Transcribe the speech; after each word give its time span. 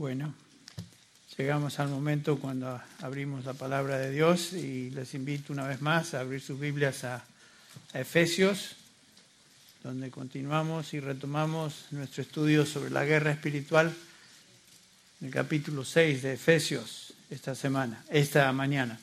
Bueno, 0.00 0.32
llegamos 1.36 1.78
al 1.78 1.90
momento 1.90 2.38
cuando 2.38 2.80
abrimos 3.02 3.44
la 3.44 3.52
palabra 3.52 3.98
de 3.98 4.10
Dios 4.10 4.54
y 4.54 4.88
les 4.88 5.12
invito 5.12 5.52
una 5.52 5.68
vez 5.68 5.82
más 5.82 6.14
a 6.14 6.20
abrir 6.20 6.40
sus 6.40 6.58
Biblias 6.58 7.04
a, 7.04 7.22
Efesios, 7.92 8.76
donde 9.84 10.10
continuamos 10.10 10.94
y 10.94 11.00
retomamos 11.00 11.84
nuestro 11.90 12.22
estudio 12.22 12.64
sobre 12.64 12.88
la 12.88 13.04
guerra 13.04 13.30
espiritual, 13.30 13.94
en 15.20 15.26
el 15.26 15.32
capítulo 15.34 15.84
6 15.84 16.22
de 16.22 16.32
Efesios 16.32 17.12
esta 17.28 17.54
semana, 17.54 18.02
esta 18.08 18.50
mañana. 18.54 18.98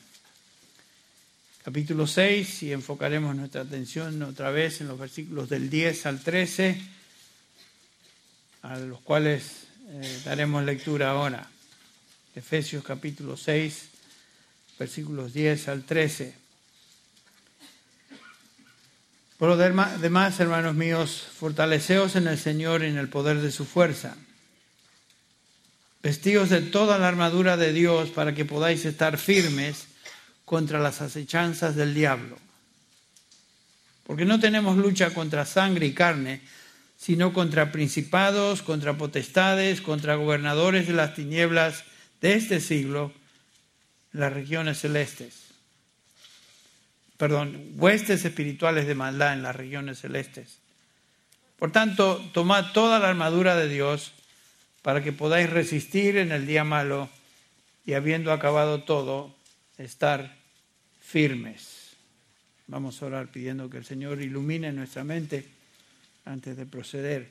Capítulo 1.62 2.08
6 2.08 2.64
y 2.64 2.72
enfocaremos 2.72 3.36
nuestra 3.36 3.60
atención 3.60 4.20
otra 4.24 4.50
vez 4.50 4.80
en 4.80 4.88
los 4.88 4.98
versículos 4.98 5.48
del 5.48 5.70
10 5.70 6.06
al 6.06 6.20
13, 6.24 6.82
a 8.62 8.78
los 8.78 9.00
cuales 9.02 9.67
eh, 9.90 10.22
daremos 10.24 10.64
lectura 10.64 11.10
ahora. 11.10 11.48
Efesios 12.34 12.84
capítulo 12.84 13.36
6, 13.36 13.88
versículos 14.78 15.32
10 15.32 15.68
al 15.68 15.84
13. 15.84 16.34
Por 19.38 19.48
lo 19.48 19.56
demás, 19.56 20.40
hermanos 20.40 20.74
míos, 20.74 21.26
fortaleceos 21.38 22.16
en 22.16 22.26
el 22.26 22.38
Señor 22.38 22.82
y 22.82 22.86
en 22.86 22.98
el 22.98 23.08
poder 23.08 23.40
de 23.40 23.50
su 23.50 23.64
fuerza. 23.64 24.16
Vestíos 26.02 26.50
de 26.50 26.60
toda 26.60 26.98
la 26.98 27.08
armadura 27.08 27.56
de 27.56 27.72
Dios 27.72 28.10
para 28.10 28.34
que 28.34 28.44
podáis 28.44 28.84
estar 28.84 29.16
firmes 29.16 29.86
contra 30.44 30.80
las 30.80 31.00
acechanzas 31.00 31.76
del 31.76 31.94
diablo. 31.94 32.36
Porque 34.06 34.24
no 34.24 34.40
tenemos 34.40 34.76
lucha 34.76 35.14
contra 35.14 35.46
sangre 35.46 35.86
y 35.86 35.94
carne, 35.94 36.40
sino 36.98 37.32
contra 37.32 37.70
principados, 37.70 38.60
contra 38.60 38.98
potestades, 38.98 39.80
contra 39.80 40.16
gobernadores 40.16 40.88
de 40.88 40.92
las 40.92 41.14
tinieblas 41.14 41.84
de 42.20 42.34
este 42.34 42.60
siglo, 42.60 43.12
las 44.12 44.32
regiones 44.32 44.80
celestes. 44.80 45.44
Perdón, 47.16 47.72
huestes 47.76 48.24
espirituales 48.24 48.86
de 48.88 48.96
maldad 48.96 49.32
en 49.32 49.42
las 49.42 49.54
regiones 49.54 50.00
celestes. 50.00 50.58
Por 51.56 51.70
tanto, 51.70 52.16
tomad 52.32 52.72
toda 52.72 52.98
la 52.98 53.08
armadura 53.08 53.56
de 53.56 53.68
Dios 53.68 54.12
para 54.82 55.02
que 55.02 55.12
podáis 55.12 55.48
resistir 55.48 56.16
en 56.16 56.32
el 56.32 56.46
día 56.46 56.64
malo 56.64 57.08
y 57.86 57.94
habiendo 57.94 58.32
acabado 58.32 58.82
todo, 58.82 59.34
estar 59.78 60.36
firmes. 61.00 61.94
Vamos 62.66 63.00
a 63.00 63.06
orar 63.06 63.28
pidiendo 63.28 63.70
que 63.70 63.78
el 63.78 63.84
Señor 63.84 64.20
ilumine 64.20 64.72
nuestra 64.72 65.04
mente 65.04 65.57
antes 66.28 66.56
de 66.56 66.66
proceder. 66.66 67.28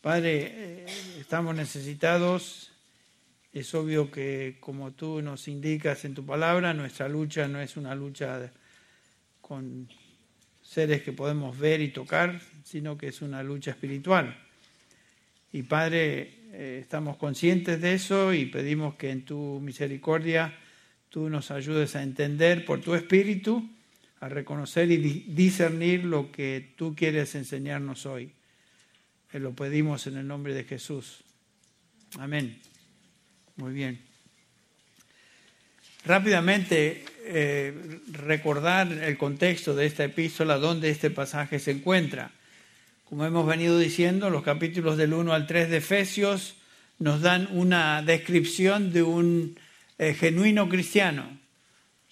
Padre, 0.00 0.52
eh, 0.52 0.86
estamos 1.18 1.54
necesitados. 1.54 2.72
Es 3.52 3.74
obvio 3.74 4.10
que 4.10 4.58
como 4.60 4.92
tú 4.92 5.22
nos 5.22 5.48
indicas 5.48 6.04
en 6.04 6.14
tu 6.14 6.26
palabra, 6.26 6.74
nuestra 6.74 7.08
lucha 7.08 7.48
no 7.48 7.60
es 7.60 7.76
una 7.76 7.94
lucha 7.94 8.52
con 9.40 9.88
seres 10.62 11.02
que 11.02 11.12
podemos 11.12 11.58
ver 11.58 11.80
y 11.80 11.88
tocar, 11.88 12.40
sino 12.64 12.98
que 12.98 13.08
es 13.08 13.22
una 13.22 13.42
lucha 13.42 13.70
espiritual. 13.70 14.36
Y 15.52 15.62
Padre, 15.62 16.34
eh, 16.52 16.78
estamos 16.82 17.16
conscientes 17.16 17.80
de 17.80 17.94
eso 17.94 18.34
y 18.34 18.46
pedimos 18.46 18.96
que 18.96 19.10
en 19.10 19.24
tu 19.24 19.60
misericordia 19.62 20.52
tú 21.08 21.30
nos 21.30 21.50
ayudes 21.50 21.96
a 21.96 22.02
entender 22.02 22.64
por 22.64 22.80
tu 22.80 22.94
espíritu 22.94 23.66
a 24.20 24.28
reconocer 24.28 24.90
y 24.90 24.96
discernir 25.28 26.04
lo 26.04 26.32
que 26.32 26.72
tú 26.76 26.94
quieres 26.94 27.34
enseñarnos 27.34 28.06
hoy. 28.06 28.32
Que 29.30 29.40
lo 29.40 29.52
pedimos 29.52 30.06
en 30.06 30.16
el 30.16 30.26
nombre 30.26 30.54
de 30.54 30.64
Jesús. 30.64 31.24
Amén. 32.18 32.58
Muy 33.56 33.72
bien. 33.72 34.00
Rápidamente 36.04 37.04
eh, 37.24 38.00
recordar 38.12 38.92
el 38.92 39.18
contexto 39.18 39.74
de 39.74 39.86
esta 39.86 40.04
epístola, 40.04 40.58
donde 40.58 40.90
este 40.90 41.10
pasaje 41.10 41.58
se 41.58 41.72
encuentra. 41.72 42.30
Como 43.04 43.26
hemos 43.26 43.46
venido 43.46 43.78
diciendo, 43.78 44.30
los 44.30 44.44
capítulos 44.44 44.96
del 44.96 45.12
1 45.12 45.32
al 45.32 45.46
3 45.46 45.68
de 45.68 45.78
Efesios 45.78 46.56
nos 46.98 47.20
dan 47.22 47.48
una 47.50 48.02
descripción 48.02 48.92
de 48.92 49.02
un 49.02 49.58
eh, 49.98 50.14
genuino 50.14 50.68
cristiano, 50.68 51.38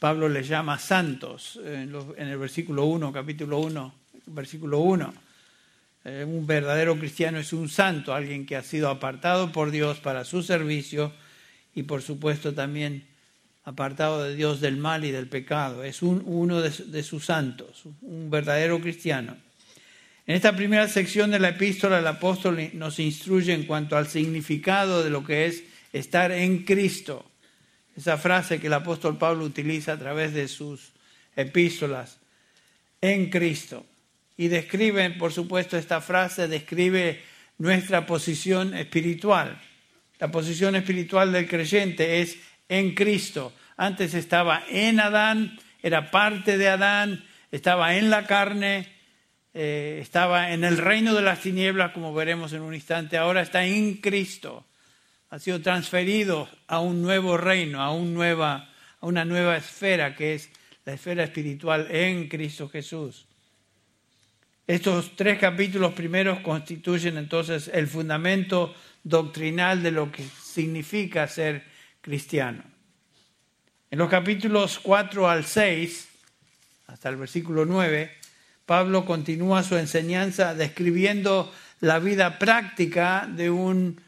Pablo 0.05 0.29
les 0.29 0.47
llama 0.47 0.79
santos 0.79 1.59
en, 1.65 2.29
el 2.29 2.37
versículo 2.37 2.85
1, 2.85 3.11
capítulo 3.11 3.61
1, 3.61 3.95
versículo 4.27 4.81
1. 4.81 5.15
Eh, 6.05 6.27
un 6.29 6.47
verdadero 6.47 6.99
cristiano 6.99 7.39
es 7.39 7.55
un 7.55 7.71
santo, 7.71 8.13
alguien 8.13 8.45
que 8.45 8.55
ha 8.55 8.63
sido 8.63 8.91
apartado 8.91 9.51
por 9.51 9.71
Dios 9.71 10.01
para 10.01 10.27
su 10.27 10.43
servicio 10.43 11.11
y 11.75 11.85
por 11.85 12.03
supuesto 12.03 12.53
también 12.53 13.07
apartado 13.65 14.23
de 14.23 14.35
Dios 14.35 14.61
del 14.61 14.77
mal 14.77 15.07
y 15.07 15.11
del 15.11 15.27
pecado. 15.27 15.83
Es 15.85 16.03
uno 16.03 16.61
de, 16.61 17.03
sus 17.03 17.25
santos, 17.25 17.85
un 18.03 18.29
verdadero 18.29 18.83
cristiano. 18.83 19.39
En 20.27 20.37
esta 20.37 20.55
primera 20.55 20.87
sección 20.87 21.31
de 21.31 21.39
la 21.39 21.49
epístola 21.49 22.01
el 22.01 22.07
apóstol 22.07 22.61
nos 22.75 22.99
instruye 22.99 23.55
en 23.55 23.65
cuanto 23.65 23.97
al 23.97 24.09
significado 24.09 25.03
de 25.03 25.09
lo 25.09 25.25
que 25.25 25.47
es 25.47 25.65
estar 25.95 26.31
en 26.31 26.65
Cristo 26.65 27.25
esa 27.97 28.19
frase 28.19 28.61
que 28.61 28.67
el 28.67 28.73
apóstol 28.73 29.19
Pablo 29.19 29.45
utiliza 29.45 29.93
a 29.93 29.99
través 29.99 30.35
de 30.35 30.49
sus 30.49 30.93
epístolas, 31.37 32.19
en 33.01 33.31
Cristo. 33.31 33.87
Y 34.37 34.49
describe, 34.49 35.11
por 35.11 35.33
supuesto, 35.33 35.77
esta 35.77 36.01
frase 36.01 36.49
describe 36.49 37.23
nuestra 37.59 38.07
posición 38.07 38.75
espiritual. 38.75 39.61
La 40.19 40.31
posición 40.31 40.75
espiritual 40.75 41.33
del 41.33 41.49
creyente 41.49 42.21
es 42.21 42.39
en 42.69 42.95
Cristo. 42.95 43.53
Antes 43.77 44.15
estaba 44.15 44.65
en 44.69 45.01
Adán, 45.01 45.59
era 45.83 46.11
parte 46.11 46.59
de 46.59 46.69
Adán, 46.69 47.25
estaba 47.53 47.97
en 47.97 48.11
la 48.11 48.27
carne, 48.27 48.89
eh, 49.53 49.99
estaba 50.01 50.53
en 50.53 50.65
el 50.65 50.79
reino 50.79 51.15
de 51.15 51.23
las 51.23 51.41
tinieblas, 51.41 51.93
como 51.93 52.15
veremos 52.15 52.53
en 52.53 52.63
un 52.63 52.75
instante. 52.75 53.19
Ahora 53.19 53.43
está 53.43 53.65
en 53.65 53.95
Cristo 53.97 54.65
ha 55.35 55.41
sido 55.41 55.61
transferido 55.61 56.49
a 56.69 56.79
un 56.79 57.03
nuevo 57.03 57.37
reino, 57.37 57.83
a, 57.83 57.93
nueva, 57.99 58.71
a 59.01 59.07
una 59.07 59.25
nueva 59.25 59.57
esfera 59.57 60.15
que 60.15 60.35
es 60.35 60.49
la 60.85 60.93
esfera 60.93 61.25
espiritual 61.25 61.89
en 61.91 62.29
Cristo 62.29 62.69
Jesús. 62.69 63.27
Estos 64.65 65.17
tres 65.17 65.41
capítulos 65.41 65.93
primeros 65.93 66.39
constituyen 66.39 67.17
entonces 67.17 67.69
el 67.75 67.89
fundamento 67.89 68.77
doctrinal 69.03 69.83
de 69.83 69.91
lo 69.91 70.13
que 70.13 70.23
significa 70.23 71.27
ser 71.27 71.65
cristiano. 72.01 72.63
En 73.91 73.99
los 73.99 74.09
capítulos 74.09 74.79
4 74.79 75.29
al 75.29 75.45
6, 75.45 76.09
hasta 76.87 77.09
el 77.09 77.17
versículo 77.17 77.65
9, 77.65 78.13
Pablo 78.67 79.05
continúa 79.05 79.65
su 79.65 79.77
enseñanza 79.77 80.55
describiendo 80.55 81.53
la 81.81 81.99
vida 81.99 82.39
práctica 82.39 83.29
de 83.29 83.51
un 83.51 84.01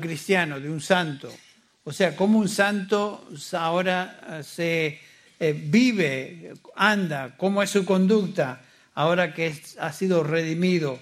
cristiano, 0.00 0.60
de 0.60 0.70
un 0.70 0.80
santo. 0.80 1.32
O 1.84 1.92
sea, 1.92 2.14
cómo 2.14 2.38
un 2.38 2.48
santo 2.48 3.26
ahora 3.52 4.20
eh, 4.28 4.42
se 4.42 5.00
eh, 5.40 5.52
vive, 5.52 6.52
anda, 6.76 7.34
cómo 7.36 7.62
es 7.62 7.70
su 7.70 7.84
conducta 7.84 8.60
ahora 8.94 9.32
que 9.32 9.54
ha 9.78 9.92
sido 9.92 10.22
redimido. 10.22 10.98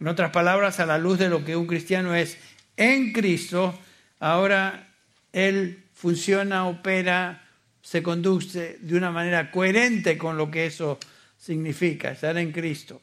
En 0.00 0.08
otras 0.08 0.30
palabras, 0.30 0.80
a 0.80 0.86
la 0.86 0.98
luz 0.98 1.18
de 1.18 1.28
lo 1.28 1.44
que 1.44 1.56
un 1.56 1.66
cristiano 1.66 2.14
es 2.14 2.36
en 2.76 3.12
Cristo, 3.12 3.78
ahora 4.20 4.88
él 5.32 5.84
funciona, 5.94 6.66
opera, 6.66 7.48
se 7.80 8.02
conduce 8.02 8.78
de 8.80 8.96
una 8.96 9.10
manera 9.10 9.50
coherente 9.50 10.18
con 10.18 10.36
lo 10.36 10.50
que 10.50 10.66
eso 10.66 10.98
significa, 11.38 12.10
estar 12.10 12.36
en 12.36 12.52
Cristo. 12.52 13.00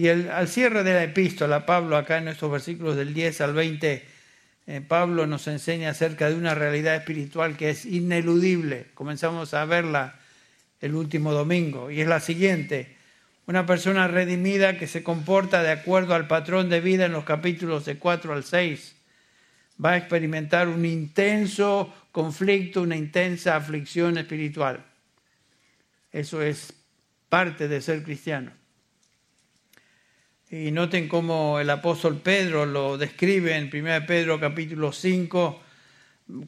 Y 0.00 0.08
al 0.08 0.48
cierre 0.48 0.82
de 0.82 0.94
la 0.94 1.04
epístola, 1.04 1.66
Pablo, 1.66 1.94
acá 1.94 2.16
en 2.16 2.28
estos 2.28 2.50
versículos 2.50 2.96
del 2.96 3.12
10 3.12 3.38
al 3.42 3.52
20, 3.52 4.02
eh, 4.66 4.80
Pablo 4.80 5.26
nos 5.26 5.46
enseña 5.46 5.90
acerca 5.90 6.30
de 6.30 6.36
una 6.36 6.54
realidad 6.54 6.96
espiritual 6.96 7.54
que 7.58 7.68
es 7.68 7.84
ineludible. 7.84 8.86
Comenzamos 8.94 9.52
a 9.52 9.66
verla 9.66 10.18
el 10.80 10.94
último 10.94 11.34
domingo 11.34 11.90
y 11.90 12.00
es 12.00 12.08
la 12.08 12.20
siguiente. 12.20 12.96
Una 13.46 13.66
persona 13.66 14.08
redimida 14.08 14.78
que 14.78 14.86
se 14.86 15.02
comporta 15.02 15.62
de 15.62 15.72
acuerdo 15.72 16.14
al 16.14 16.26
patrón 16.26 16.70
de 16.70 16.80
vida 16.80 17.04
en 17.04 17.12
los 17.12 17.24
capítulos 17.24 17.84
de 17.84 17.98
4 17.98 18.32
al 18.32 18.44
6 18.44 18.96
va 19.84 19.90
a 19.90 19.96
experimentar 19.98 20.68
un 20.68 20.86
intenso 20.86 21.92
conflicto, 22.10 22.80
una 22.80 22.96
intensa 22.96 23.54
aflicción 23.54 24.16
espiritual. 24.16 24.82
Eso 26.10 26.40
es 26.40 26.72
parte 27.28 27.68
de 27.68 27.82
ser 27.82 28.02
cristiano. 28.02 28.59
Y 30.52 30.72
noten 30.72 31.06
cómo 31.06 31.60
el 31.60 31.70
apóstol 31.70 32.16
Pedro 32.16 32.66
lo 32.66 32.98
describe 32.98 33.56
en 33.56 33.70
1 33.72 34.04
Pedro 34.04 34.40
capítulo 34.40 34.90
5, 34.90 35.62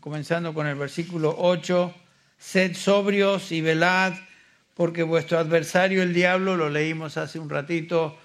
comenzando 0.00 0.52
con 0.52 0.66
el 0.66 0.74
versículo 0.74 1.32
8, 1.38 1.94
sed 2.36 2.74
sobrios 2.74 3.52
y 3.52 3.60
velad, 3.60 4.14
porque 4.74 5.04
vuestro 5.04 5.38
adversario 5.38 6.02
el 6.02 6.12
diablo, 6.12 6.56
lo 6.56 6.68
leímos 6.68 7.16
hace 7.16 7.38
un 7.38 7.48
ratito, 7.48 8.18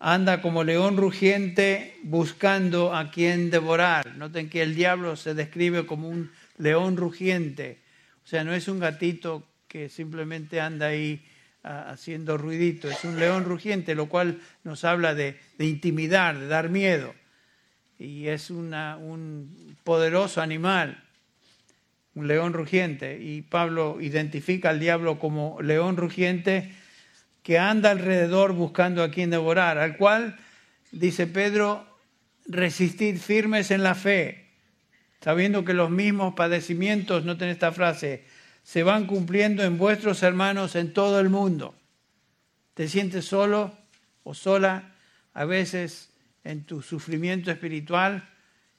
anda 0.00 0.42
como 0.42 0.64
león 0.64 0.98
rugiente 0.98 1.96
buscando 2.02 2.94
a 2.94 3.10
quien 3.10 3.48
devorar. 3.50 4.16
Noten 4.16 4.50
que 4.50 4.60
el 4.60 4.74
diablo 4.74 5.16
se 5.16 5.32
describe 5.32 5.86
como 5.86 6.10
un 6.10 6.30
león 6.58 6.98
rugiente. 6.98 7.78
O 8.22 8.28
sea, 8.28 8.44
no 8.44 8.52
es 8.52 8.68
un 8.68 8.80
gatito 8.80 9.48
que 9.66 9.88
simplemente 9.88 10.60
anda 10.60 10.88
ahí 10.88 11.24
ah, 11.24 11.35
haciendo 11.66 12.38
ruidito, 12.38 12.88
es 12.88 13.04
un 13.04 13.18
león 13.18 13.44
rugiente, 13.44 13.94
lo 13.94 14.08
cual 14.08 14.38
nos 14.62 14.84
habla 14.84 15.14
de, 15.14 15.38
intimidar, 15.58 16.38
de 16.38 16.46
dar 16.46 16.68
miedo. 16.68 17.14
Y 17.98 18.28
es 18.28 18.50
un 18.50 19.76
poderoso 19.82 20.40
animal, 20.40 21.02
un 22.14 22.28
león 22.28 22.52
rugiente. 22.52 23.18
Y 23.20 23.42
Pablo 23.42 23.98
identifica 24.00 24.70
al 24.70 24.78
diablo 24.78 25.18
como 25.18 25.60
león 25.60 25.96
rugiente 25.96 26.72
que 27.42 27.58
anda 27.58 27.90
alrededor 27.90 28.52
buscando 28.52 29.02
a 29.02 29.10
quien 29.10 29.30
devorar, 29.30 29.78
al 29.78 29.96
cual, 29.96 30.36
dice 30.92 31.26
Pedro, 31.26 31.86
resistir 32.46 33.18
firmes 33.18 33.70
en 33.70 33.82
la 33.82 33.94
fe, 33.94 34.46
sabiendo 35.20 35.64
que 35.64 35.74
los 35.74 35.90
mismos 35.90 36.34
padecimientos, 36.34 37.24
noten 37.24 37.48
esta 37.48 37.72
frase, 37.72 38.24
se 38.66 38.82
van 38.82 39.06
cumpliendo 39.06 39.62
en 39.62 39.78
vuestros 39.78 40.24
hermanos 40.24 40.74
en 40.74 40.92
todo 40.92 41.20
el 41.20 41.28
mundo. 41.28 41.76
¿Te 42.74 42.88
sientes 42.88 43.24
solo 43.24 43.72
o 44.24 44.34
sola 44.34 44.92
a 45.34 45.44
veces 45.44 46.10
en 46.42 46.64
tu 46.64 46.82
sufrimiento 46.82 47.52
espiritual? 47.52 48.28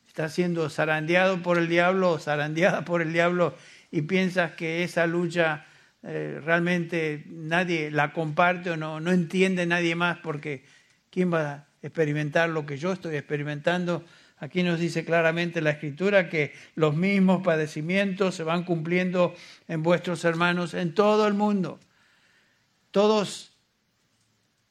¿Estás 0.06 0.34
siendo 0.34 0.70
zarandeado 0.70 1.42
por 1.42 1.58
el 1.58 1.70
diablo 1.70 2.12
o 2.12 2.20
zarandeada 2.20 2.84
por 2.84 3.02
el 3.02 3.14
diablo 3.14 3.56
y 3.90 4.02
piensas 4.02 4.52
que 4.52 4.84
esa 4.84 5.08
lucha 5.08 5.66
eh, 6.04 6.42
realmente 6.44 7.24
nadie 7.30 7.90
la 7.90 8.12
comparte 8.12 8.72
o 8.72 8.76
no, 8.76 9.00
no 9.00 9.14
entiende 9.14 9.66
nadie 9.66 9.96
más 9.96 10.18
porque 10.18 10.66
¿quién 11.10 11.34
va 11.34 11.52
a 11.54 11.68
experimentar 11.82 12.50
lo 12.50 12.66
que 12.66 12.78
yo 12.78 12.92
estoy 12.92 13.16
experimentando? 13.16 14.04
Aquí 14.40 14.62
nos 14.62 14.80
dice 14.80 15.04
claramente 15.04 15.62
la 15.62 15.72
escritura 15.72 16.30
que 16.30 16.54
los 16.76 16.96
mismos 16.96 17.42
padecimientos 17.44 18.36
se 18.36 18.44
van 18.44 18.64
cumpliendo 18.64 19.34
en 19.68 19.82
vuestros 19.82 20.24
hermanos 20.26 20.74
en 20.74 20.94
todo 20.94 21.28
el 21.28 21.34
mundo. 21.34 21.80
Todos 22.92 23.52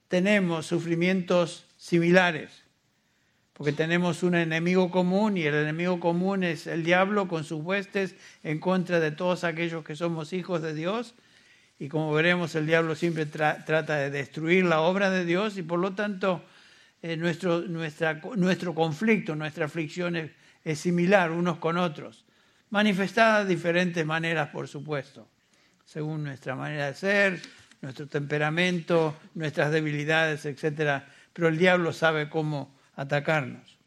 tenemos 0.08 0.66
sufrimientos 0.66 1.66
similares, 1.76 2.62
porque 3.54 3.72
tenemos 3.72 4.22
un 4.22 4.36
enemigo 4.36 4.90
común 4.90 5.36
y 5.36 5.42
el 5.42 5.54
enemigo 5.54 5.98
común 5.98 6.44
es 6.44 6.66
el 6.66 6.84
diablo 6.84 7.26
con 7.26 7.42
sus 7.42 7.62
huestes 7.62 8.14
en 8.44 8.60
contra 8.60 9.00
de 9.00 9.10
todos 9.10 9.42
aquellos 9.42 9.84
que 9.84 9.96
somos 9.96 10.32
hijos 10.32 10.62
de 10.62 10.74
Dios 10.74 11.14
y 11.78 11.88
como 11.88 12.12
veremos, 12.12 12.54
el 12.54 12.66
diablo 12.66 12.94
siempre 12.94 13.26
trata 13.26 13.96
de 13.96 14.10
destruir 14.10 14.64
la 14.64 14.80
obra 14.80 15.10
de 15.10 15.24
Dios 15.24 15.58
y 15.58 15.62
por 15.62 15.78
lo 15.78 15.92
tanto 15.92 16.42
eh, 17.06 17.16
nuestro, 17.16 17.60
nuestra, 17.60 18.20
nuestro 18.34 18.74
conflicto, 18.74 19.36
nuestra 19.36 19.66
aflicción 19.66 20.16
es, 20.16 20.32
similar 20.76 21.30
unos 21.30 21.58
con 21.58 21.78
otros, 21.78 22.24
manifestada 22.70 23.44
de 23.44 23.54
diferentes 23.54 24.04
maneras, 24.04 24.48
por 24.48 24.66
supuesto, 24.66 25.28
según 25.84 26.24
nuestra 26.24 26.56
manera 26.56 26.86
de 26.86 26.94
ser, 26.94 27.40
nuestro 27.80 28.08
temperamento, 28.08 29.16
nuestras 29.34 29.70
debilidades, 29.70 30.46
etc. 30.46 31.04
Pero 31.32 31.46
el 31.46 31.58
diablo 31.58 31.92
sabe 31.92 32.28
cómo 32.28 32.76
atacarnos. 32.96 33.78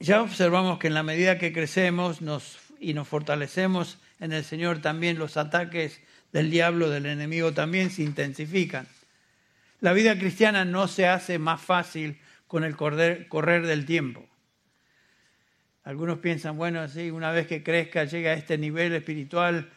Ya 0.00 0.20
observamos 0.20 0.78
que 0.78 0.88
en 0.88 0.94
la 0.94 1.02
medida 1.02 1.38
que 1.38 1.54
crecemos 1.54 2.20
nos, 2.20 2.58
y 2.78 2.92
nos 2.92 3.08
fortalecemos, 3.08 3.96
en 4.20 4.34
el 4.34 4.44
Señor 4.44 4.82
también 4.82 5.18
los 5.18 5.38
ataques 5.38 6.02
del 6.30 6.50
diablo, 6.50 6.90
del 6.90 7.06
enemigo 7.06 7.54
también 7.54 7.88
se 7.90 8.02
intensifican. 8.02 8.86
La 9.80 9.92
vida 9.92 10.18
cristiana 10.18 10.64
no 10.64 10.88
se 10.88 11.06
hace 11.06 11.38
más 11.38 11.60
fácil 11.60 12.18
con 12.46 12.64
el 12.64 12.76
correr, 12.76 13.66
del 13.66 13.84
tiempo. 13.84 14.28
Algunos 15.84 16.18
piensan, 16.18 16.56
bueno, 16.56 16.80
así 16.80 17.10
una 17.10 17.30
vez 17.30 17.46
que 17.46 17.62
crezca, 17.62 18.04
llega 18.04 18.32
a 18.32 18.34
este 18.34 18.58
nivel 18.58 18.92
espiritual, 18.94 19.70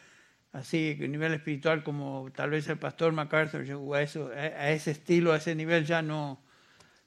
así, 0.52 0.96
nivel 0.98 1.34
espiritual 1.34 1.82
como 1.82 2.30
tal 2.34 2.50
vez 2.50 2.68
el 2.68 2.78
pastor 2.78 3.12
MacArthur 3.12 3.64
llegó 3.64 3.94
a, 3.94 4.02
eso, 4.02 4.30
a 4.34 4.70
ese 4.70 4.90
estilo, 4.90 5.32
a 5.32 5.36
ese 5.36 5.54
nivel, 5.54 5.86
ya 5.86 6.02
no, 6.02 6.42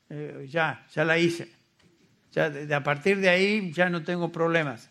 eh, 0.09 0.47
ya, 0.49 0.85
ya 0.93 1.03
la 1.03 1.17
hice. 1.17 1.51
Ya 2.31 2.49
de, 2.49 2.73
a 2.73 2.83
partir 2.83 3.19
de 3.19 3.29
ahí 3.29 3.71
ya 3.71 3.89
no 3.89 4.03
tengo 4.03 4.31
problemas, 4.31 4.89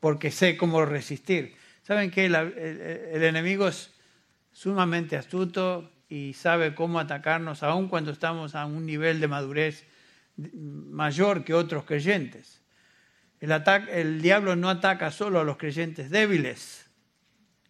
porque 0.00 0.30
sé 0.30 0.56
cómo 0.56 0.84
resistir. 0.84 1.54
Saben 1.82 2.10
que 2.10 2.26
el, 2.26 3.22
enemigo 3.22 3.68
es 3.68 3.92
sumamente 4.52 5.16
astuto 5.16 5.92
y 6.08 6.34
sabe 6.34 6.74
cómo 6.74 7.00
atacarnos, 7.00 7.62
aun 7.62 7.88
cuando 7.88 8.12
estamos 8.12 8.54
a 8.54 8.66
un 8.66 8.86
nivel 8.86 9.20
de 9.20 9.28
madurez 9.28 9.84
mayor 10.36 11.44
que 11.44 11.54
otros 11.54 11.84
creyentes. 11.84 12.62
El, 13.40 13.52
el 13.90 14.22
diablo 14.22 14.56
no 14.56 14.70
ataca 14.70 15.10
solo 15.10 15.40
a 15.40 15.44
los 15.44 15.56
creyentes 15.56 16.10
débiles, 16.10 16.86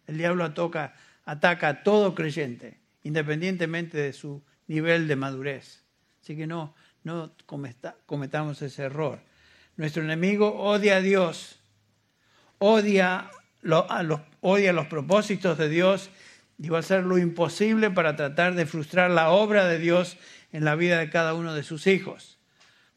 el 0.05 0.17
diablo 0.17 0.43
ataca, 0.43 0.95
ataca 1.25 1.67
a 1.67 1.83
todo 1.83 2.15
creyente, 2.15 2.79
independientemente 3.03 3.97
de 3.97 4.13
su 4.13 4.43
nivel 4.67 5.07
de 5.07 5.15
madurez. 5.15 5.83
Así 6.21 6.35
que 6.35 6.47
no, 6.47 6.75
no 7.03 7.33
cometamos 8.05 8.61
ese 8.61 8.83
error. 8.83 9.19
Nuestro 9.75 10.03
enemigo 10.03 10.59
odia 10.59 10.97
a 10.97 11.01
Dios, 11.01 11.59
odia 12.59 13.29
odia 14.41 14.73
los 14.73 14.87
propósitos 14.87 15.57
de 15.57 15.69
Dios 15.69 16.09
y 16.59 16.69
va 16.69 16.77
a 16.77 16.79
hacer 16.79 17.03
lo 17.03 17.17
imposible 17.17 17.91
para 17.91 18.15
tratar 18.15 18.55
de 18.55 18.65
frustrar 18.65 19.11
la 19.11 19.29
obra 19.29 19.67
de 19.67 19.79
Dios 19.79 20.17
en 20.51 20.65
la 20.65 20.75
vida 20.75 20.97
de 20.97 21.09
cada 21.09 21.33
uno 21.33 21.53
de 21.53 21.63
sus 21.63 21.87
hijos. 21.87 22.39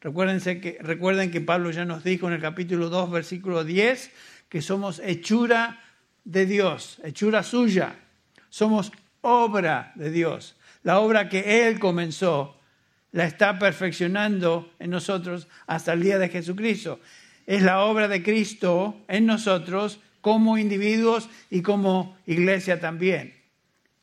Recuérdense 0.01 0.59
que, 0.59 0.77
recuerden 0.81 1.29
que 1.29 1.41
Pablo 1.41 1.69
ya 1.69 1.85
nos 1.85 2.03
dijo 2.03 2.27
en 2.27 2.33
el 2.33 2.41
capítulo 2.41 2.89
2, 2.89 3.11
versículo 3.11 3.63
10, 3.63 4.11
que 4.49 4.61
somos 4.61 4.99
hechura 4.99 5.79
de 6.23 6.45
Dios, 6.47 6.99
hechura 7.03 7.43
suya. 7.43 7.95
Somos 8.49 8.91
obra 9.21 9.91
de 9.95 10.09
Dios. 10.09 10.55
La 10.81 10.99
obra 10.99 11.29
que 11.29 11.67
Él 11.67 11.79
comenzó 11.79 12.57
la 13.11 13.25
está 13.25 13.59
perfeccionando 13.59 14.73
en 14.79 14.89
nosotros 14.89 15.47
hasta 15.67 15.93
el 15.93 16.01
día 16.01 16.17
de 16.17 16.29
Jesucristo. 16.29 16.99
Es 17.45 17.61
la 17.61 17.83
obra 17.83 18.07
de 18.07 18.23
Cristo 18.23 19.03
en 19.07 19.27
nosotros 19.27 19.99
como 20.21 20.57
individuos 20.57 21.29
y 21.49 21.61
como 21.61 22.17
iglesia 22.25 22.79
también. 22.79 23.40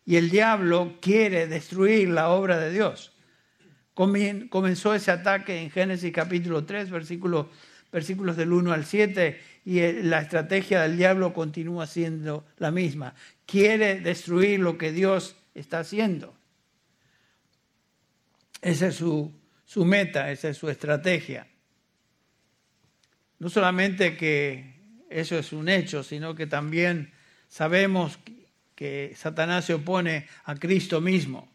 Y 0.08 0.16
el 0.16 0.30
diablo 0.30 0.96
quiere 1.02 1.46
destruir 1.48 2.08
la 2.08 2.30
obra 2.30 2.58
de 2.58 2.72
Dios. 2.72 3.12
Comenzó 3.92 4.94
ese 4.94 5.10
ataque 5.10 5.60
en 5.60 5.70
Génesis 5.70 6.10
capítulo 6.14 6.64
3, 6.64 6.88
versículo, 6.88 7.50
versículos 7.92 8.38
del 8.38 8.54
1 8.54 8.72
al 8.72 8.86
7, 8.86 9.38
y 9.66 9.92
la 10.04 10.22
estrategia 10.22 10.80
del 10.80 10.96
diablo 10.96 11.34
continúa 11.34 11.86
siendo 11.86 12.46
la 12.56 12.70
misma. 12.70 13.14
Quiere 13.44 14.00
destruir 14.00 14.60
lo 14.60 14.78
que 14.78 14.92
Dios 14.92 15.36
está 15.54 15.80
haciendo. 15.80 16.34
Esa 18.62 18.86
es 18.86 18.94
su, 18.94 19.30
su 19.66 19.84
meta, 19.84 20.32
esa 20.32 20.48
es 20.48 20.56
su 20.56 20.70
estrategia. 20.70 21.46
No 23.40 23.50
solamente 23.50 24.16
que 24.16 25.04
eso 25.10 25.36
es 25.36 25.52
un 25.52 25.68
hecho, 25.68 26.02
sino 26.02 26.34
que 26.34 26.46
también 26.46 27.12
sabemos 27.48 28.18
que 28.78 29.12
Satanás 29.16 29.64
se 29.64 29.74
opone 29.74 30.28
a 30.44 30.54
Cristo 30.54 31.00
mismo. 31.00 31.50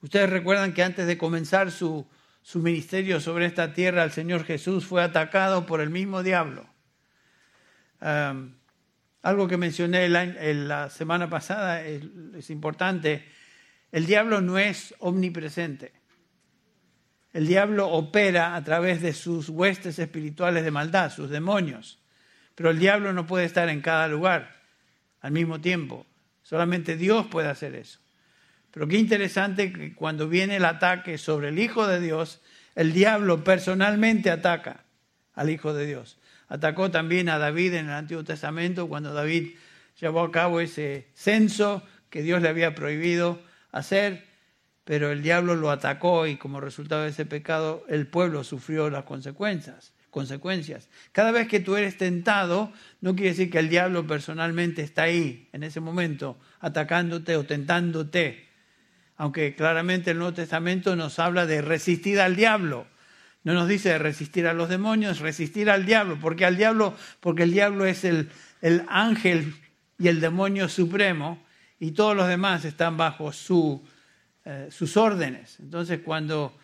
Ustedes 0.00 0.30
recuerdan 0.30 0.72
que 0.72 0.82
antes 0.82 1.06
de 1.06 1.18
comenzar 1.18 1.70
su, 1.70 2.08
su 2.40 2.60
ministerio 2.60 3.20
sobre 3.20 3.44
esta 3.44 3.74
tierra, 3.74 4.02
el 4.02 4.12
Señor 4.12 4.44
Jesús 4.44 4.86
fue 4.86 5.02
atacado 5.02 5.66
por 5.66 5.82
el 5.82 5.90
mismo 5.90 6.22
diablo. 6.22 6.66
algo 8.00 9.46
que 9.46 9.58
mencioné 9.58 10.08
la 10.08 10.88
semana 10.88 11.28
pasada 11.28 11.82
es 11.84 12.48
importante. 12.48 13.26
El 13.92 14.06
diablo 14.06 14.40
no 14.40 14.56
es 14.56 14.94
omnipresente. 15.00 15.92
El 17.34 17.46
diablo 17.46 17.88
opera 17.90 18.56
a 18.56 18.64
través 18.64 19.02
de 19.02 19.12
sus 19.12 19.50
huestes 19.50 19.98
espirituales 19.98 20.64
de 20.64 20.70
maldad, 20.70 21.12
sus 21.12 21.28
demonios. 21.28 21.98
Pero 22.54 22.70
el 22.70 22.78
diablo 22.78 23.12
no 23.12 23.26
puede 23.26 23.44
estar 23.44 23.68
en 23.68 23.82
cada 23.82 24.08
lugar 24.08 24.62
al 25.20 25.32
mismo 25.32 25.60
tiempo. 25.60 26.06
Solamente 26.52 26.98
Dios 26.98 27.28
puede 27.28 27.48
hacer 27.48 27.74
eso. 27.74 27.98
Pero 28.72 28.86
qué 28.86 28.98
interesante 28.98 29.72
que 29.72 29.94
cuando 29.94 30.28
viene 30.28 30.56
el 30.56 30.66
ataque 30.66 31.16
sobre 31.16 31.48
el 31.48 31.58
Hijo 31.58 31.86
de 31.86 31.98
Dios, 31.98 32.42
el 32.74 32.92
diablo 32.92 33.42
personalmente 33.42 34.30
ataca 34.30 34.84
al 35.32 35.48
Hijo 35.48 35.72
de 35.72 35.86
Dios. 35.86 36.18
Atacó 36.48 36.90
también 36.90 37.30
a 37.30 37.38
David 37.38 37.72
en 37.72 37.86
el 37.86 37.92
Antiguo 37.92 38.22
Testamento 38.22 38.86
cuando 38.86 39.14
David 39.14 39.54
llevó 39.98 40.20
a 40.20 40.30
cabo 40.30 40.60
ese 40.60 41.08
censo 41.14 41.82
que 42.10 42.20
Dios 42.20 42.42
le 42.42 42.50
había 42.50 42.74
prohibido 42.74 43.40
hacer, 43.70 44.26
pero 44.84 45.10
el 45.10 45.22
diablo 45.22 45.54
lo 45.54 45.70
atacó 45.70 46.26
y 46.26 46.36
como 46.36 46.60
resultado 46.60 47.04
de 47.04 47.08
ese 47.08 47.24
pecado 47.24 47.86
el 47.88 48.06
pueblo 48.06 48.44
sufrió 48.44 48.90
las 48.90 49.04
consecuencias 49.04 49.94
consecuencias. 50.12 50.90
Cada 51.10 51.32
vez 51.32 51.48
que 51.48 51.58
tú 51.58 51.74
eres 51.74 51.96
tentado, 51.96 52.70
no 53.00 53.16
quiere 53.16 53.30
decir 53.30 53.50
que 53.50 53.58
el 53.58 53.70
diablo 53.70 54.06
personalmente 54.06 54.82
está 54.82 55.04
ahí, 55.04 55.48
en 55.52 55.64
ese 55.64 55.80
momento, 55.80 56.38
atacándote 56.60 57.36
o 57.36 57.44
tentándote. 57.44 58.48
aunque 59.16 59.54
claramente 59.54 60.10
el 60.10 60.18
Nuevo 60.18 60.34
Testamento 60.34 60.96
nos 60.96 61.18
habla 61.18 61.46
de 61.46 61.62
resistir 61.62 62.20
al 62.20 62.34
diablo. 62.36 62.86
No 63.44 63.54
nos 63.54 63.68
dice 63.68 63.96
resistir 63.98 64.46
a 64.46 64.52
los 64.52 64.68
demonios, 64.68 65.20
resistir 65.20 65.70
al 65.70 65.86
diablo, 65.86 66.18
porque 66.20 66.44
al 66.44 66.56
diablo, 66.56 66.94
porque 67.20 67.44
el 67.44 67.52
diablo 67.52 67.86
es 67.86 68.04
el, 68.04 68.30
el 68.60 68.84
ángel 68.88 69.54
y 69.98 70.08
el 70.08 70.20
demonio 70.20 70.68
supremo 70.68 71.42
y 71.78 71.92
todos 71.92 72.14
los 72.16 72.28
demás 72.28 72.64
están 72.64 72.96
bajo 72.96 73.32
su, 73.32 73.82
eh, 74.44 74.68
sus 74.70 74.96
órdenes. 74.96 75.58
Entonces 75.60 76.00
cuando 76.04 76.56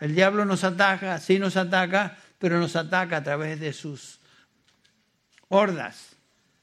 el 0.00 0.14
diablo 0.14 0.44
nos 0.44 0.64
ataca, 0.64 1.18
sí 1.18 1.38
nos 1.38 1.56
ataca, 1.56 2.16
pero 2.38 2.58
nos 2.58 2.76
ataca 2.76 3.18
a 3.18 3.22
través 3.22 3.60
de 3.60 3.72
sus 3.72 4.20
hordas, 5.48 6.16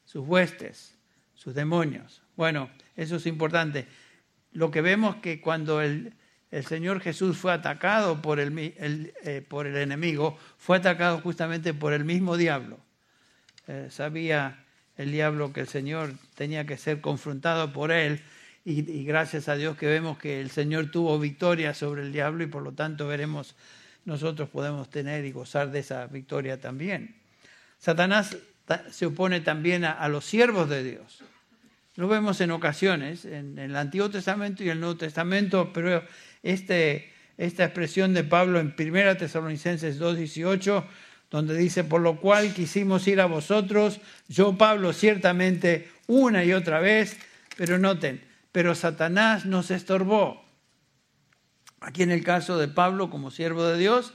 sus 0.05 0.27
huestes, 0.27 0.95
sus 1.33 1.53
demonios. 1.53 2.21
Bueno, 2.35 2.69
eso 2.95 3.15
es 3.15 3.25
importante. 3.25 3.87
Lo 4.51 4.71
que 4.71 4.81
vemos 4.81 5.17
que 5.17 5.41
cuando 5.41 5.81
el, 5.81 6.13
el 6.51 6.65
Señor 6.65 6.99
Jesús 6.99 7.37
fue 7.37 7.51
atacado 7.51 8.21
por 8.21 8.39
el, 8.39 8.53
eh, 9.23 9.43
por 9.47 9.65
el 9.65 9.75
enemigo, 9.75 10.37
fue 10.57 10.77
atacado 10.77 11.19
justamente 11.19 11.73
por 11.73 11.93
el 11.93 12.05
mismo 12.05 12.37
diablo. 12.37 12.77
Eh, 13.67 13.87
sabía 13.89 14.63
el 14.95 15.11
diablo 15.11 15.51
que 15.51 15.61
el 15.61 15.67
Señor 15.67 16.13
tenía 16.35 16.65
que 16.65 16.77
ser 16.77 17.01
confrontado 17.01 17.73
por 17.73 17.91
él 17.91 18.21
y, 18.65 19.03
gracias 19.03 19.49
a 19.49 19.55
Dios 19.55 19.75
que 19.77 19.87
vemos 19.87 20.17
que 20.17 20.39
el 20.39 20.49
Señor 20.49 20.91
tuvo 20.91 21.19
victoria 21.19 21.73
sobre 21.73 22.03
el 22.03 22.13
diablo 22.13 22.43
y 22.43 22.47
por 22.47 22.61
lo 22.61 22.71
tanto 22.71 23.07
veremos, 23.07 23.55
nosotros 24.05 24.49
podemos 24.49 24.89
tener 24.89 25.25
y 25.25 25.31
gozar 25.31 25.71
de 25.71 25.79
esa 25.79 26.07
victoria 26.07 26.59
también. 26.59 27.15
Satanás 27.79 28.37
se 28.91 29.05
opone 29.05 29.41
también 29.41 29.83
a, 29.85 30.07
los 30.07 30.25
siervos 30.25 30.69
de 30.69 30.83
Dios. 30.83 31.23
Lo 31.95 32.07
vemos 32.07 32.41
en 32.41 32.51
ocasiones, 32.51 33.25
en, 33.25 33.59
el 33.59 33.75
Antiguo 33.75 34.09
Testamento 34.09 34.63
y 34.63 34.69
el 34.69 34.79
Nuevo 34.79 34.97
Testamento, 34.97 35.71
pero 35.73 36.03
este, 36.41 37.11
esta 37.37 37.65
expresión 37.65 38.13
de 38.13 38.23
Pablo 38.23 38.59
en 38.59 38.73
1 38.77 39.17
Tesalonicenses 39.17 39.99
2.18, 39.99 40.83
donde 41.29 41.57
dice, 41.57 41.83
por 41.83 42.01
lo 42.01 42.19
cual 42.19 42.53
quisimos 42.53 43.07
ir 43.07 43.19
a 43.19 43.25
vosotros, 43.25 43.99
yo 44.27 44.57
Pablo 44.57 44.93
ciertamente 44.93 45.89
una 46.07 46.43
y 46.43 46.53
otra 46.53 46.79
vez, 46.79 47.17
pero 47.57 47.77
noten, 47.77 48.21
pero 48.51 48.75
Satanás 48.75 49.45
nos 49.45 49.71
estorbó. 49.71 50.42
Aquí 51.83 52.01
en 52.03 52.11
el 52.11 52.23
caso 52.23 52.57
de 52.57 52.69
Pablo 52.69 53.09
como 53.09 53.29
siervo 53.29 53.65
de 53.65 53.77
Dios, 53.77 54.13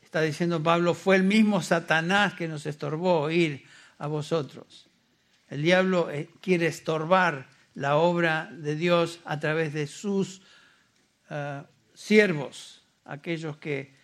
está 0.00 0.20
diciendo 0.20 0.62
Pablo, 0.62 0.94
fue 0.94 1.16
el 1.16 1.24
mismo 1.24 1.60
Satanás 1.60 2.34
que 2.34 2.46
nos 2.46 2.66
estorbó 2.66 3.30
ir 3.30 3.64
a 3.98 4.06
vosotros. 4.06 4.88
El 5.48 5.62
diablo 5.62 6.08
eh, 6.08 6.30
quiere 6.40 6.68
estorbar 6.68 7.48
la 7.74 7.96
obra 7.96 8.48
de 8.52 8.76
Dios 8.76 9.18
a 9.24 9.40
través 9.40 9.72
de 9.72 9.88
sus 9.88 10.40
eh, 11.30 11.62
siervos, 11.94 12.86
aquellos 13.04 13.56
que 13.56 13.96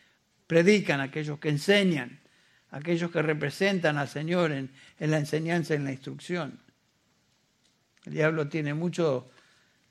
predican, 0.49 1.01
aquellos 1.01 1.39
que 1.39 1.51
enseñan, 1.51 2.19
aquellos 2.71 3.13
que 3.13 3.23
representan 3.23 3.99
al 3.99 4.09
Señor 4.09 4.51
en, 4.51 4.73
la 4.99 5.19
enseñanza, 5.19 5.75
en 5.75 5.85
la 5.85 5.93
instrucción. 5.93 6.59
El 8.05 8.15
diablo 8.15 8.49
tiene 8.49 8.75
mucho 8.75 9.31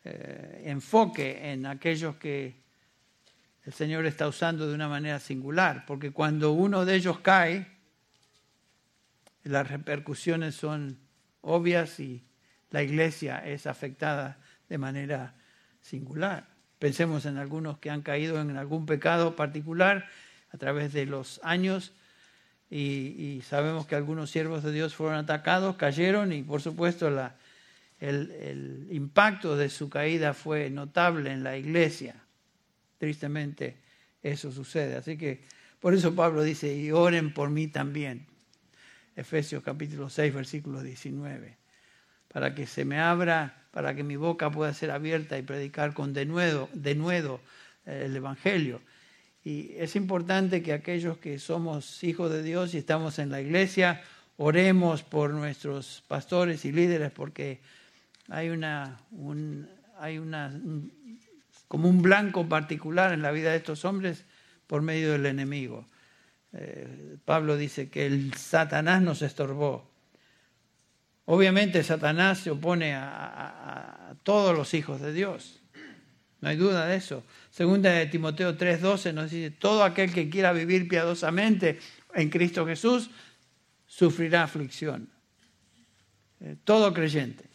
eh, 0.04 0.64
enfoque 0.66 1.50
en 1.50 1.66
aquellos 1.66 2.18
que 2.18 2.59
el 3.70 3.76
Señor 3.76 4.08
está 4.08 4.28
usando 4.28 4.68
de 4.68 4.74
una 4.74 4.88
manera 4.88 5.20
singular, 5.20 5.86
porque 5.86 6.10
cuando 6.10 6.54
uno 6.54 6.86
de 6.86 6.96
ellos 6.96 7.20
cae, 7.20 7.68
las 9.44 9.70
repercusiones 9.70 10.56
son 10.56 10.98
obvias 11.42 12.00
y 12.00 12.24
la 12.72 12.82
iglesia 12.82 13.46
es 13.46 13.68
afectada 13.68 14.40
de 14.70 14.80
manera 14.80 15.36
singular. 15.82 16.48
Pensemos 16.80 17.28
en 17.28 17.38
algunos 17.38 17.78
que 17.78 17.92
han 17.92 18.02
caído 18.02 18.42
en 18.42 18.58
algún 18.58 18.88
pecado 18.88 19.36
particular 19.36 20.08
a 20.52 20.58
través 20.58 20.92
de 20.92 21.06
los 21.06 21.40
años 21.44 21.94
y, 22.72 23.44
sabemos 23.48 23.86
que 23.86 23.94
algunos 23.94 24.32
siervos 24.32 24.64
de 24.64 24.72
Dios 24.72 24.96
fueron 24.96 25.18
atacados, 25.18 25.76
cayeron 25.76 26.34
y 26.34 26.42
por 26.42 26.64
supuesto 26.64 27.08
el, 28.00 28.88
impacto 28.90 29.56
de 29.56 29.70
su 29.70 29.92
caída 29.92 30.34
fue 30.34 30.72
notable 30.72 31.32
en 31.32 31.44
la 31.44 31.56
iglesia. 31.56 32.16
Tristemente 33.00 33.78
eso 34.22 34.52
sucede. 34.52 34.96
Así 34.96 35.18
que 35.18 35.42
por 35.80 35.96
eso 35.96 36.14
Pablo 36.14 36.44
dice, 36.44 36.76
y 36.76 36.92
oren 36.92 37.34
por 37.34 37.50
mí 37.50 37.68
también. 37.68 38.28
Efesios 39.16 39.64
capítulo 39.64 40.10
6, 40.10 40.34
versículo 40.34 40.84
19. 40.84 41.58
Para 42.32 42.54
que 42.54 42.68
se 42.68 42.86
me 42.86 43.00
abra, 43.00 43.66
para 43.72 43.96
que 43.96 44.04
mi 44.04 44.16
boca 44.16 44.52
pueda 44.52 44.74
ser 44.74 44.92
abierta 44.92 45.38
y 45.38 45.42
predicar 45.42 45.94
con 45.94 46.14
denuedo, 46.14 46.70
denuedo 46.74 47.42
eh, 47.86 48.04
el 48.06 48.16
Evangelio. 48.16 48.82
Y 49.44 49.72
es 49.78 49.96
importante 49.96 50.62
que 50.62 50.74
aquellos 50.74 51.18
que 51.18 51.40
somos 51.40 52.04
hijos 52.04 52.32
de 52.32 52.44
Dios 52.44 52.74
y 52.74 52.78
estamos 52.78 53.18
en 53.20 53.30
la 53.30 53.42
iglesia, 53.42 54.02
oremos 54.38 55.04
por 55.04 55.32
nuestros 55.32 56.04
pastores 56.08 56.66
y 56.66 56.72
líderes 56.72 57.12
porque 57.12 57.62
hay 58.28 58.50
una, 58.50 59.00
hay 59.98 60.18
una, 60.18 60.62
como 61.70 61.88
un 61.88 62.02
blanco 62.02 62.50
particular 62.50 63.14
en 63.14 63.22
la 63.22 63.32
vida 63.32 63.52
de 63.52 63.58
estos 63.58 63.86
hombres 63.86 64.26
por 64.68 64.82
medio 64.82 65.14
del 65.14 65.26
enemigo. 65.26 65.88
Eh, 66.52 67.16
Pablo 67.24 67.56
dice 67.56 67.90
que 67.90 68.06
el 68.06 68.34
Satanás 68.34 69.02
nos 69.02 69.22
estorbó. 69.22 69.90
Obviamente 71.26 71.82
Satanás 71.84 72.40
se 72.40 72.52
opone 72.52 72.94
a, 72.96 74.16
todos 74.24 74.58
los 74.58 74.74
hijos 74.74 75.00
de 75.00 75.14
Dios. 75.14 75.62
No 76.42 76.50
hay 76.50 76.58
duda 76.58 76.88
de 76.88 76.98
eso. 76.98 77.24
Segunda 77.50 77.92
de 77.92 78.08
Timoteo 78.08 78.58
3:12 78.58 79.14
nos 79.14 79.32
dice, 79.32 79.52
todo 79.52 79.86
aquel 79.86 80.12
que 80.12 80.30
quiera 80.30 80.52
vivir 80.52 80.90
piadosamente 80.90 81.80
en 82.14 82.30
Cristo 82.30 82.66
Jesús 82.66 83.10
sufrirá 83.88 84.44
aflicción. 84.44 85.08
Eh, 86.42 86.58
todo 86.66 86.94
creyente 86.94 87.50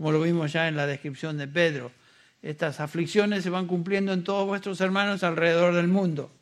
como 0.00 0.12
lo 0.12 0.22
vimos 0.22 0.50
ya 0.50 0.66
en 0.66 0.76
la 0.76 0.86
descripción 0.86 1.36
de 1.36 1.46
Pedro. 1.46 1.92
Estas 2.42 2.80
aflicciones 2.80 3.42
se 3.42 3.50
van 3.50 3.66
cumpliendo 3.66 4.12
en 4.12 4.24
todos 4.24 4.46
vuestros 4.46 4.80
hermanos 4.80 5.22
alrededor 5.22 5.74
del 5.74 5.88
mundo. 5.88 6.32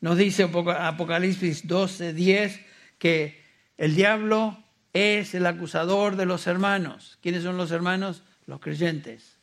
Nos 0.00 0.16
dice 0.16 0.44
Apocalipsis 0.44 1.66
12, 1.66 2.12
10 2.12 2.60
que 2.98 3.42
el 3.76 3.94
diablo 3.94 4.62
es 4.92 5.34
el 5.34 5.44
acusador 5.46 6.16
de 6.16 6.26
los 6.26 6.46
hermanos. 6.46 7.18
¿Quiénes 7.20 7.42
son 7.42 7.56
los 7.56 7.70
hermanos? 7.70 8.22
Los 8.46 8.60
creyentes. 8.60 9.36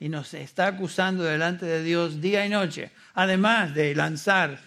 Y 0.00 0.08
nos 0.08 0.34
está 0.34 0.66
acusando 0.66 1.24
delante 1.24 1.64
de 1.64 1.82
Dios 1.82 2.20
día 2.20 2.44
y 2.44 2.50
noche, 2.50 2.90
además 3.14 3.74
de 3.74 3.94
lanzar 3.94 4.60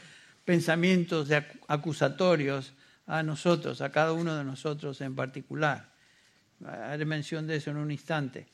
pensamientos 0.46 1.30
acusatorios 1.68 2.74
a 3.06 3.22
nosotros, 3.22 3.82
a 3.82 3.92
cada 3.92 4.14
uno 4.14 4.36
de 4.36 4.44
nosotros 4.44 5.02
en 5.02 5.16
particular. 5.16 5.90
Haré 6.66 7.06
mención 7.06 7.46
de 7.46 7.58
eso 7.58 7.72
en 7.72 7.78
un 7.78 7.92
instante. 7.92 8.48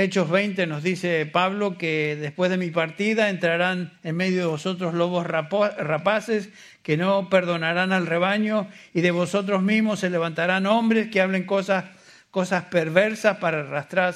Hechos 0.00 0.30
20 0.30 0.68
nos 0.68 0.84
dice 0.84 1.26
Pablo 1.26 1.76
que 1.76 2.14
después 2.14 2.52
de 2.52 2.56
mi 2.56 2.70
partida 2.70 3.30
entrarán 3.30 3.98
en 4.04 4.14
medio 4.14 4.42
de 4.42 4.46
vosotros 4.46 4.94
lobos 4.94 5.26
rapaces 5.26 6.50
que 6.84 6.96
no 6.96 7.28
perdonarán 7.28 7.92
al 7.92 8.06
rebaño 8.06 8.68
y 8.94 9.00
de 9.00 9.10
vosotros 9.10 9.60
mismos 9.60 9.98
se 9.98 10.08
levantarán 10.08 10.66
hombres 10.66 11.08
que 11.08 11.20
hablen 11.20 11.46
cosas, 11.46 11.86
cosas 12.30 12.66
perversas 12.66 13.38
para 13.38 13.58
arrastrar, 13.58 14.14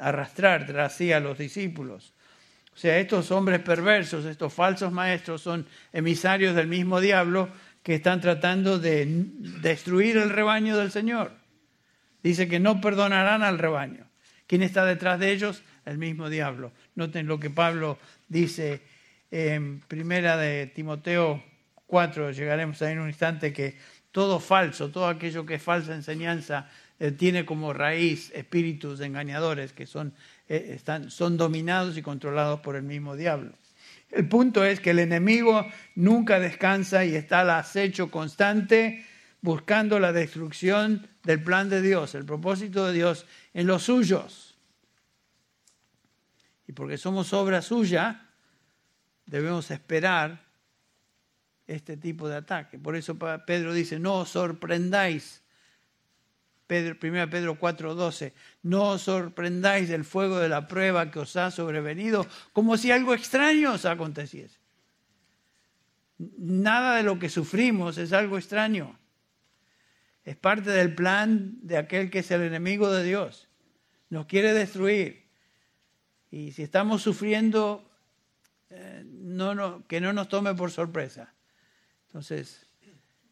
arrastrar 0.00 0.66
tras 0.66 0.94
sí 0.96 1.12
a 1.12 1.20
los 1.20 1.38
discípulos. 1.38 2.12
O 2.74 2.76
sea, 2.76 2.98
estos 2.98 3.30
hombres 3.30 3.60
perversos, 3.60 4.24
estos 4.24 4.52
falsos 4.52 4.90
maestros 4.90 5.42
son 5.42 5.64
emisarios 5.92 6.56
del 6.56 6.66
mismo 6.66 7.00
diablo 7.00 7.50
que 7.84 7.94
están 7.94 8.20
tratando 8.20 8.80
de 8.80 9.06
destruir 9.06 10.16
el 10.16 10.30
rebaño 10.30 10.76
del 10.76 10.90
Señor. 10.90 11.30
Dice 12.20 12.48
que 12.48 12.58
no 12.58 12.80
perdonarán 12.80 13.44
al 13.44 13.60
rebaño. 13.60 14.08
¿Quién 14.46 14.62
está 14.62 14.84
detrás 14.84 15.18
de 15.18 15.32
ellos? 15.32 15.62
El 15.84 15.98
mismo 15.98 16.28
diablo. 16.28 16.72
Noten 16.94 17.26
lo 17.26 17.40
que 17.40 17.50
Pablo 17.50 17.98
dice 18.28 18.82
en 19.30 19.80
primera 19.80 20.36
de 20.36 20.66
Timoteo 20.66 21.42
4, 21.86 22.32
llegaremos 22.32 22.80
ahí 22.82 22.92
en 22.92 23.00
un 23.00 23.08
instante, 23.08 23.52
que 23.52 23.76
todo 24.12 24.38
falso, 24.38 24.90
todo 24.90 25.08
aquello 25.08 25.44
que 25.44 25.54
es 25.54 25.62
falsa 25.62 25.94
enseñanza, 25.94 26.68
eh, 27.00 27.10
tiene 27.10 27.44
como 27.44 27.72
raíz 27.72 28.30
espíritus 28.34 29.00
engañadores 29.00 29.72
que 29.72 29.86
son, 29.86 30.14
eh, 30.48 30.72
están, 30.74 31.10
son 31.10 31.36
dominados 31.36 31.96
y 31.96 32.02
controlados 32.02 32.60
por 32.60 32.76
el 32.76 32.84
mismo 32.84 33.16
diablo. 33.16 33.52
El 34.10 34.28
punto 34.28 34.64
es 34.64 34.78
que 34.78 34.90
el 34.90 35.00
enemigo 35.00 35.66
nunca 35.96 36.38
descansa 36.38 37.04
y 37.04 37.16
está 37.16 37.40
al 37.40 37.50
acecho 37.50 38.10
constante 38.10 39.04
buscando 39.44 39.98
la 39.98 40.10
destrucción 40.10 41.06
del 41.22 41.42
plan 41.42 41.68
de 41.68 41.82
Dios, 41.82 42.14
el 42.14 42.24
propósito 42.24 42.86
de 42.86 42.94
Dios 42.94 43.26
en 43.52 43.66
los 43.66 43.82
suyos. 43.82 44.56
Y 46.66 46.72
porque 46.72 46.96
somos 46.96 47.30
obra 47.34 47.60
suya, 47.60 48.30
debemos 49.26 49.70
esperar 49.70 50.46
este 51.66 51.98
tipo 51.98 52.26
de 52.26 52.36
ataque. 52.36 52.78
Por 52.78 52.96
eso 52.96 53.18
Pedro 53.18 53.74
dice, 53.74 53.98
no 53.98 54.20
os 54.20 54.30
sorprendáis 54.30 55.42
Pedro, 56.66 56.96
1 56.98 57.28
Pedro 57.28 57.60
4:12, 57.60 58.32
no 58.62 58.92
os 58.92 59.02
sorprendáis 59.02 59.90
del 59.90 60.06
fuego 60.06 60.38
de 60.38 60.48
la 60.48 60.66
prueba 60.66 61.10
que 61.10 61.18
os 61.18 61.36
ha 61.36 61.50
sobrevenido, 61.50 62.26
como 62.54 62.78
si 62.78 62.90
algo 62.90 63.12
extraño 63.12 63.74
os 63.74 63.84
aconteciese. 63.84 64.56
Nada 66.16 66.96
de 66.96 67.02
lo 67.02 67.18
que 67.18 67.28
sufrimos 67.28 67.98
es 67.98 68.14
algo 68.14 68.38
extraño. 68.38 69.03
Es 70.24 70.36
parte 70.36 70.70
del 70.70 70.94
plan 70.94 71.58
de 71.62 71.76
aquel 71.76 72.10
que 72.10 72.20
es 72.20 72.30
el 72.30 72.42
enemigo 72.42 72.90
de 72.90 73.04
Dios. 73.04 73.48
Nos 74.08 74.26
quiere 74.26 74.52
destruir. 74.54 75.24
Y 76.30 76.52
si 76.52 76.62
estamos 76.62 77.02
sufriendo, 77.02 77.88
eh, 78.70 79.04
que 79.86 80.00
no 80.00 80.12
nos 80.12 80.28
tome 80.28 80.54
por 80.54 80.70
sorpresa. 80.70 81.34
Entonces, 82.06 82.66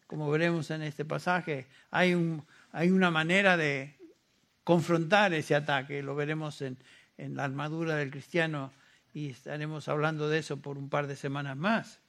como 0.07 0.31
veremos 0.31 0.71
en 0.71 0.83
este 0.83 1.05
pasaje, 1.05 1.67
hay, 1.91 2.15
un, 2.15 2.45
hay 2.73 2.91
una 2.91 3.11
manera 3.11 3.57
de 3.57 3.97
confrontar 4.65 5.33
ese 5.33 5.55
ataque. 5.55 6.03
Lo 6.03 6.15
veremos 6.15 6.61
en 6.63 6.77
la 7.17 7.45
armadura 7.45 7.97
del 7.97 8.11
cristiano 8.11 8.73
y 9.15 9.31
estaremos 9.31 9.89
hablando 9.89 10.29
de 10.29 10.39
eso 10.39 10.59
por 10.59 10.79
un 10.79 10.89
par 10.89 11.07
de 11.07 11.17
semanas 11.17 11.57
más. 11.57 12.02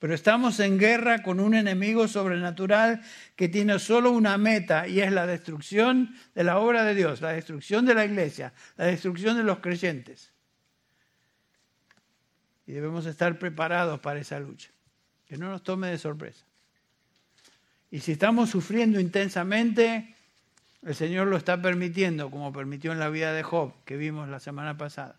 Pero 0.00 0.14
estamos 0.14 0.58
en 0.60 0.78
guerra 0.78 1.22
con 1.22 1.40
un 1.40 1.54
enemigo 1.54 2.08
sobrenatural 2.08 3.02
que 3.36 3.50
tiene 3.50 3.78
solo 3.78 4.10
una 4.10 4.38
meta 4.38 4.88
y 4.88 5.00
es 5.00 5.12
la 5.12 5.26
destrucción 5.26 6.16
de 6.34 6.42
la 6.42 6.58
obra 6.58 6.84
de 6.84 6.94
Dios, 6.94 7.20
la 7.20 7.32
destrucción 7.32 7.84
de 7.84 7.94
la 7.94 8.06
iglesia, 8.06 8.54
la 8.78 8.86
destrucción 8.86 9.36
de 9.36 9.44
los 9.44 9.58
creyentes. 9.58 10.32
Y 12.66 12.72
debemos 12.72 13.04
estar 13.04 13.38
preparados 13.38 14.00
para 14.00 14.20
esa 14.20 14.40
lucha, 14.40 14.70
que 15.26 15.36
no 15.36 15.50
nos 15.50 15.62
tome 15.62 15.88
de 15.88 15.98
sorpresa. 15.98 16.46
Y 17.90 18.00
si 18.00 18.12
estamos 18.12 18.48
sufriendo 18.48 19.00
intensamente, 19.00 20.14
el 20.82 20.94
Señor 20.94 21.26
lo 21.26 21.36
está 21.36 21.60
permitiendo, 21.60 22.30
como 22.30 22.54
permitió 22.54 22.92
en 22.92 23.00
la 23.00 23.10
vida 23.10 23.34
de 23.34 23.42
Job, 23.42 23.74
que 23.84 23.98
vimos 23.98 24.30
la 24.30 24.40
semana 24.40 24.78
pasada. 24.78 25.16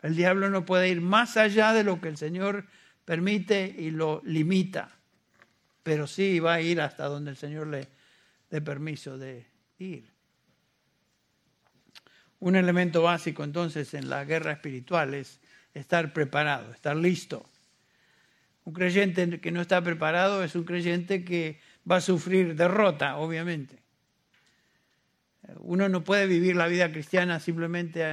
El 0.00 0.16
diablo 0.16 0.48
no 0.48 0.64
puede 0.64 0.88
ir 0.88 1.02
más 1.02 1.36
allá 1.36 1.74
de 1.74 1.84
lo 1.84 2.00
que 2.00 2.08
el 2.08 2.16
Señor 2.16 2.64
permite 3.04 3.74
y 3.78 3.90
lo 3.90 4.22
limita, 4.24 4.90
pero 5.82 6.06
sí 6.06 6.40
va 6.40 6.54
a 6.54 6.60
ir 6.60 6.80
hasta 6.80 7.06
donde 7.06 7.32
el 7.32 7.36
Señor 7.36 7.66
le 7.66 7.88
dé 8.50 8.60
permiso 8.60 9.18
de 9.18 9.46
ir. 9.78 10.10
Un 12.38 12.56
elemento 12.56 13.02
básico 13.02 13.44
entonces 13.44 13.92
en 13.94 14.08
la 14.08 14.24
guerra 14.24 14.52
espiritual 14.52 15.14
es 15.14 15.40
estar 15.74 16.12
preparado, 16.12 16.72
estar 16.72 16.96
listo. 16.96 17.44
Un 18.64 18.72
creyente 18.72 19.40
que 19.40 19.50
no 19.50 19.60
está 19.60 19.82
preparado 19.82 20.42
es 20.42 20.54
un 20.54 20.64
creyente 20.64 21.24
que 21.24 21.60
va 21.90 21.96
a 21.96 22.00
sufrir 22.00 22.54
derrota, 22.54 23.16
obviamente. 23.16 23.78
Uno 25.58 25.88
no 25.88 26.04
puede 26.04 26.26
vivir 26.26 26.56
la 26.56 26.68
vida 26.68 26.92
cristiana 26.92 27.40
simplemente 27.40 28.04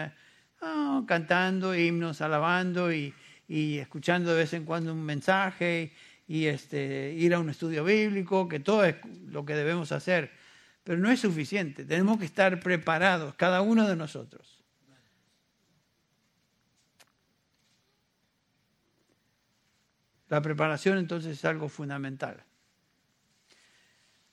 ah, 0.61 1.03
cantando 1.07 1.75
himnos, 1.75 2.21
alabando 2.21 2.91
y, 2.91 3.13
y 3.47 3.77
escuchando 3.77 4.31
de 4.31 4.37
vez 4.37 4.53
en 4.53 4.65
cuando 4.65 4.93
un 4.93 5.03
mensaje 5.03 5.93
y 6.27 6.45
este, 6.45 7.13
ir 7.13 7.33
a 7.33 7.39
un 7.39 7.49
estudio 7.49 7.83
bíblico, 7.83 8.47
que 8.47 8.59
todo 8.59 8.83
es 8.83 8.95
lo 9.27 9.45
que 9.45 9.55
debemos 9.55 9.91
hacer. 9.91 10.31
Pero 10.83 10.99
no 10.99 11.09
es 11.09 11.19
suficiente, 11.19 11.85
tenemos 11.85 12.19
que 12.19 12.25
estar 12.25 12.59
preparados, 12.59 13.35
cada 13.35 13.61
uno 13.61 13.87
de 13.87 13.95
nosotros. 13.95 14.63
La 20.29 20.41
preparación 20.41 20.97
entonces 20.97 21.37
es 21.37 21.45
algo 21.45 21.69
fundamental. 21.69 22.43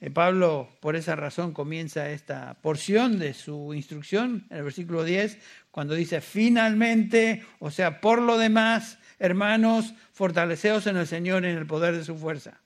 Eh, 0.00 0.10
Pablo, 0.10 0.68
por 0.80 0.96
esa 0.96 1.14
razón, 1.16 1.52
comienza 1.52 2.10
esta 2.10 2.54
porción 2.60 3.18
de 3.18 3.32
su 3.32 3.72
instrucción 3.74 4.46
en 4.50 4.58
el 4.58 4.64
versículo 4.64 5.04
10, 5.04 5.38
cuando 5.70 5.94
dice, 5.94 6.20
finalmente, 6.20 7.44
o 7.60 7.70
sea, 7.70 8.00
por 8.00 8.20
lo 8.20 8.36
demás, 8.36 8.98
hermanos, 9.18 9.94
fortaleceos 10.12 10.86
en 10.86 10.96
el 10.96 11.06
Señor 11.06 11.44
en 11.44 11.56
el 11.56 11.66
poder 11.66 11.96
de 11.96 12.04
su 12.04 12.16
fuerza. 12.16 12.60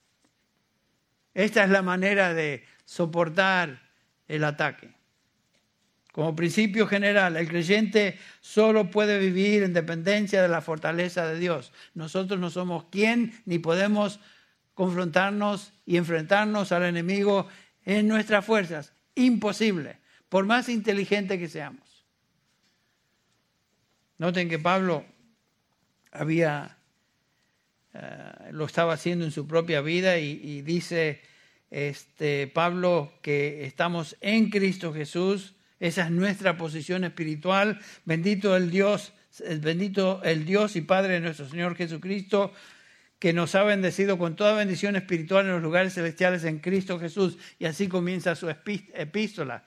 Esta 1.33 1.63
es 1.63 1.69
la 1.69 1.81
manera 1.81 2.33
de 2.33 2.65
soportar 2.85 3.81
el 4.27 4.43
ataque. 4.43 4.89
Como 6.11 6.35
principio 6.35 6.87
general, 6.87 7.37
el 7.37 7.47
creyente 7.47 8.17
solo 8.41 8.89
puede 8.89 9.19
vivir 9.19 9.63
en 9.63 9.73
dependencia 9.73 10.41
de 10.41 10.47
la 10.47 10.61
fortaleza 10.61 11.27
de 11.27 11.39
Dios. 11.39 11.71
Nosotros 11.93 12.39
no 12.39 12.49
somos 12.49 12.85
quien 12.91 13.39
ni 13.45 13.59
podemos 13.59 14.19
confrontarnos 14.73 15.71
y 15.85 15.97
enfrentarnos 15.97 16.71
al 16.71 16.83
enemigo 16.83 17.47
en 17.85 18.07
nuestras 18.07 18.43
fuerzas. 18.43 18.91
Imposible, 19.15 19.97
por 20.29 20.45
más 20.45 20.67
inteligente 20.67 21.37
que 21.37 21.47
seamos. 21.47 22.05
Noten 24.17 24.49
que 24.49 24.59
Pablo 24.59 25.05
había, 26.11 26.77
eh, 27.93 28.51
lo 28.51 28.65
estaba 28.65 28.93
haciendo 28.93 29.25
en 29.25 29.31
su 29.31 29.47
propia 29.47 29.81
vida 29.81 30.17
y, 30.17 30.61
dice 30.61 31.21
este, 31.71 32.47
Pablo 32.47 33.13
que 33.21 33.65
estamos 33.65 34.17
en 34.21 34.49
Cristo 34.49 34.93
Jesús, 34.93 35.55
esa 35.79 36.05
es 36.05 36.11
nuestra 36.11 36.57
posición 36.57 37.03
espiritual, 37.03 37.79
bendito 38.05 38.55
el 38.55 38.69
Dios, 38.69 39.13
bendito 39.61 40.21
el 40.23 40.45
Dios 40.45 40.75
y 40.75 40.81
Padre 40.81 41.13
de 41.13 41.19
nuestro 41.21 41.47
Señor 41.47 41.75
Jesucristo, 41.75 42.53
que 43.19 43.33
nos 43.33 43.53
ha 43.55 43.63
bendecido 43.63 44.17
con 44.17 44.35
toda 44.35 44.53
bendición 44.53 44.95
espiritual 44.95 45.45
en 45.45 45.51
los 45.51 45.61
lugares 45.61 45.93
celestiales 45.93 46.45
en 46.45 46.59
Cristo 46.59 46.99
Jesús. 46.99 47.37
Y 47.59 47.65
así 47.65 47.89
comienza 47.89 48.33
su 48.33 48.49
epístola. 48.49 49.65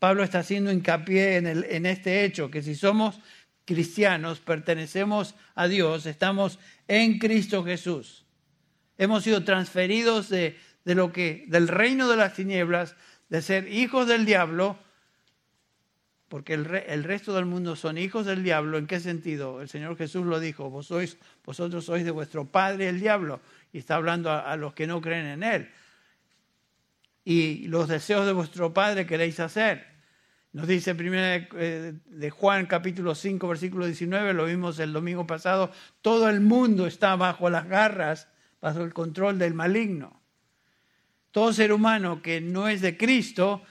Pablo 0.00 0.22
está 0.22 0.40
haciendo 0.40 0.72
hincapié 0.72 1.36
en, 1.36 1.46
el, 1.46 1.64
en 1.64 1.86
este 1.86 2.24
hecho, 2.24 2.50
que 2.50 2.62
si 2.62 2.74
somos 2.74 3.20
cristianos, 3.68 4.40
pertenecemos 4.40 5.34
a 5.54 5.68
Dios, 5.68 6.06
estamos 6.06 6.58
en 6.88 7.18
Cristo 7.18 7.62
Jesús. 7.62 8.24
Hemos 8.96 9.24
sido 9.24 9.44
transferidos 9.44 10.30
de, 10.30 10.56
lo 10.86 11.12
que, 11.12 11.44
del 11.48 11.68
reino 11.68 12.08
de 12.08 12.16
las 12.16 12.32
tinieblas, 12.32 12.96
de 13.28 13.42
ser 13.42 13.70
hijos 13.70 14.08
del 14.08 14.24
diablo, 14.24 14.78
porque 16.28 16.54
el, 16.54 16.66
el, 16.86 17.04
resto 17.04 17.34
del 17.34 17.44
mundo 17.44 17.76
son 17.76 17.98
hijos 17.98 18.24
del 18.24 18.42
diablo. 18.42 18.78
¿En 18.78 18.86
qué 18.86 19.00
sentido? 19.00 19.60
El 19.60 19.68
Señor 19.68 19.98
Jesús 19.98 20.24
lo 20.24 20.40
dijo, 20.40 20.70
Vos 20.70 20.86
sois, 20.86 21.18
vosotros 21.44 21.84
sois 21.84 22.06
de 22.06 22.10
vuestro 22.10 22.46
padre 22.46 22.88
el 22.88 22.98
diablo, 23.00 23.42
y 23.70 23.78
está 23.78 23.96
hablando 23.96 24.32
a 24.32 24.56
los 24.56 24.72
que 24.72 24.86
no 24.86 25.02
creen 25.02 25.26
en 25.26 25.42
Él. 25.42 25.70
Y 27.22 27.68
los 27.68 27.86
deseos 27.86 28.24
de 28.24 28.32
vuestro 28.32 28.72
padre 28.72 29.06
queréis 29.06 29.38
hacer. 29.40 29.97
Nos 30.52 30.66
dice 30.66 30.94
primero 30.94 31.46
eh, 31.56 31.94
de 32.06 32.30
Juan 32.30 32.66
capítulo 32.66 33.14
5 33.14 33.46
versículo 33.48 33.84
19, 33.84 34.32
lo 34.32 34.46
vimos 34.46 34.78
el 34.78 34.92
domingo 34.92 35.26
pasado, 35.26 35.70
todo 36.00 36.28
el 36.30 36.40
mundo 36.40 36.86
está 36.86 37.16
bajo 37.16 37.50
las 37.50 37.68
garras, 37.68 38.28
bajo 38.60 38.82
el 38.82 38.94
control 38.94 39.38
del 39.38 39.54
maligno. 39.54 40.22
Todo 41.30 41.52
ser 41.52 41.72
humano 41.72 42.22
que 42.22 42.40
no 42.40 42.68
es 42.68 42.80
de 42.80 42.96
Cristo 42.96 43.62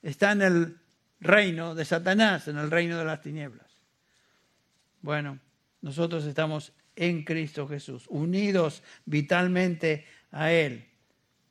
está 0.00 0.32
en 0.32 0.42
el 0.42 0.76
reino 1.18 1.74
de 1.74 1.84
Satanás, 1.84 2.46
en 2.46 2.56
el 2.56 2.70
reino 2.70 2.96
de 2.96 3.04
las 3.04 3.20
tinieblas. 3.20 3.66
Bueno, 5.02 5.40
nosotros 5.82 6.24
estamos 6.24 6.72
en 6.94 7.24
Cristo 7.24 7.66
Jesús, 7.66 8.04
unidos 8.08 8.82
vitalmente 9.06 10.06
a 10.30 10.52
Él. 10.52 10.88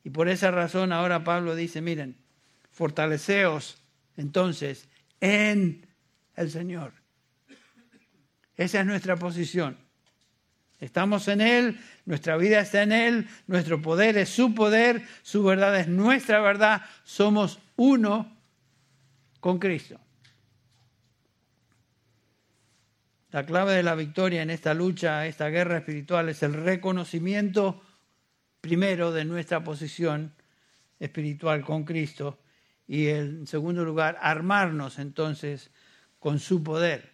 Y 0.03 0.11
por 0.11 0.29
esa 0.29 0.49
razón 0.49 0.93
ahora 0.93 1.25
Pablo 1.25 1.55
dice, 1.55 1.81
miren, 1.81 2.17
fortaleceos 2.71 3.81
entonces 4.19 4.87
en 5.21 5.87
el 6.35 6.51
Señor. 6.51 6.93
Esa 8.55 8.81
es 8.81 8.85
nuestra 8.85 9.15
posición. 9.15 9.77
Estamos 10.79 11.27
en 11.27 11.41
Él, 11.41 11.79
nuestra 12.05 12.37
vida 12.37 12.59
está 12.59 12.83
en 12.83 12.91
Él, 12.91 13.27
nuestro 13.47 13.81
poder 13.81 14.17
es 14.17 14.29
su 14.29 14.53
poder, 14.53 15.01
su 15.23 15.43
verdad 15.43 15.77
es 15.79 15.87
nuestra 15.87 16.39
verdad, 16.41 16.81
somos 17.03 17.59
uno 17.75 18.37
con 19.39 19.59
Cristo. 19.59 19.99
La 23.31 23.45
clave 23.45 23.73
de 23.73 23.83
la 23.83 23.95
victoria 23.95 24.41
en 24.41 24.49
esta 24.49 24.73
lucha, 24.73 25.27
esta 25.27 25.49
guerra 25.49 25.77
espiritual, 25.77 26.29
es 26.29 26.43
el 26.43 26.53
reconocimiento 26.53 27.81
primero 28.59 29.11
de 29.11 29.23
nuestra 29.23 29.63
posición 29.63 30.33
espiritual 30.99 31.63
con 31.63 31.83
Cristo 31.83 32.39
y 32.89 33.09
en 33.09 33.45
segundo 33.45 33.85
lugar, 33.85 34.17
armarnos 34.19 34.97
entonces 34.97 35.69
con 36.17 36.39
su 36.39 36.63
poder, 36.63 37.13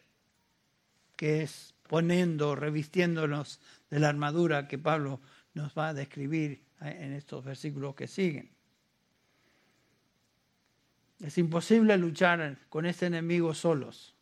que 1.17 1.43
es 1.43 1.75
poniendo, 1.89 2.55
revistiéndonos 2.55 3.59
de 3.89 3.99
la 3.99 4.07
armadura 4.07 4.69
que 4.69 4.77
Pablo 4.77 5.19
nos 5.53 5.77
va 5.77 5.89
a 5.89 5.93
describir 5.93 6.63
en 6.79 7.11
estos 7.11 7.43
versículos 7.43 7.93
que 7.93 8.07
siguen. 8.07 8.51
Es 11.19 11.37
imposible 11.37 11.97
luchar 11.97 12.57
con 12.69 12.85
este 12.85 13.07
enemigo 13.07 13.53
solos. 13.53 14.15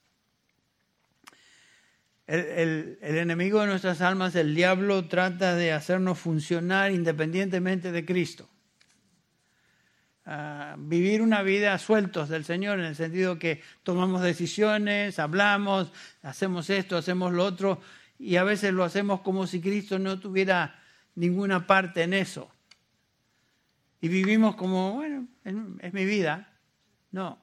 El, 2.25 2.97
el, 2.99 3.17
enemigo 3.17 3.61
de 3.61 3.67
nuestras 3.67 4.01
almas, 4.01 4.33
el 4.35 4.55
diablo, 4.55 5.07
trata 5.07 5.55
de 5.55 5.71
hacernos 5.71 6.17
funcionar 6.17 6.91
independientemente 6.91 7.91
de 7.91 8.05
Cristo. 8.05 8.49
Vivir 10.77 11.21
una 11.21 11.43
vida 11.43 11.77
sueltos 11.77 12.29
del 12.29 12.45
Señor, 12.45 12.79
en 12.79 12.85
el 12.85 12.95
sentido 12.95 13.37
que 13.37 13.61
tomamos 13.83 14.21
decisiones, 14.21 15.19
hablamos, 15.19 15.91
hacemos 16.21 16.69
esto, 16.69 16.97
hacemos 16.97 17.33
lo 17.33 17.43
otro, 17.43 17.81
y 18.17 18.37
a 18.37 18.43
veces 18.43 18.73
lo 18.73 18.83
hacemos 18.83 19.21
como 19.21 19.47
si 19.47 19.59
Cristo 19.59 19.99
no 19.99 20.19
tuviera 20.19 20.79
ninguna 21.15 21.67
parte 21.67 22.03
en 22.03 22.13
eso. 22.13 22.49
Y 23.99 24.07
vivimos 24.07 24.55
como, 24.55 24.93
bueno, 24.93 25.27
es 25.79 25.93
mi 25.93 26.05
vida. 26.05 26.49
No, 27.11 27.39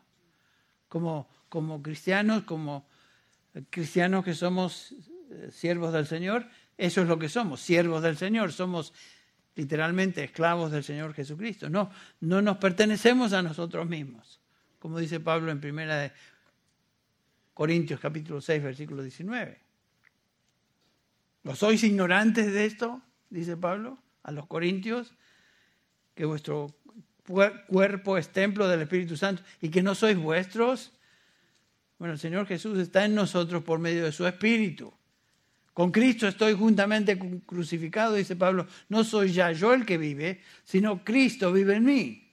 como, 0.89 1.29
como 1.49 1.83
cristianos, 1.83 2.43
como 2.43 2.87
cristianos 3.71 4.25
que 4.25 4.35
somos 4.35 4.95
eh, 5.31 5.49
siervos 5.53 5.93
del 5.93 6.07
Señor, 6.07 6.49
eso 6.77 7.03
es 7.03 7.09
lo 7.09 7.19
que 7.19 7.29
somos, 7.29 7.61
siervos 7.61 8.03
del 8.03 8.17
Señor, 8.17 8.53
somos 8.53 8.93
literalmente 9.55 10.25
esclavos 10.25 10.71
del 10.73 10.85
Señor 10.85 11.15
Jesucristo. 11.15 11.69
No, 11.69 11.91
no 12.21 12.43
nos 12.43 12.59
pertenecemos 12.59 13.33
a 13.33 13.43
nosotros 13.43 13.89
mismos, 13.89 14.41
como 14.79 14.99
dice 14.99 15.21
Pablo 15.21 15.51
en 15.51 15.61
primera 15.61 15.99
de 15.99 16.13
Corintios 17.55 18.01
capítulo 18.01 18.41
6, 18.41 18.63
versículo 18.63 19.03
19. 19.03 19.59
¿No 21.43 21.55
sois 21.55 21.83
ignorantes 21.85 22.53
de 22.53 22.67
esto? 22.67 23.03
Dice 23.29 23.57
Pablo 23.57 23.99
a 24.23 24.33
los 24.33 24.47
Corintios, 24.47 25.15
que 26.15 26.25
vuestro 26.25 26.75
cuerpo 27.69 28.19
es 28.19 28.31
templo 28.31 28.69
del 28.69 28.83
Espíritu 28.83 29.17
Santo 29.17 29.43
y 29.61 29.71
que 29.71 29.83
no 29.83 29.95
sois 29.95 30.19
vuestros. 30.19 30.93
Bueno, 31.99 32.15
el 32.15 32.21
Señor 32.21 32.47
Jesús 32.47 32.79
está 32.79 33.05
en 33.05 33.15
nosotros 33.15 33.63
por 33.63 33.79
medio 33.79 34.05
de 34.05 34.13
su 34.13 34.27
Espíritu. 34.27 34.93
Con 35.73 35.93
Cristo 35.93 36.27
estoy 36.27 36.55
juntamente 36.55 37.19
crucificado, 37.47 38.15
dice 38.15 38.37
Pablo. 38.37 38.67
No 38.89 39.05
soy 39.05 39.33
ya 39.33 39.53
yo 39.53 39.73
el 39.73 39.87
que 39.87 39.99
vive, 39.99 40.41
sino 40.65 41.05
Cristo 41.05 41.53
vive 41.53 41.77
en 41.77 41.85
mí. 41.85 42.33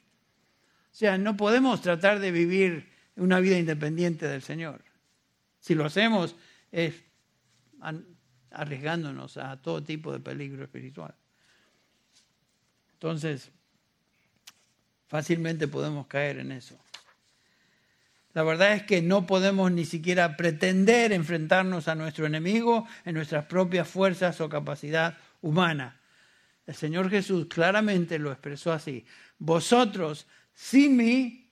O 0.91 0.95
sea, 0.95 1.17
no 1.17 1.37
podemos 1.37 1.81
tratar 1.81 2.19
de 2.19 2.31
vivir 2.31 2.89
una 3.15 3.39
vida 3.39 3.57
independiente 3.57 4.27
del 4.27 4.41
Señor. 4.41 4.83
Si 5.59 5.75
lo 5.75 5.85
hacemos 5.85 6.35
es 6.71 6.95
arriesgándonos 8.51 9.37
a 9.37 9.61
todo 9.61 9.83
tipo 9.83 10.11
de 10.11 10.19
peligro 10.19 10.63
espiritual. 10.63 11.13
Entonces, 12.93 13.51
fácilmente 15.07 15.67
podemos 15.67 16.07
caer 16.07 16.39
en 16.39 16.51
eso. 16.51 16.79
La 18.37 18.43
verdad 18.43 18.73
es 18.73 18.83
que 18.83 19.01
no 19.01 19.25
podemos 19.25 19.71
ni 19.71 19.83
siquiera 19.83 20.37
pretender 20.37 21.11
enfrentarnos 21.11 21.87
a 21.87 21.95
nuestro 21.95 22.27
enemigo 22.27 22.87
en 23.03 23.15
nuestras 23.15 23.45
propias 23.45 23.87
fuerzas 23.87 24.39
o 24.41 24.47
capacidad 24.47 25.17
humana. 25.41 25.99
El 26.67 26.75
Señor 26.75 27.09
Jesús 27.09 27.47
claramente 27.47 28.19
lo 28.19 28.31
expresó 28.31 28.71
así. 28.71 29.07
Vosotros, 29.39 30.27
sin 30.53 30.97
mí, 30.97 31.49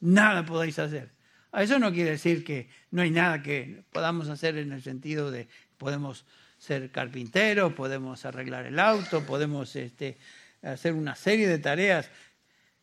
nada 0.00 0.44
podéis 0.44 0.78
hacer. 0.78 1.10
Eso 1.54 1.78
no 1.78 1.90
quiere 1.90 2.10
decir 2.10 2.44
que 2.44 2.68
no 2.90 3.00
hay 3.00 3.10
nada 3.10 3.42
que 3.42 3.84
podamos 3.90 4.28
hacer 4.28 4.58
en 4.58 4.72
el 4.72 4.82
sentido 4.82 5.30
de 5.30 5.48
podemos 5.78 6.26
ser 6.58 6.90
carpinteros, 6.90 7.72
podemos 7.72 8.26
arreglar 8.26 8.66
el 8.66 8.78
auto, 8.78 9.24
podemos 9.24 9.74
este, 9.74 10.18
hacer 10.60 10.92
una 10.92 11.14
serie 11.14 11.48
de 11.48 11.58
tareas, 11.58 12.10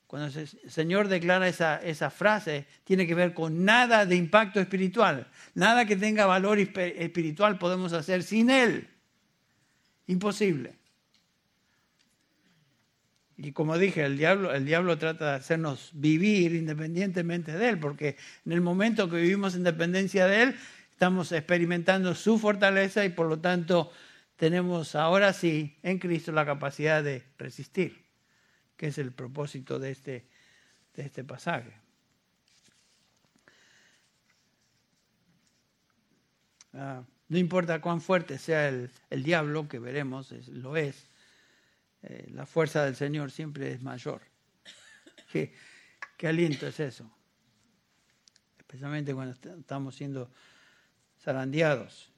cuando 0.07 0.39
el 0.39 0.47
Señor 0.69 1.07
declara 1.07 1.47
esa, 1.47 1.77
esa 1.77 2.09
frase, 2.09 2.67
tiene 2.83 3.07
que 3.07 3.15
ver 3.15 3.33
con 3.33 3.65
nada 3.65 4.05
de 4.05 4.15
impacto 4.15 4.59
espiritual. 4.59 5.27
Nada 5.55 5.85
que 5.85 5.95
tenga 5.95 6.25
valor 6.25 6.59
espiritual 6.59 7.57
podemos 7.57 7.91
hacer 7.93 8.21
sin 8.21 8.49
Él. 8.49 8.87
Imposible. 10.07 10.75
Y 13.37 13.51
como 13.51 13.77
dije, 13.77 14.05
el 14.05 14.17
diablo, 14.17 14.53
el 14.53 14.65
diablo 14.65 14.97
trata 14.97 15.31
de 15.31 15.35
hacernos 15.37 15.89
vivir 15.93 16.53
independientemente 16.53 17.51
de 17.51 17.69
Él, 17.69 17.79
porque 17.79 18.15
en 18.45 18.51
el 18.51 18.61
momento 18.61 19.09
que 19.09 19.17
vivimos 19.17 19.55
en 19.55 19.63
dependencia 19.63 20.27
de 20.27 20.43
Él, 20.43 20.55
estamos 20.91 21.31
experimentando 21.31 22.13
su 22.13 22.37
fortaleza 22.37 23.03
y 23.03 23.09
por 23.09 23.27
lo 23.27 23.39
tanto 23.39 23.91
tenemos 24.37 24.95
ahora 24.95 25.33
sí 25.33 25.75
en 25.83 25.97
Cristo 25.97 26.31
la 26.31 26.45
capacidad 26.45 27.03
de 27.03 27.23
resistir 27.37 28.04
que 28.77 28.87
es 28.87 28.97
el 28.97 29.11
propósito 29.11 29.79
de 29.79 29.91
este, 29.91 30.25
de 30.95 31.03
este 31.03 31.23
pasaje. 31.23 31.73
Ah, 36.73 37.03
no 37.29 37.37
importa 37.37 37.81
cuán 37.81 38.01
fuerte 38.01 38.37
sea 38.37 38.67
el, 38.67 39.23
diablo, 39.23 39.67
que 39.67 39.79
veremos, 39.79 40.31
lo 40.49 40.75
es, 40.77 41.07
eh, 42.03 42.27
la 42.31 42.45
fuerza 42.45 42.83
del 42.85 42.95
Señor 42.95 43.31
siempre 43.31 43.71
es 43.71 43.81
mayor. 43.81 44.21
¿Qué, 45.31 45.53
¿Qué 46.17 46.27
aliento 46.27 46.67
es 46.67 46.79
eso? 46.79 47.09
Especialmente 48.57 49.13
cuando 49.13 49.33
estamos 49.57 49.95
siendo 49.95 50.29
zarandeados. 51.19 52.14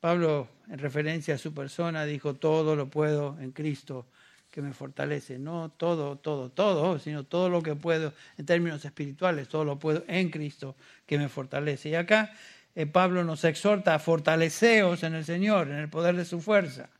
Pablo, 0.00 0.48
en 0.68 0.78
referencia 0.78 1.34
a 1.34 1.38
su 1.38 1.52
persona, 1.52 2.04
dijo, 2.04 2.34
todo 2.34 2.76
lo 2.76 2.88
puedo 2.88 3.36
en 3.40 3.50
Cristo 3.50 4.06
que 4.50 4.62
me 4.62 4.72
fortalece. 4.72 5.38
No 5.38 5.70
todo, 5.76 6.16
todo, 6.16 6.50
todo, 6.50 6.98
sino 7.00 7.24
todo 7.24 7.48
lo 7.48 7.62
que 7.62 7.74
puedo 7.74 8.12
en 8.36 8.46
términos 8.46 8.84
espirituales, 8.84 9.48
todo 9.48 9.64
lo 9.64 9.78
puedo 9.78 10.04
en 10.06 10.30
Cristo 10.30 10.76
que 11.04 11.18
me 11.18 11.28
fortalece. 11.28 11.88
Y 11.88 11.94
acá 11.96 12.32
eh, 12.76 12.86
Pablo 12.86 13.24
nos 13.24 13.42
exhorta 13.44 13.94
a 13.94 13.98
fortaleceos 13.98 15.02
en 15.02 15.14
el 15.14 15.24
Señor, 15.24 15.68
en 15.68 15.78
el 15.78 15.88
poder 15.88 16.14
de 16.14 16.24
su 16.24 16.40
fuerza. 16.40 16.90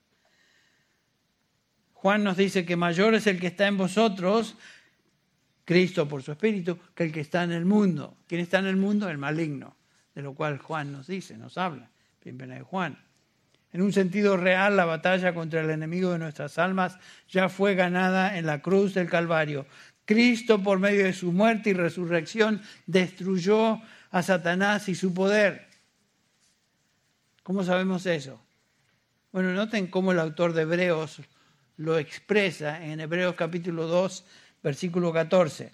Juan 1.94 2.24
nos 2.24 2.36
dice 2.36 2.64
que 2.64 2.76
mayor 2.76 3.14
es 3.14 3.26
el 3.28 3.38
que 3.40 3.48
está 3.48 3.68
en 3.68 3.76
vosotros, 3.76 4.56
Cristo 5.64 6.08
por 6.08 6.22
su 6.22 6.32
espíritu, 6.32 6.78
que 6.94 7.04
el 7.04 7.12
que 7.12 7.20
está 7.20 7.44
en 7.44 7.52
el 7.52 7.64
mundo. 7.64 8.16
¿Quién 8.26 8.40
está 8.40 8.58
en 8.58 8.66
el 8.66 8.76
mundo? 8.76 9.08
El 9.08 9.18
maligno, 9.18 9.76
de 10.14 10.22
lo 10.22 10.34
cual 10.34 10.58
Juan 10.58 10.92
nos 10.92 11.06
dice, 11.06 11.36
nos 11.36 11.58
habla 11.58 11.90
de 12.36 12.62
Juan. 12.62 12.98
En 13.72 13.82
un 13.82 13.92
sentido 13.92 14.36
real, 14.36 14.76
la 14.76 14.84
batalla 14.84 15.34
contra 15.34 15.60
el 15.60 15.70
enemigo 15.70 16.12
de 16.12 16.18
nuestras 16.18 16.58
almas 16.58 16.98
ya 17.28 17.48
fue 17.48 17.74
ganada 17.74 18.38
en 18.38 18.46
la 18.46 18.62
cruz 18.62 18.94
del 18.94 19.10
Calvario. 19.10 19.66
Cristo, 20.04 20.62
por 20.62 20.78
medio 20.78 21.04
de 21.04 21.12
su 21.12 21.32
muerte 21.32 21.70
y 21.70 21.74
resurrección, 21.74 22.62
destruyó 22.86 23.80
a 24.10 24.22
Satanás 24.22 24.88
y 24.88 24.94
su 24.94 25.12
poder. 25.12 25.66
¿Cómo 27.42 27.62
sabemos 27.62 28.06
eso? 28.06 28.40
Bueno, 29.32 29.52
noten 29.52 29.88
cómo 29.88 30.12
el 30.12 30.18
autor 30.18 30.54
de 30.54 30.62
Hebreos 30.62 31.20
lo 31.76 31.98
expresa 31.98 32.82
en 32.84 33.00
Hebreos 33.00 33.34
capítulo 33.34 33.86
2, 33.86 34.24
versículo 34.62 35.12
14, 35.12 35.72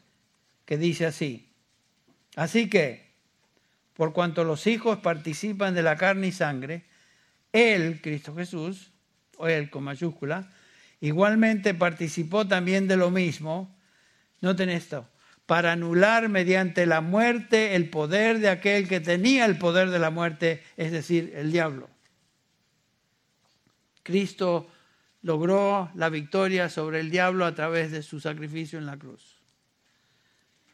que 0.64 0.76
dice 0.76 1.06
así. 1.06 1.48
Así 2.34 2.68
que, 2.68 3.03
por 3.94 4.12
cuanto 4.12 4.44
los 4.44 4.66
hijos 4.66 4.98
participan 4.98 5.74
de 5.74 5.82
la 5.82 5.96
carne 5.96 6.28
y 6.28 6.32
sangre, 6.32 6.84
Él, 7.52 8.00
Cristo 8.02 8.34
Jesús, 8.34 8.92
o 9.36 9.48
Él 9.48 9.70
con 9.70 9.84
mayúscula, 9.84 10.50
igualmente 11.00 11.74
participó 11.74 12.46
también 12.46 12.88
de 12.88 12.96
lo 12.96 13.10
mismo, 13.10 13.74
noten 14.40 14.68
esto, 14.68 15.08
para 15.46 15.72
anular 15.72 16.28
mediante 16.28 16.86
la 16.86 17.00
muerte 17.00 17.74
el 17.76 17.90
poder 17.90 18.40
de 18.40 18.48
aquel 18.48 18.88
que 18.88 19.00
tenía 19.00 19.44
el 19.44 19.58
poder 19.58 19.90
de 19.90 19.98
la 19.98 20.10
muerte, 20.10 20.62
es 20.76 20.90
decir, 20.90 21.32
el 21.36 21.52
diablo. 21.52 21.88
Cristo 24.02 24.68
logró 25.22 25.90
la 25.94 26.08
victoria 26.10 26.68
sobre 26.68 27.00
el 27.00 27.10
diablo 27.10 27.46
a 27.46 27.54
través 27.54 27.90
de 27.90 28.02
su 28.02 28.20
sacrificio 28.20 28.78
en 28.78 28.86
la 28.86 28.98
cruz. 28.98 29.33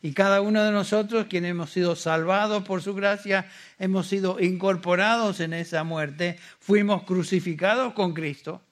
Y 0.03 0.13
cada 0.13 0.41
uno 0.41 0.65
de 0.65 0.73
nosotros, 0.73 1.27
quienes 1.29 1.51
hemos 1.51 1.71
sido 1.71 1.95
salvados 1.95 2.65
por 2.65 2.81
su 2.81 2.95
gracia, 2.95 3.51
hemos 3.79 4.07
sido 4.07 4.41
incorporados 4.41 5.41
en 5.41 5.53
esa 5.53 5.85
muerte, 5.85 6.39
fuimos 6.59 7.03
crucificados 7.03 7.93
con 7.93 8.15
Cristo. 8.15 8.63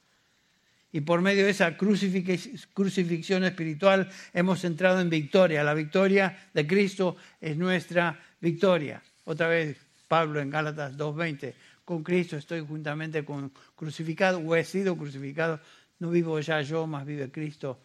Y 0.90 1.02
por 1.02 1.20
medio 1.20 1.44
de 1.44 1.50
esa 1.50 1.76
crucifixión 1.76 3.44
espiritual 3.44 4.08
hemos 4.32 4.64
entrado 4.64 5.00
en 5.00 5.10
victoria. 5.10 5.62
La 5.62 5.74
victoria 5.74 6.48
de 6.54 6.66
Cristo 6.66 7.16
es 7.42 7.58
nuestra 7.58 8.18
victoria. 8.40 9.02
Otra 9.24 9.48
vez 9.48 9.76
Pablo 10.08 10.40
en 10.40 10.48
Gálatas 10.48 10.96
2.20, 10.96 11.52
con 11.84 12.02
Cristo 12.02 12.38
estoy 12.38 12.60
juntamente 12.60 13.22
con 13.22 13.52
crucificado 13.76 14.38
o 14.38 14.56
he 14.56 14.64
sido 14.64 14.96
crucificado. 14.96 15.60
No 15.98 16.08
vivo 16.10 16.40
ya 16.40 16.62
yo, 16.62 16.86
más 16.86 17.04
vive 17.04 17.30
Cristo 17.30 17.80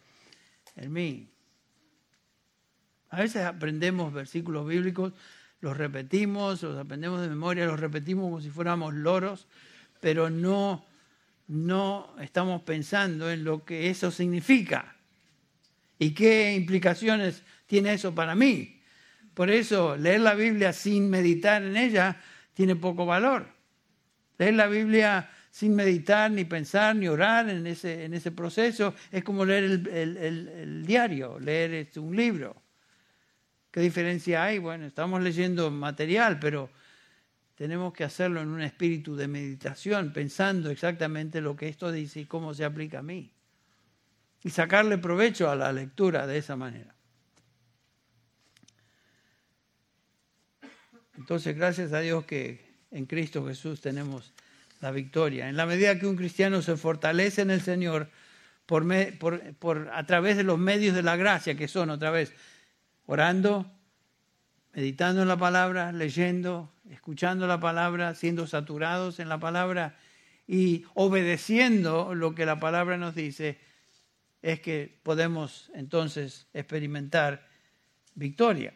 en 0.76 0.90
mí. 0.90 1.33
A 3.14 3.20
veces 3.20 3.44
aprendemos 3.44 4.12
versículos 4.12 4.66
bíblicos, 4.66 5.12
los 5.60 5.76
repetimos, 5.76 6.62
los 6.64 6.76
aprendemos 6.76 7.20
de 7.20 7.28
memoria, 7.28 7.64
los 7.64 7.78
repetimos 7.78 8.24
como 8.24 8.40
si 8.40 8.50
fuéramos 8.50 8.92
loros, 8.92 9.46
pero 10.00 10.30
no, 10.30 10.84
no 11.46 12.12
estamos 12.20 12.62
pensando 12.62 13.30
en 13.30 13.44
lo 13.44 13.64
que 13.64 13.88
eso 13.88 14.10
significa 14.10 14.96
y 15.96 16.10
qué 16.10 16.54
implicaciones 16.54 17.44
tiene 17.66 17.92
eso 17.92 18.12
para 18.16 18.34
mí. 18.34 18.80
Por 19.32 19.48
eso 19.48 19.96
leer 19.96 20.20
la 20.20 20.34
Biblia 20.34 20.72
sin 20.72 21.08
meditar 21.08 21.62
en 21.62 21.76
ella 21.76 22.20
tiene 22.52 22.74
poco 22.74 23.06
valor. 23.06 23.46
Leer 24.38 24.54
la 24.54 24.66
Biblia 24.66 25.30
sin 25.52 25.76
meditar, 25.76 26.32
ni 26.32 26.44
pensar, 26.44 26.96
ni 26.96 27.06
orar 27.06 27.48
en 27.48 27.64
ese, 27.68 28.06
en 28.06 28.12
ese 28.12 28.32
proceso. 28.32 28.92
Es 29.12 29.22
como 29.22 29.44
leer 29.44 29.64
el, 29.64 30.84
diario, 30.84 31.38
leer 31.38 31.74
este, 31.74 32.00
un 32.00 32.16
libro. 32.16 32.63
¿Qué 33.74 33.80
diferencia 33.80 34.44
hay? 34.44 34.58
Bueno, 34.58 34.86
estamos 34.86 35.20
leyendo 35.20 35.68
material, 35.68 36.38
pero 36.38 36.70
tenemos 37.56 37.92
que 37.92 38.04
hacerlo 38.04 38.40
en 38.40 38.46
un 38.46 38.62
espíritu 38.62 39.16
de 39.16 39.26
meditación, 39.26 40.12
pensando 40.12 40.70
exactamente 40.70 41.40
lo 41.40 41.56
que 41.56 41.68
esto 41.68 41.90
dice 41.90 42.20
y 42.20 42.24
cómo 42.24 42.54
se 42.54 42.64
aplica 42.64 43.00
a 43.00 43.02
mí. 43.02 43.32
Y 44.44 44.50
sacarle 44.50 44.96
provecho 44.98 45.50
a 45.50 45.56
la 45.56 45.72
lectura 45.72 46.24
de 46.24 46.38
esa 46.38 46.54
manera. 46.54 46.94
Entonces, 51.18 51.56
gracias 51.56 51.92
a 51.92 51.98
Dios 51.98 52.24
que 52.26 52.64
en 52.92 53.06
Cristo 53.06 53.44
Jesús 53.44 53.80
tenemos 53.80 54.32
la 54.82 54.92
victoria. 54.92 55.48
En 55.48 55.56
la 55.56 55.66
medida 55.66 55.98
que 55.98 56.06
un 56.06 56.14
cristiano 56.14 56.62
se 56.62 56.76
fortalece 56.76 57.42
en 57.42 57.50
el 57.50 57.60
Señor 57.60 58.08
por, 58.66 58.86
por, 59.58 59.90
a 59.92 60.06
través 60.06 60.36
de 60.36 60.44
los 60.44 60.60
medios 60.60 60.94
de 60.94 61.02
la 61.02 61.16
gracia, 61.16 61.56
que 61.56 61.66
son 61.66 61.90
otra 61.90 62.12
vez 62.12 62.32
orando, 63.06 63.70
meditando 64.72 65.22
en 65.22 65.28
la 65.28 65.36
palabra, 65.36 65.92
leyendo, 65.92 66.72
escuchando 66.90 67.46
la 67.46 67.60
palabra, 67.60 68.14
siendo 68.14 68.46
saturados 68.46 69.20
en 69.20 69.28
la 69.28 69.38
palabra 69.38 69.96
y 70.46 70.84
obedeciendo 70.94 72.14
lo 72.14 72.34
que 72.34 72.46
la 72.46 72.60
palabra 72.60 72.96
nos 72.96 73.14
dice, 73.14 73.58
es 74.42 74.60
que 74.60 75.00
podemos 75.02 75.70
entonces 75.74 76.46
experimentar 76.52 77.46
victoria. 78.14 78.74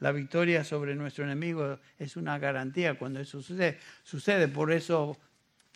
La 0.00 0.12
victoria 0.12 0.62
sobre 0.62 0.94
nuestro 0.94 1.24
enemigo 1.24 1.80
es 1.98 2.16
una 2.16 2.38
garantía 2.38 2.98
cuando 2.98 3.20
eso 3.20 3.42
sucede. 3.42 3.78
sucede. 4.04 4.46
Por 4.46 4.72
eso 4.72 5.18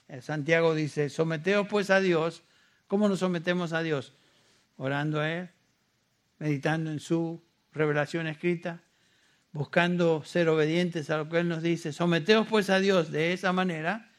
eh, 0.08 0.20
Santiago 0.20 0.74
dice, 0.74 1.08
someteos 1.08 1.66
pues 1.68 1.90
a 1.90 2.00
Dios. 2.00 2.42
¿Cómo 2.86 3.08
nos 3.08 3.20
sometemos 3.20 3.72
a 3.72 3.82
Dios? 3.82 4.12
Orando 4.82 5.20
a 5.20 5.30
Él, 5.30 5.50
meditando 6.38 6.90
en 6.90 7.00
su 7.00 7.42
revelación 7.72 8.26
escrita, 8.26 8.82
buscando 9.52 10.24
ser 10.24 10.48
obedientes 10.48 11.10
a 11.10 11.18
lo 11.18 11.28
que 11.28 11.38
Él 11.38 11.48
nos 11.48 11.62
dice. 11.62 11.92
Someteos 11.92 12.46
pues 12.48 12.70
a 12.70 12.80
Dios 12.80 13.10
de 13.12 13.32
esa 13.32 13.52
manera, 13.52 14.10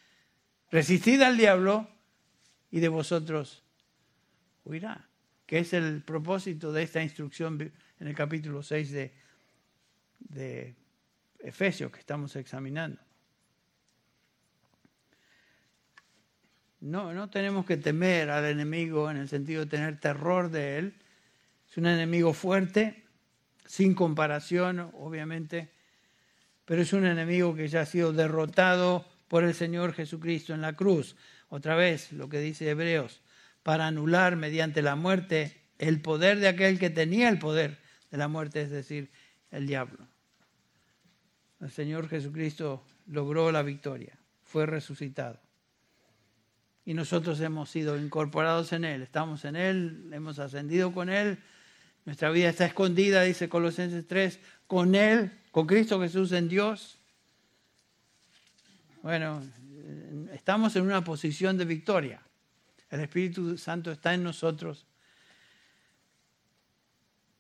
resistid 0.72 1.22
al 1.22 1.38
diablo 1.38 1.90
y 2.72 2.80
de 2.80 2.88
vosotros 2.88 3.64
huirá. 4.64 5.10
Que 5.46 5.60
es 5.60 5.74
el 5.74 6.02
propósito 6.02 6.72
de 6.72 6.84
esta 6.84 7.04
instrucción 7.04 7.74
en 8.00 8.08
el 8.08 8.16
capítulo 8.16 8.64
6 8.64 8.92
de 8.92 9.24
de 10.30 10.76
Efesios 11.40 11.92
que 11.92 12.00
estamos 12.00 12.36
examinando. 12.36 13.02
No, 16.84 17.14
no 17.14 17.30
tenemos 17.30 17.66
que 17.66 17.78
temer 17.78 18.30
al 18.30 18.46
enemigo 18.46 19.10
en 19.10 19.18
el 19.18 19.30
sentido 19.30 19.62
de 19.62 19.72
tener 19.72 20.00
terror 20.00 20.52
de 20.52 20.78
él. 20.78 20.94
Es 21.70 21.78
un 21.78 21.88
enemigo 21.88 22.34
fuerte, 22.34 23.04
sin 23.66 23.94
comparación, 23.94 24.92
obviamente, 24.94 25.70
pero 26.66 26.82
es 26.82 26.94
un 26.94 27.06
enemigo 27.06 27.56
que 27.56 27.68
ya 27.68 27.82
ha 27.82 27.86
sido 27.86 28.14
derrotado 28.14 29.06
por 29.28 29.44
el 29.44 29.54
Señor 29.54 29.94
Jesucristo 29.94 30.54
en 30.54 30.62
la 30.62 30.74
cruz. 30.74 31.16
Otra 31.50 31.76
vez, 31.76 32.12
lo 32.12 32.30
que 32.30 32.40
dice 32.40 32.70
Hebreos, 32.70 33.22
para 33.64 33.88
anular 33.88 34.36
mediante 34.36 34.82
la 34.82 34.96
muerte 34.96 35.62
el 35.80 36.02
poder 36.02 36.40
de 36.40 36.50
aquel 36.50 36.80
que 36.80 36.90
tenía 36.90 37.30
el 37.30 37.40
poder 37.40 37.80
de 38.12 38.18
la 38.18 38.28
muerte, 38.28 38.62
es 38.62 38.70
decir, 38.70 39.10
el 39.52 39.68
diablo 39.68 40.08
el 41.64 41.72
Señor 41.72 42.10
Jesucristo 42.10 42.84
logró 43.08 43.52
la 43.52 43.64
victoria, 43.64 44.18
fue 44.44 44.66
resucitado. 44.66 45.40
Y 46.86 46.94
nosotros 46.94 47.40
hemos 47.40 47.70
sido 47.70 47.98
incorporados 47.98 48.74
en 48.74 48.84
Él, 48.84 49.02
estamos 49.02 49.46
en 49.46 49.56
Él, 49.56 50.10
hemos 50.12 50.40
ascendido 50.40 50.92
con 50.92 51.10
Él, 51.10 51.40
nuestra 52.06 52.30
vida 52.30 52.50
está 52.50 52.66
escondida, 52.66 53.24
dice 53.24 53.48
Colosenses 53.48 54.06
3, 54.08 54.40
con 54.68 54.94
Él, 54.96 55.32
con 55.52 55.66
Cristo 55.66 56.02
Jesús 56.02 56.34
en 56.34 56.50
Dios. 56.50 57.00
Bueno, 59.02 59.42
estamos 60.34 60.76
en 60.76 60.84
una 60.84 61.04
posición 61.04 61.58
de 61.58 61.66
victoria. 61.66 62.22
El 62.90 63.00
Espíritu 63.00 63.58
Santo 63.58 63.92
está 63.92 64.14
en 64.14 64.24
nosotros. 64.24 64.86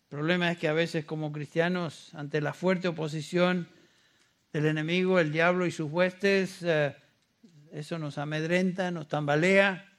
El 0.09 0.17
problema 0.17 0.51
es 0.51 0.57
que 0.57 0.67
a 0.67 0.73
veces 0.73 1.05
como 1.05 1.31
cristianos, 1.31 2.13
ante 2.13 2.39
la 2.39 2.53
fuerte 2.53 2.87
oposición, 2.87 3.67
del 4.53 4.67
enemigo, 4.67 5.19
el 5.19 5.31
diablo 5.31 5.65
y 5.65 5.71
sus 5.71 5.91
huestes, 5.91 6.59
eh, 6.61 6.95
eso 7.73 7.97
nos 7.97 8.19
amedrenta, 8.19 8.91
nos 8.91 9.07
tambalea 9.07 9.89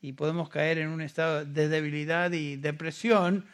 y 0.00 0.12
podemos 0.12 0.48
caer 0.48 0.78
en 0.78 0.88
un 0.88 1.00
estado 1.00 1.44
de 1.44 1.68
debilidad 1.68 2.30
y 2.30 2.56
depresión, 2.56 3.46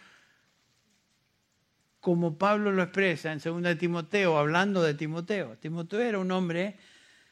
como 2.00 2.36
Pablo 2.36 2.70
lo 2.70 2.82
expresa 2.82 3.32
en 3.32 3.38
2 3.38 3.78
Timoteo, 3.78 4.36
hablando 4.36 4.82
de 4.82 4.92
Timoteo. 4.92 5.56
Timoteo 5.56 6.00
era 6.00 6.18
un 6.18 6.30
hombre 6.32 6.76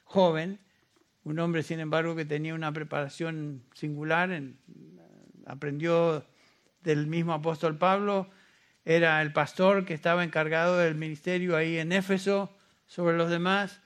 joven, 0.05 0.59
un 1.25 1.39
hombre 1.39 1.63
sin 1.63 1.81
embargo 1.81 2.17
que 2.17 2.25
tenía 2.25 2.55
una 2.55 2.73
preparación 2.73 3.63
singular, 3.75 4.31
aprendió 5.45 6.25
del 6.83 7.07
mismo 7.07 7.35
apóstol 7.35 7.77
Pablo, 7.77 8.31
era 8.87 9.21
el 9.21 9.35
pastor 9.35 9.85
que 9.85 9.93
estaba 9.93 10.25
encargado 10.25 10.79
del 10.79 10.95
ministerio 10.95 11.55
ahí 11.55 11.77
en 11.77 11.93
Éfeso 11.93 12.57
sobre 12.87 13.19
los 13.19 13.29
demás, 13.29 13.83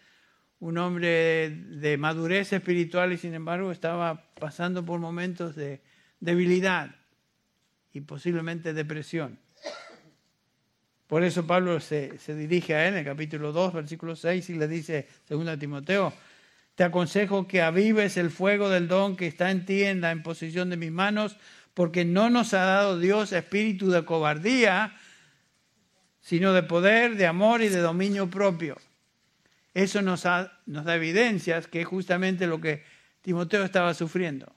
un 0.64 0.78
hombre 0.78 1.50
de 1.50 1.98
madurez 1.98 2.54
espiritual 2.54 3.12
y 3.12 3.18
sin 3.18 3.34
embargo 3.34 3.70
estaba 3.70 4.30
pasando 4.32 4.82
por 4.82 4.98
momentos 4.98 5.54
de 5.54 5.82
debilidad 6.20 6.96
y 7.92 8.00
posiblemente 8.00 8.72
depresión. 8.72 9.38
Por 11.06 11.22
eso 11.22 11.46
Pablo 11.46 11.80
se, 11.80 12.18
se, 12.18 12.34
dirige 12.34 12.74
a 12.74 12.88
él 12.88 12.94
en 12.94 13.00
el 13.00 13.04
capítulo 13.04 13.52
2, 13.52 13.74
versículo 13.74 14.16
6 14.16 14.48
y 14.48 14.54
le 14.54 14.66
dice, 14.66 15.06
según 15.28 15.58
Timoteo, 15.58 16.14
te 16.76 16.84
aconsejo 16.84 17.46
que 17.46 17.60
avives 17.60 18.16
el 18.16 18.30
fuego 18.30 18.70
del 18.70 18.88
don 18.88 19.16
que 19.16 19.26
está 19.26 19.50
en 19.50 19.66
ti 19.66 19.82
en 19.82 20.00
la 20.00 20.12
imposición 20.12 20.70
de 20.70 20.78
mis 20.78 20.90
manos, 20.90 21.36
porque 21.74 22.06
no 22.06 22.30
nos 22.30 22.54
ha 22.54 22.64
dado 22.64 22.98
Dios 22.98 23.32
espíritu 23.32 23.90
de 23.90 24.06
cobardía, 24.06 24.96
sino 26.22 26.54
de 26.54 26.62
poder, 26.62 27.16
de 27.16 27.26
amor 27.26 27.60
y 27.60 27.68
de 27.68 27.80
dominio 27.80 28.30
propio. 28.30 28.78
Eso 29.74 30.02
nos, 30.02 30.22
da 30.22 30.94
evidencias 30.94 31.66
que 31.66 31.82
es 31.82 31.86
justamente 31.86 32.46
lo 32.46 32.60
que 32.60 32.84
Timoteo 33.22 33.64
estaba 33.64 33.92
sufriendo. 33.92 34.52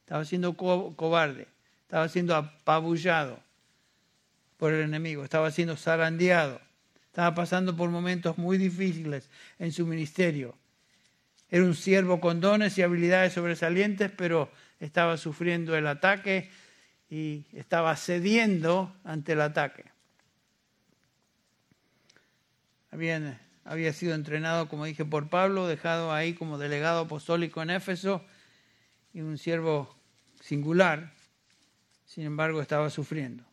Estaba 0.00 0.24
siendo 0.24 0.56
cobarde, 0.56 1.48
estaba 1.82 2.08
siendo 2.08 2.36
apabullado 2.36 3.40
por 4.56 4.72
el 4.72 4.82
enemigo, 4.82 5.24
estaba 5.24 5.50
siendo 5.50 5.76
zarandeado, 5.76 6.60
estaba 7.06 7.34
pasando 7.34 7.76
por 7.76 7.90
momentos 7.90 8.38
muy 8.38 8.56
difíciles 8.56 9.28
en 9.58 9.72
su 9.72 9.86
ministerio. 9.86 10.56
Era 11.48 11.64
un 11.64 11.74
siervo 11.74 12.20
con 12.20 12.40
dones 12.40 12.78
y 12.78 12.82
habilidades 12.82 13.32
sobresalientes, 13.32 14.12
pero 14.16 14.52
estaba 14.78 15.16
sufriendo 15.16 15.76
el 15.76 15.88
ataque 15.88 16.50
y 17.08 17.46
estaba 17.52 17.96
cediendo 17.96 18.94
ante 19.02 19.32
el 19.32 19.40
ataque. 19.40 19.84
Había, 22.92 23.40
había 23.70 23.92
sido 23.92 24.16
entrenado, 24.16 24.66
como 24.66 24.84
dije, 24.84 25.04
por 25.04 25.28
Pablo, 25.28 25.68
dejado 25.68 26.12
ahí 26.12 26.34
como 26.34 26.58
delegado 26.58 27.02
apostólico 27.02 27.62
en 27.62 27.70
Éfeso 27.70 28.24
y 29.14 29.20
un 29.20 29.38
siervo 29.38 29.94
singular, 30.40 31.12
sin 32.04 32.24
embargo 32.24 32.60
estaba 32.60 32.90
sufriendo. 32.90 33.44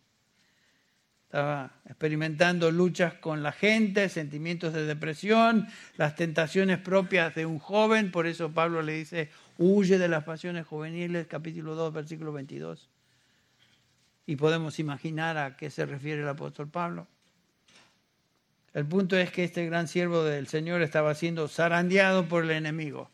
Estaba 1.25 1.71
experimentando 1.86 2.71
luchas 2.71 3.13
con 3.13 3.43
la 3.43 3.51
gente, 3.51 4.10
sentimientos 4.10 4.73
de 4.73 4.86
depresión, 4.86 5.67
las 5.97 6.15
tentaciones 6.15 6.80
propias 6.80 7.36
de 7.36 7.45
un 7.45 7.60
joven, 7.60 8.10
por 8.10 8.25
eso 8.25 8.51
Pablo 8.51 8.82
le 8.82 8.93
dice, 8.93 9.30
huye 9.60 9.99
de 9.99 10.08
las 10.08 10.23
pasiones 10.23 10.65
juveniles, 10.65 11.27
capítulo 11.27 11.75
2, 11.75 11.93
versículo 11.93 12.34
22. 12.34 12.89
Y 14.25 14.36
podemos 14.36 14.80
imaginar 14.80 15.38
a 15.38 15.56
qué 15.56 15.69
se 15.69 15.86
refiere 15.86 16.23
el 16.23 16.27
apóstol 16.27 16.69
Pablo. 16.69 17.08
El 18.78 18.86
punto 18.86 19.18
es 19.18 19.32
que 19.32 19.44
este 19.44 19.66
gran 19.66 19.88
siervo 19.88 20.24
del 20.24 20.46
Señor 20.46 20.84
estaba 20.84 21.16
siendo 21.16 21.48
zarandeado 21.48 22.28
por 22.28 22.44
el 22.44 22.52
enemigo. 22.52 23.10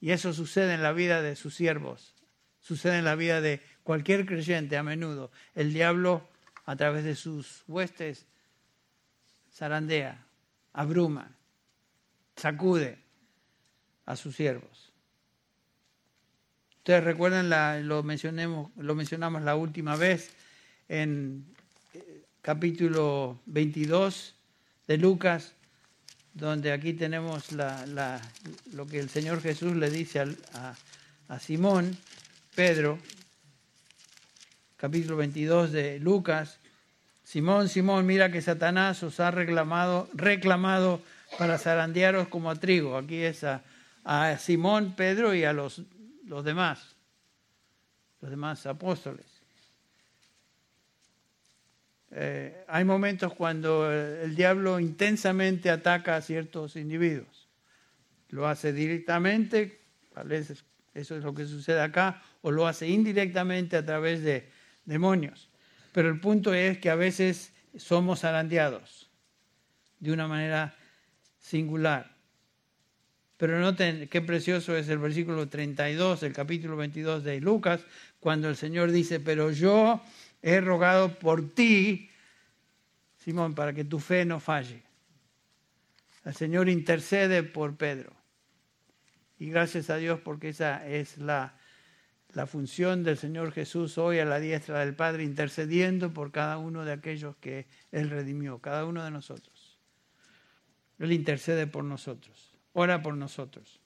Y 0.00 0.12
eso 0.12 0.32
sucede 0.32 0.74
en 0.74 0.84
la 0.84 0.92
vida 0.92 1.20
de 1.20 1.34
sus 1.34 1.56
siervos, 1.56 2.14
sucede 2.60 2.98
en 2.98 3.06
la 3.06 3.16
vida 3.16 3.40
de 3.40 3.60
cualquier 3.82 4.24
creyente 4.24 4.76
a 4.76 4.84
menudo. 4.84 5.32
El 5.56 5.72
diablo, 5.72 6.28
a 6.64 6.76
través 6.76 7.02
de 7.02 7.16
sus 7.16 7.64
huestes, 7.66 8.28
zarandea, 9.52 10.24
abruma, 10.72 11.36
sacude 12.36 12.98
a 14.06 14.14
sus 14.14 14.36
siervos. 14.36 14.92
Ustedes 16.76 17.02
recuerdan, 17.02 17.50
lo, 17.50 17.96
lo 17.96 18.04
mencionamos 18.04 19.42
la 19.42 19.56
última 19.56 19.96
vez 19.96 20.36
en 20.88 21.53
capítulo 22.44 23.40
22 23.46 24.34
de 24.86 24.98
Lucas, 24.98 25.54
donde 26.34 26.72
aquí 26.72 26.92
tenemos 26.92 27.52
lo 27.52 28.86
que 28.86 28.98
el 28.98 29.08
Señor 29.08 29.40
Jesús 29.40 29.74
le 29.74 29.88
dice 29.88 30.20
a, 30.52 30.74
a 31.28 31.38
Simón, 31.38 31.96
Pedro, 32.54 32.98
capítulo 34.76 35.16
22 35.16 35.72
de 35.72 35.98
Lucas, 36.00 36.58
Simón, 37.24 37.70
Simón, 37.70 38.04
mira 38.04 38.30
que 38.30 38.42
Satanás 38.42 39.02
os 39.02 39.20
ha 39.20 39.30
reclamado, 39.30 40.10
reclamado 40.12 41.00
para 41.38 41.56
zarandearos 41.56 42.28
como 42.28 42.50
a 42.50 42.56
trigo. 42.56 42.98
Aquí 42.98 43.22
es 43.22 43.42
a, 43.42 43.62
Simón, 44.38 44.92
Pedro 44.94 45.34
y 45.34 45.44
a 45.44 45.54
los, 45.54 45.80
los 46.26 46.44
demás, 46.44 46.94
los 48.20 48.30
demás 48.30 48.66
apóstoles. 48.66 49.33
Eh, 52.16 52.64
hay 52.68 52.84
momentos 52.84 53.34
cuando 53.34 53.90
el 53.92 54.36
diablo 54.36 54.78
intensamente 54.78 55.68
ataca 55.68 56.14
a 56.14 56.22
ciertos 56.22 56.76
individuos. 56.76 57.48
Lo 58.28 58.46
hace 58.46 58.72
directamente, 58.72 59.80
eso 60.94 61.16
es 61.16 61.24
lo 61.24 61.34
que 61.34 61.44
sucede 61.44 61.80
acá, 61.80 62.22
o 62.42 62.52
lo 62.52 62.68
hace 62.68 62.86
indirectamente 62.86 63.76
a 63.76 63.84
través 63.84 64.22
de 64.22 64.48
demonios. 64.84 65.50
Pero 65.92 66.08
el 66.08 66.20
punto 66.20 66.54
es 66.54 66.78
que 66.78 66.88
a 66.88 66.94
veces 66.94 67.52
somos 67.76 68.20
zarandeados 68.20 69.10
de 69.98 70.12
una 70.12 70.28
manera 70.28 70.76
singular. 71.40 72.14
Pero 73.36 73.58
noten 73.58 74.08
qué 74.08 74.22
precioso 74.22 74.76
es 74.76 74.88
el 74.88 74.98
versículo 74.98 75.48
32, 75.48 76.22
el 76.22 76.32
capítulo 76.32 76.76
22 76.76 77.24
de 77.24 77.40
Lucas, 77.40 77.80
cuando 78.20 78.48
el 78.48 78.56
Señor 78.56 78.92
dice, 78.92 79.18
pero 79.18 79.50
yo 79.50 80.00
he 80.46 80.60
rogado 80.60 81.18
por 81.18 81.54
ti, 81.54 82.10
Simón, 83.16 83.54
para 83.54 83.72
que 83.72 83.82
tu 83.82 83.98
fe 83.98 84.26
no 84.26 84.40
falle. 84.40 84.82
El 86.22 86.34
Señor 86.34 86.68
intercede 86.68 87.42
por 87.42 87.76
Pedro. 87.76 88.12
Y 89.38 89.48
gracias 89.48 89.88
a 89.88 89.96
Dios 89.96 90.20
porque 90.20 90.50
esa 90.50 90.86
es 90.86 91.16
la, 91.16 91.56
la 92.34 92.46
función 92.46 93.04
del 93.04 93.16
Señor 93.16 93.52
Jesús 93.52 93.96
hoy 93.96 94.18
a 94.18 94.26
la 94.26 94.38
diestra 94.38 94.80
del 94.80 94.94
Padre, 94.94 95.24
intercediendo 95.24 96.12
por 96.12 96.30
cada 96.30 96.58
uno 96.58 96.84
de 96.84 96.92
aquellos 96.92 97.36
que 97.36 97.66
Él 97.90 98.10
redimió, 98.10 98.58
cada 98.58 98.84
uno 98.84 99.02
de 99.02 99.10
nosotros. 99.10 99.78
Él 100.98 101.12
intercede 101.12 101.66
por 101.66 101.84
nosotros, 101.84 102.54
ora 102.74 103.00
por 103.00 103.16
nosotros. 103.16 103.80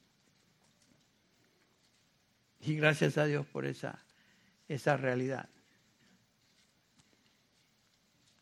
Y 2.59 2.75
gracias 2.75 3.17
a 3.17 3.23
Dios 3.23 3.45
por 3.45 3.65
esa, 3.65 4.03
esa 4.67 4.97
realidad. 4.97 5.47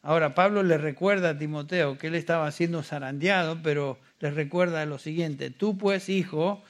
Ahora, 0.02 0.36
Pablo 0.36 0.64
le 0.64 0.78
recuerda 0.78 1.32
a 1.32 1.38
Timoteo 1.38 1.98
que 1.98 2.08
él 2.08 2.16
estaba 2.16 2.50
siendo 2.52 2.84
zarandeado, 2.84 3.62
pero 3.62 4.00
le 4.20 4.32
recuerda 4.32 4.86
lo 4.86 5.00
siguiente, 5.00 5.50
tú 5.52 5.78
pues, 5.78 6.10
hijo, 6.10 6.64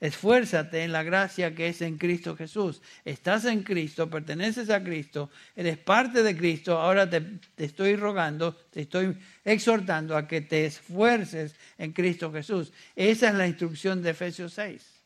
Esfuérzate 0.00 0.82
en 0.82 0.92
la 0.92 1.02
gracia 1.02 1.54
que 1.54 1.68
es 1.68 1.80
en 1.80 1.96
Cristo 1.96 2.36
Jesús. 2.36 2.82
Estás 3.04 3.44
en 3.46 3.62
Cristo, 3.62 4.10
perteneces 4.10 4.68
a 4.68 4.82
Cristo, 4.82 5.30
eres 5.56 5.78
parte 5.78 6.22
de 6.22 6.36
Cristo. 6.36 6.78
Ahora 6.78 7.08
te, 7.08 7.40
estoy 7.56 7.96
rogando, 7.96 8.54
te 8.70 8.82
estoy 8.82 9.16
exhortando 9.44 10.16
a 10.16 10.26
que 10.26 10.40
te 10.40 10.66
esfuerces 10.66 11.54
en 11.78 11.92
Cristo 11.92 12.32
Jesús. 12.32 12.72
Esa 12.96 13.28
es 13.28 13.34
la 13.34 13.46
instrucción 13.46 14.02
de 14.02 14.10
Efesios 14.10 14.52
6. 14.54 15.04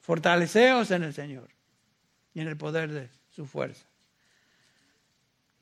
Fortaleceos 0.00 0.90
en 0.90 1.02
el 1.02 1.12
Señor 1.12 1.48
y 2.32 2.40
en 2.40 2.48
el 2.48 2.56
poder 2.56 2.90
de 2.90 3.10
su 3.28 3.44
fuerza. 3.44 3.87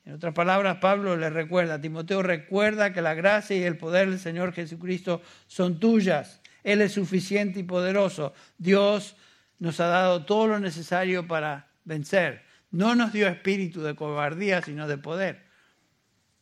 En 0.07 0.13
otras 0.13 0.33
palabras, 0.33 0.77
Pablo 0.77 1.17
le 1.17 1.29
recuerda, 1.29 1.81
Timoteo 1.81 2.23
recuerda 2.23 2.93
que 2.93 3.01
la 3.01 3.13
gracia 3.13 3.57
y 3.57 3.63
el 3.63 3.77
poder 3.77 4.09
del 4.09 4.19
Señor 4.19 4.53
Jesucristo 4.53 5.21
son 5.47 5.79
tuyas 5.79 6.41
él 6.67 6.81
es 6.81 6.91
suficiente 6.91 7.61
y 7.61 7.63
poderoso. 7.63 8.33
Dios 8.57 9.15
nos 9.57 9.79
ha 9.79 9.87
dado 9.87 10.25
todo 10.25 10.47
lo 10.47 10.59
necesario 10.59 11.25
para 11.25 11.69
vencer. 11.85 12.43
No 12.71 12.93
nos 12.93 13.13
dio 13.13 13.29
espíritu 13.29 13.81
de 13.81 13.95
cobardía, 13.95 14.61
sino 14.61 14.85
de 14.85 14.97
poder. 14.97 15.45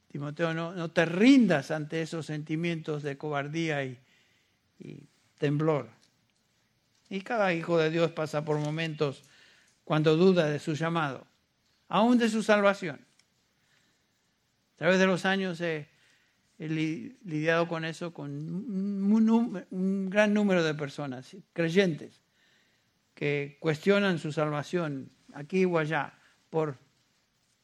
Timoteo, 0.08 0.56
no, 0.56 0.89
te 0.89 1.06
rindas 1.06 1.69
ante 1.69 2.01
esos 2.01 2.25
sentimientos 2.25 3.04
de 3.04 3.19
cobardía 3.19 3.84
y, 3.84 3.99
y 4.80 5.04
temblor. 5.38 5.89
Y 7.08 7.21
cada 7.21 7.54
hijo 7.54 7.78
de 7.78 7.91
Dios 7.91 8.10
pasa 8.10 8.43
por 8.43 8.58
momentos 8.58 9.21
cuando 9.84 10.17
duda 10.17 10.49
de 10.49 10.58
su 10.58 10.73
llamado, 10.73 11.28
aún 11.88 12.17
de 12.17 12.30
su 12.30 12.41
salvación. 12.41 13.05
A 14.75 14.77
través 14.77 14.99
de 14.99 15.07
los 15.07 15.23
años 15.23 15.61
he 15.61 15.88
lidiado 16.59 17.65
con 17.67 17.85
eso 17.85 18.13
con 18.13 18.29
un, 18.29 20.09
gran 20.09 20.33
número 20.33 20.63
de 20.65 20.73
personas, 20.73 21.33
creyentes, 21.53 22.21
que 23.13 23.55
cuestionan 23.61 24.19
su 24.19 24.33
salvación 24.33 25.09
aquí 25.33 25.63
o 25.63 25.77
allá 25.77 26.13
por 26.49 26.77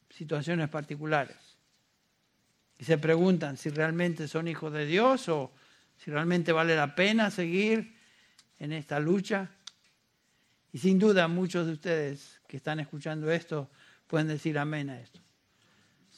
situaciones 0.09 0.69
particulares. 0.69 1.57
Y 2.79 2.85
se 2.85 2.97
preguntan 2.97 3.57
si 3.57 3.69
realmente 3.69 4.29
son 4.29 4.47
hijos 4.47 4.71
de 4.71 4.85
Dios 4.85 5.27
o 5.27 5.51
si 5.97 6.11
realmente 6.11 6.53
vale 6.53 6.77
la 6.77 6.95
pena 6.95 7.29
seguir 7.29 7.93
en 8.57 8.71
esta 8.71 9.01
lucha. 9.01 9.51
Y 10.71 10.77
sin 10.77 10.97
duda 10.97 11.27
muchos 11.27 11.67
de 11.67 11.73
ustedes 11.73 12.39
que 12.47 12.55
están 12.55 12.79
escuchando 12.79 13.29
esto 13.29 13.69
pueden 14.07 14.29
decir 14.29 14.57
amén 14.57 14.89
a 14.89 15.01
esto 15.01 15.21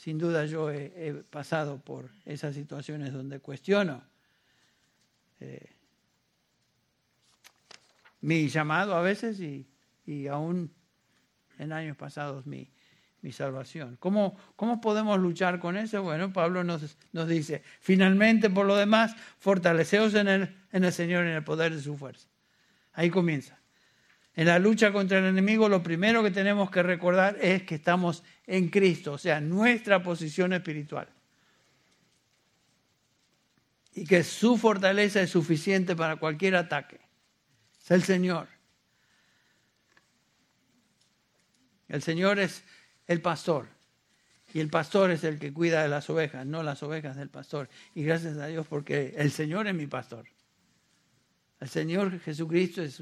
sin 0.03 0.17
duda 0.17 0.45
yo 0.45 0.69
he, 0.69 1.23
pasado 1.29 1.79
por 1.79 2.09
esas 2.25 2.55
situaciones 2.55 3.13
donde 3.13 3.39
cuestiono 3.39 4.03
eh, 5.39 5.77
mi 8.19 8.49
llamado 8.49 8.95
a 8.95 9.01
veces 9.01 9.39
y, 9.39 10.27
aún 10.27 10.73
en 11.57 11.71
años 11.71 11.95
pasados 11.95 12.45
mi, 12.45 12.69
salvación. 13.31 13.95
¿Cómo, 14.01 14.37
¿Cómo, 14.57 14.81
podemos 14.81 15.17
luchar 15.19 15.59
con 15.59 15.77
eso? 15.77 16.03
Bueno, 16.03 16.33
Pablo 16.33 16.65
nos, 16.65 16.97
nos 17.13 17.29
dice, 17.29 17.63
finalmente 17.79 18.49
por 18.49 18.65
lo 18.65 18.75
demás, 18.75 19.15
fortaleceos 19.39 20.15
en 20.15 20.27
el, 20.27 20.55
en 20.73 20.83
el 20.83 20.91
Señor 20.91 21.23
y 21.23 21.29
en 21.29 21.35
el 21.35 21.45
poder 21.45 21.73
de 21.73 21.81
su 21.81 21.95
fuerza. 21.95 22.27
Ahí 22.91 23.09
comienza. 23.09 23.57
En 24.35 24.47
la 24.47 24.57
lucha 24.57 24.91
contra 24.91 25.19
el 25.19 25.25
enemigo 25.25 25.69
lo 25.69 25.83
primero 25.83 26.23
que 26.23 26.31
tenemos 26.31 26.71
que 26.71 26.81
recordar 26.81 27.37
es 27.39 27.63
que 27.63 27.75
estamos 27.75 28.23
en 28.47 28.69
Cristo, 28.69 29.13
o 29.13 29.17
sea, 29.17 29.39
nuestra 29.39 30.01
posición 30.01 30.53
espiritual. 30.53 31.07
Y 33.93 34.05
que 34.05 34.23
su 34.23 34.57
fortaleza 34.57 35.21
es 35.21 35.29
suficiente 35.29 35.95
para 35.95 36.15
cualquier 36.15 36.55
ataque. 36.55 36.99
Es 37.79 37.91
el 37.91 38.01
Señor. 38.01 38.47
El 41.87 42.01
Señor 42.01 42.39
es 42.39 42.63
el 43.05 43.21
pastor. 43.21 43.67
Y 44.51 44.59
el 44.59 44.69
pastor 44.69 45.11
es 45.11 45.23
el 45.23 45.37
que 45.37 45.53
cuida 45.53 45.83
de 45.83 45.89
las 45.89 46.09
ovejas, 46.09 46.45
no 46.45 46.63
las 46.63 46.81
ovejas 46.81 47.15
del 47.15 47.29
pastor. 47.29 47.69
Y 47.93 48.03
gracias 48.03 48.37
a 48.37 48.47
Dios 48.47 48.65
porque 48.67 49.13
el 49.17 49.29
Señor 49.31 49.67
es 49.67 49.75
mi 49.75 49.85
pastor. 49.85 50.25
El 51.59 51.69
Señor 51.69 52.19
Jesucristo 52.19 52.81
es 52.81 53.01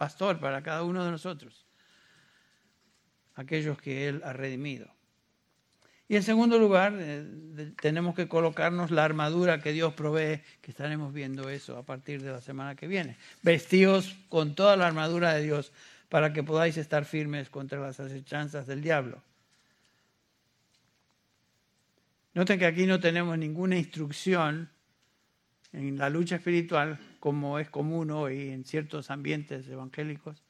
pastor 0.00 0.40
para 0.40 0.62
cada 0.62 0.82
uno 0.82 1.04
de 1.04 1.10
nosotros, 1.10 1.66
aquellos 3.34 3.76
que 3.78 4.08
Él 4.08 4.22
ha 4.24 4.32
redimido. 4.32 4.90
Y 6.08 6.16
en 6.16 6.22
segundo 6.22 6.58
lugar, 6.58 6.94
eh, 6.98 7.74
tenemos 7.78 8.14
que 8.14 8.26
colocarnos 8.26 8.90
la 8.90 9.04
armadura 9.04 9.60
que 9.60 9.74
Dios 9.74 9.92
provee, 9.92 10.40
que 10.62 10.70
estaremos 10.70 11.12
viendo 11.12 11.50
eso 11.50 11.76
a 11.76 11.82
partir 11.82 12.22
de 12.22 12.32
la 12.32 12.40
semana 12.40 12.76
que 12.76 12.88
viene. 12.88 13.18
Vestíos 13.42 14.16
con 14.30 14.54
toda 14.54 14.74
la 14.74 14.86
armadura 14.86 15.34
de 15.34 15.42
Dios 15.42 15.70
para 16.08 16.32
que 16.32 16.42
podáis 16.42 16.78
estar 16.78 17.04
firmes 17.04 17.50
contra 17.50 17.78
las 17.78 18.00
acechanzas 18.00 18.66
del 18.66 18.80
diablo. 18.80 19.22
Noten 22.32 22.58
que 22.58 22.64
aquí 22.64 22.86
no 22.86 23.00
tenemos 23.00 23.36
ninguna 23.36 23.76
instrucción 23.76 24.70
en 25.74 25.98
la 25.98 26.08
lucha 26.08 26.36
espiritual, 26.36 26.98
como 27.20 27.58
es 27.58 27.68
común 27.68 28.10
hoy 28.10 28.48
en 28.48 28.64
ciertos 28.64 29.10
ambientes 29.10 29.68
evangélicos. 29.68 30.42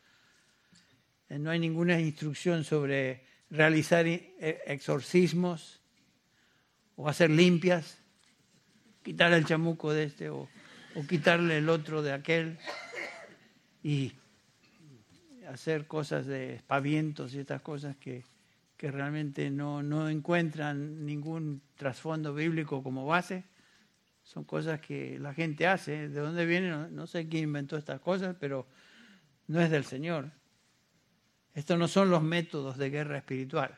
Eh, 1.28 1.38
no 1.38 1.50
hay 1.50 1.58
ninguna 1.58 2.00
instrucción 2.00 2.64
sobre 2.64 3.24
realizar 3.50 4.06
eh, 4.06 4.62
exorcismos 4.66 5.80
o 6.94 7.08
hacer 7.08 7.30
limpias, 7.30 7.98
quitar 9.02 9.32
el 9.32 9.44
chamuco 9.44 9.92
de 9.92 10.04
este 10.04 10.30
o, 10.30 10.48
quitarle 11.08 11.58
el 11.58 11.68
otro 11.68 12.02
de 12.02 12.12
aquel 12.12 12.58
y 13.82 14.12
hacer 15.48 15.86
cosas 15.86 16.26
de 16.26 16.54
espavientos 16.54 17.32
y 17.32 17.38
estas 17.38 17.62
cosas 17.62 17.96
que, 17.96 18.24
que 18.76 18.90
realmente 18.90 19.50
no, 19.50 19.82
no 19.82 20.08
encuentran 20.08 21.06
ningún 21.06 21.62
trasfondo 21.76 22.34
bíblico 22.34 22.82
como 22.82 23.06
base. 23.06 23.44
Son 24.32 24.44
cosas 24.44 24.80
que 24.80 25.18
la 25.18 25.34
gente 25.34 25.66
hace. 25.66 26.08
¿De 26.08 26.20
dónde 26.20 26.46
vienen? 26.46 26.94
No, 26.94 27.08
sé 27.08 27.28
quién 27.28 27.44
inventó 27.44 27.76
estas 27.76 28.00
cosas, 28.00 28.36
pero 28.38 28.64
no 29.48 29.60
es 29.60 29.70
del 29.72 29.84
Señor. 29.84 30.30
Estos 31.52 31.76
no 31.76 31.88
son 31.88 32.10
los 32.10 32.22
métodos 32.22 32.78
de 32.78 32.90
guerra 32.90 33.18
espiritual. 33.18 33.76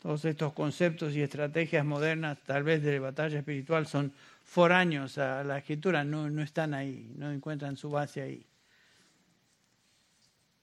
Todos 0.00 0.24
estos 0.24 0.52
conceptos 0.52 1.14
y 1.14 1.22
estrategias 1.22 1.84
modernas, 1.84 2.38
tal 2.44 2.64
vez 2.64 2.82
de 2.82 2.98
batalla 2.98 3.38
espiritual, 3.38 3.86
son 3.86 4.12
foráneos 4.42 5.16
a 5.18 5.44
la 5.44 5.58
escritura, 5.58 6.02
no, 6.02 6.28
no 6.28 6.42
están 6.42 6.74
ahí, 6.74 7.12
no 7.14 7.30
encuentran 7.30 7.76
su 7.76 7.88
base 7.88 8.20
ahí. 8.20 8.46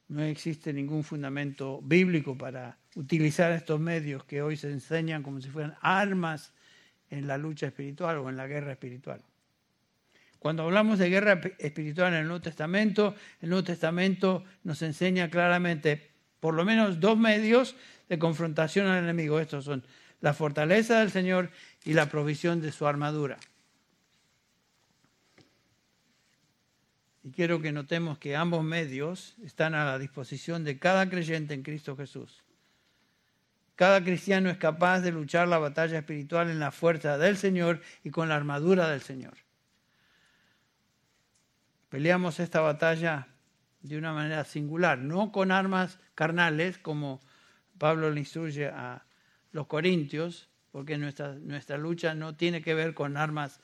No 0.10 0.22
existe 0.24 0.74
ningún 0.74 1.06
fundamento 1.06 1.80
bíblico 1.82 2.38
para 2.38 2.83
utilizar 2.96 3.52
estos 3.52 3.80
medios 3.80 4.24
que 4.24 4.42
hoy 4.42 4.58
se 4.58 4.70
enseñan 4.70 5.24
como 5.24 5.42
si 5.42 5.50
fueran 5.50 5.76
armas 5.82 6.54
en 7.10 7.28
la 7.28 7.38
lucha 7.38 7.68
espiritual 7.68 8.18
o 8.18 8.30
en 8.30 8.38
la 8.38 8.48
guerra 8.48 8.72
espiritual. 8.72 9.22
Cuando 10.40 10.64
hablamos 10.64 11.00
de 11.00 11.10
guerra 11.10 11.40
espiritual 11.58 12.14
en 12.14 12.20
el 12.20 12.28
Nuevo 12.28 12.42
Testamento, 12.42 13.16
el 13.42 13.50
Nuevo 13.50 13.64
Testamento 13.64 14.44
nos 14.64 14.82
enseña 14.82 15.30
claramente 15.30 16.12
por 16.40 16.54
lo 16.54 16.66
menos 16.66 17.00
dos 17.00 17.18
medios 17.18 17.76
de 18.10 18.20
confrontación 18.20 18.88
al 18.88 19.04
enemigo. 19.04 19.40
Estos 19.40 19.64
son 19.64 19.86
la 20.20 20.34
fortaleza 20.34 21.00
del 21.00 21.12
Señor 21.12 21.50
y 21.86 21.94
la 21.94 22.10
provisión 22.10 22.62
de 22.62 22.74
su 22.74 22.86
armadura. 22.86 23.38
Y 27.24 27.32
quiero 27.32 27.62
que 27.62 27.72
notemos 27.72 28.18
que 28.18 28.36
ambos 28.36 28.66
medios 28.66 29.36
están 29.46 29.76
a 29.76 29.86
la 29.86 29.98
disposición 29.98 30.66
de 30.66 30.78
cada 30.78 31.10
creyente 31.10 31.54
en 31.54 31.64
Cristo 31.64 31.96
Jesús. 31.96 32.44
Cada 33.76 34.04
cristiano 34.04 34.50
es 34.50 34.58
capaz 34.58 35.02
de 35.02 35.12
luchar 35.12 35.48
la 35.48 35.58
batalla 35.58 36.00
espiritual 36.00 36.50
en 36.50 36.60
la 36.60 36.72
fuerza 36.72 37.18
del 37.18 37.38
Señor 37.38 37.82
y 38.04 38.12
con 38.12 38.30
la 38.30 38.36
armadura 38.36 38.88
del 38.90 39.02
Señor. 39.02 39.34
Peleamos 41.90 42.40
esta 42.40 42.62
batalla 42.62 43.28
de 43.82 43.98
una 43.98 44.14
manera 44.14 44.44
singular, 44.46 44.98
no 45.00 45.32
con 45.32 45.52
armas 45.52 46.00
carnales 46.16 46.78
como 46.78 47.22
Pablo 47.78 48.12
le 48.12 48.22
instruye 48.22 48.68
a 48.68 49.06
los 49.52 49.68
corintios, 49.68 50.50
porque 50.72 50.98
nuestra, 50.98 51.34
nuestra 51.36 51.78
lucha 51.78 52.16
no 52.16 52.36
tiene 52.36 52.62
que 52.62 52.74
ver 52.74 52.94
con 52.94 53.18
armas 53.18 53.60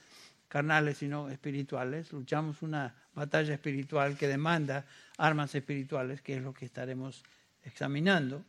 carnales, 0.47 0.97
sino 0.97 1.30
espirituales. 1.30 2.12
Luchamos 2.12 2.62
una 2.62 2.95
batalla 3.14 3.53
espiritual 3.53 4.18
que 4.18 4.28
demanda 4.28 4.86
armas 5.18 5.55
espirituales, 5.55 6.22
que 6.22 6.36
es 6.36 6.43
lo 6.43 6.53
que 6.53 6.66
estaremos 6.66 7.24
examinando. 7.64 8.43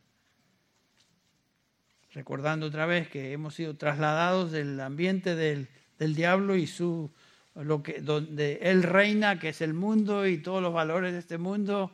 Recordando 2.13 2.65
otra 2.65 2.85
vez 2.85 3.07
que 3.07 3.31
hemos 3.31 3.55
sido 3.55 3.77
trasladados 3.77 4.51
del 4.51 4.79
ambiente 4.79 5.35
del, 5.35 5.69
del 5.97 6.15
diablo 6.15 6.55
y 6.55 6.67
su 6.67 7.11
lo 7.55 7.83
que 7.83 8.01
donde 8.01 8.59
él 8.61 8.83
reina, 8.83 9.39
que 9.39 9.49
es 9.49 9.61
el 9.61 9.73
mundo 9.73 10.25
y 10.25 10.37
todos 10.37 10.61
los 10.61 10.73
valores 10.73 11.13
de 11.13 11.19
este 11.19 11.37
mundo, 11.37 11.91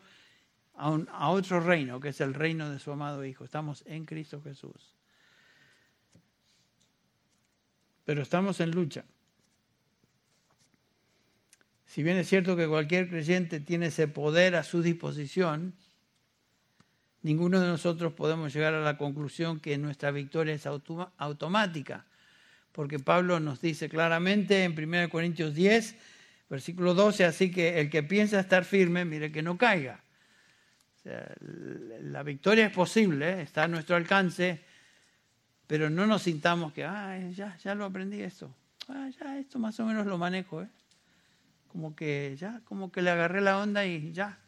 a, 0.75 0.97
a 1.11 1.29
otro 1.29 1.59
reino, 1.59 1.99
que 1.99 2.09
es 2.09 2.21
el 2.21 2.33
reino 2.33 2.69
de 2.69 2.79
su 2.79 2.91
amado 2.91 3.25
Hijo. 3.25 3.43
Estamos 3.43 3.83
en 3.87 4.05
Cristo 4.05 4.41
Jesús. 4.41 4.95
Pero 8.05 8.21
estamos 8.21 8.59
en 8.59 8.71
lucha. 8.71 9.03
Si 11.85 12.03
bien 12.03 12.17
es 12.17 12.27
cierto 12.27 12.55
que 12.55 12.67
cualquier 12.67 13.09
creyente 13.09 13.59
tiene 13.59 13.87
ese 13.87 14.07
poder 14.07 14.55
a 14.55 14.63
su 14.63 14.81
disposición, 14.81 15.73
ninguno 17.27 17.59
de 17.59 17.67
nosotros 17.67 18.13
podemos 18.13 18.53
llegar 18.53 18.73
a 18.73 18.79
la 18.79 18.97
conclusión 18.97 19.59
que 19.59 19.77
nuestra 19.77 20.11
victoria 20.11 20.53
es 20.53 20.65
automática, 20.65 22.05
porque 22.71 22.99
Pablo 22.99 23.41
nos 23.41 23.59
dice 23.59 23.89
claramente 23.89 24.63
en 24.63 24.71
1 24.71 25.09
Corintios 25.09 25.53
10, 25.53 25.95
versículo 26.49 26.93
12, 26.93 27.25
así 27.25 27.51
que 27.51 27.81
el 27.81 27.89
que 27.89 28.01
piensa 28.01 28.39
estar 28.39 28.63
firme, 28.63 29.03
mire 29.03 29.29
que 29.29 29.41
no 29.41 29.57
caiga. 29.57 29.99
la 31.03 32.23
victoria 32.23 32.67
es 32.67 32.73
posible, 32.73 33.41
está 33.41 33.63
a 33.63 33.67
nuestro 33.67 33.97
alcance, 33.97 34.61
pero 35.67 35.89
no 35.89 36.07
nos 36.07 36.21
sintamos 36.21 36.71
que, 36.71 36.85
ah, 36.85 37.19
ya, 37.35 37.57
ya 37.57 37.75
lo 37.75 37.83
aprendí 37.83 38.21
esto, 38.21 38.55
ah, 38.87 39.09
ya 39.19 39.37
esto 39.37 39.59
más 39.59 39.77
o 39.81 39.85
menos 39.85 40.07
lo 40.07 40.17
manejo. 40.17 40.61
¿eh? 40.61 40.69
como 41.67 41.93
que 41.93 42.35
ya, 42.39 42.61
como 42.63 42.89
que 42.89 43.01
le 43.01 43.09
agarré 43.09 43.41
la 43.41 43.59
onda 43.59 43.85
y 43.85 44.13
ya. 44.13 44.39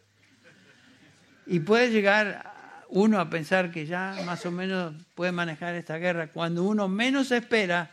Y 1.46 1.60
puede 1.60 1.92
llegar 1.92 2.59
uno 2.90 3.20
a 3.20 3.30
pensar 3.30 3.72
que 3.72 3.86
ya 3.86 4.16
más 4.26 4.46
o 4.46 4.52
menos 4.52 4.94
puede 5.16 5.32
manejar 5.32 5.76
esta 5.76 5.98
guerra 5.98 6.32
cuando 6.32 6.64
uno 6.64 6.88
menos 6.88 7.32
espera 7.32 7.92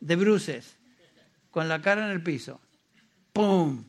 de 0.00 0.16
bruces, 0.16 0.76
con 1.50 1.68
la 1.68 1.80
cara 1.80 2.04
en 2.06 2.12
el 2.12 2.22
piso. 2.22 2.60
¡Pum! 3.32 3.84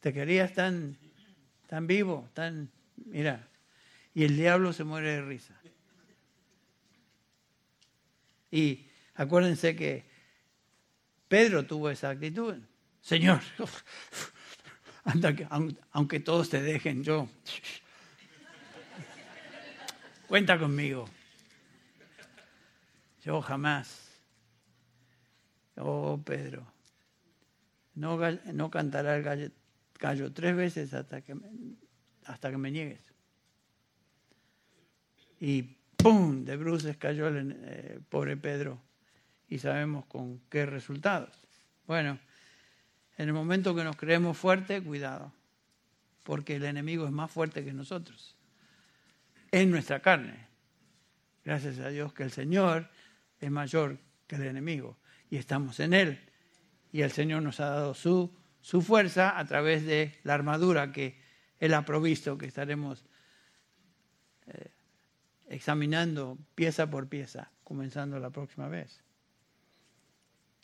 Te 0.00 0.12
querías 0.12 0.52
tan, 0.54 0.96
tan 1.68 1.86
vivo, 1.86 2.28
tan... 2.32 2.70
Mira, 2.96 3.46
y 4.14 4.24
el 4.24 4.36
diablo 4.36 4.72
se 4.72 4.84
muere 4.84 5.12
de 5.12 5.22
risa. 5.22 5.54
Y 8.50 8.86
acuérdense 9.14 9.76
que 9.76 10.04
Pedro 11.28 11.66
tuvo 11.66 11.90
esa 11.90 12.10
actitud. 12.10 12.56
Señor, 13.02 13.40
aunque 15.90 16.20
todos 16.20 16.48
te 16.48 16.62
dejen, 16.62 17.04
yo. 17.04 17.28
Cuenta 20.30 20.60
conmigo. 20.60 21.08
Yo 23.24 23.42
jamás. 23.42 24.12
Oh, 25.76 26.22
Pedro. 26.24 26.64
No, 27.96 28.16
no 28.52 28.70
cantará 28.70 29.16
el 29.16 29.50
gallo, 29.98 30.32
tres 30.32 30.54
veces 30.54 30.94
hasta 30.94 31.20
que, 31.20 31.36
hasta 32.26 32.52
que 32.52 32.58
me 32.58 32.70
niegues. 32.70 33.12
Y 35.40 35.62
¡pum! 35.96 36.44
De 36.44 36.56
bruces 36.56 36.96
cayó 36.96 37.26
el 37.26 37.56
eh, 37.64 37.98
pobre 38.08 38.36
Pedro. 38.36 38.80
Y 39.48 39.58
sabemos 39.58 40.06
con 40.06 40.38
qué 40.48 40.64
resultados. 40.64 41.36
Bueno. 41.88 42.20
En 43.18 43.26
el 43.26 43.34
momento 43.34 43.74
que 43.74 43.82
nos 43.82 43.96
creemos 43.96 44.38
fuertes, 44.38 44.80
cuidado, 44.80 45.32
porque 46.22 46.54
el 46.54 46.64
enemigo 46.64 47.04
es 47.04 47.10
más 47.10 47.32
fuerte 47.32 47.64
que 47.64 47.72
nosotros, 47.72 48.36
en 49.52 49.70
nuestra 49.70 50.00
carne. 50.00 50.48
Gracias 51.44 51.78
a 51.78 51.88
Dios 51.88 52.12
que 52.12 52.22
el 52.22 52.30
Señor 52.30 52.90
es 53.38 53.50
mayor 53.50 53.98
que 54.26 54.36
el 54.36 54.42
enemigo 54.42 54.98
y 55.30 55.36
estamos 55.36 55.80
en 55.80 55.94
Él. 55.94 56.20
Y 56.92 57.02
el 57.02 57.10
Señor 57.10 57.42
nos 57.42 57.60
ha 57.60 57.70
dado 57.70 57.94
su, 57.94 58.36
su 58.60 58.82
fuerza 58.82 59.38
a 59.38 59.44
través 59.44 59.84
de 59.86 60.18
la 60.24 60.34
armadura 60.34 60.92
que 60.92 61.20
Él 61.58 61.74
ha 61.74 61.84
provisto, 61.84 62.36
que 62.36 62.46
estaremos 62.46 63.04
eh, 64.46 64.70
examinando 65.48 66.38
pieza 66.54 66.90
por 66.90 67.08
pieza, 67.08 67.50
comenzando 67.64 68.18
la 68.18 68.30
próxima 68.30 68.68
vez. 68.68 69.02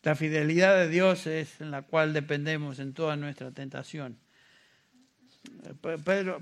La 0.03 0.15
fidelidad 0.15 0.75
de 0.77 0.89
Dios 0.89 1.27
es 1.27 1.59
en 1.59 1.71
la 1.71 1.81
cual 1.81 2.13
dependemos 2.13 2.79
en 2.79 2.93
toda 2.93 3.17
nuestra 3.17 3.51
tentación. 3.51 4.19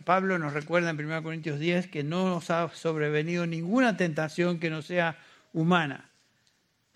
Pablo 0.03 0.39
nos 0.39 0.53
recuerda 0.53 0.89
en 0.89 0.99
1 0.99 1.23
Corintios 1.23 1.59
10 1.59 1.87
que 1.87 2.03
no 2.03 2.29
nos 2.29 2.49
ha 2.49 2.69
sobrevenido 2.69 3.45
ninguna 3.45 3.97
tentación 3.97 4.59
que 4.59 4.69
no 4.69 4.81
sea 4.81 5.17
humana. 5.53 6.09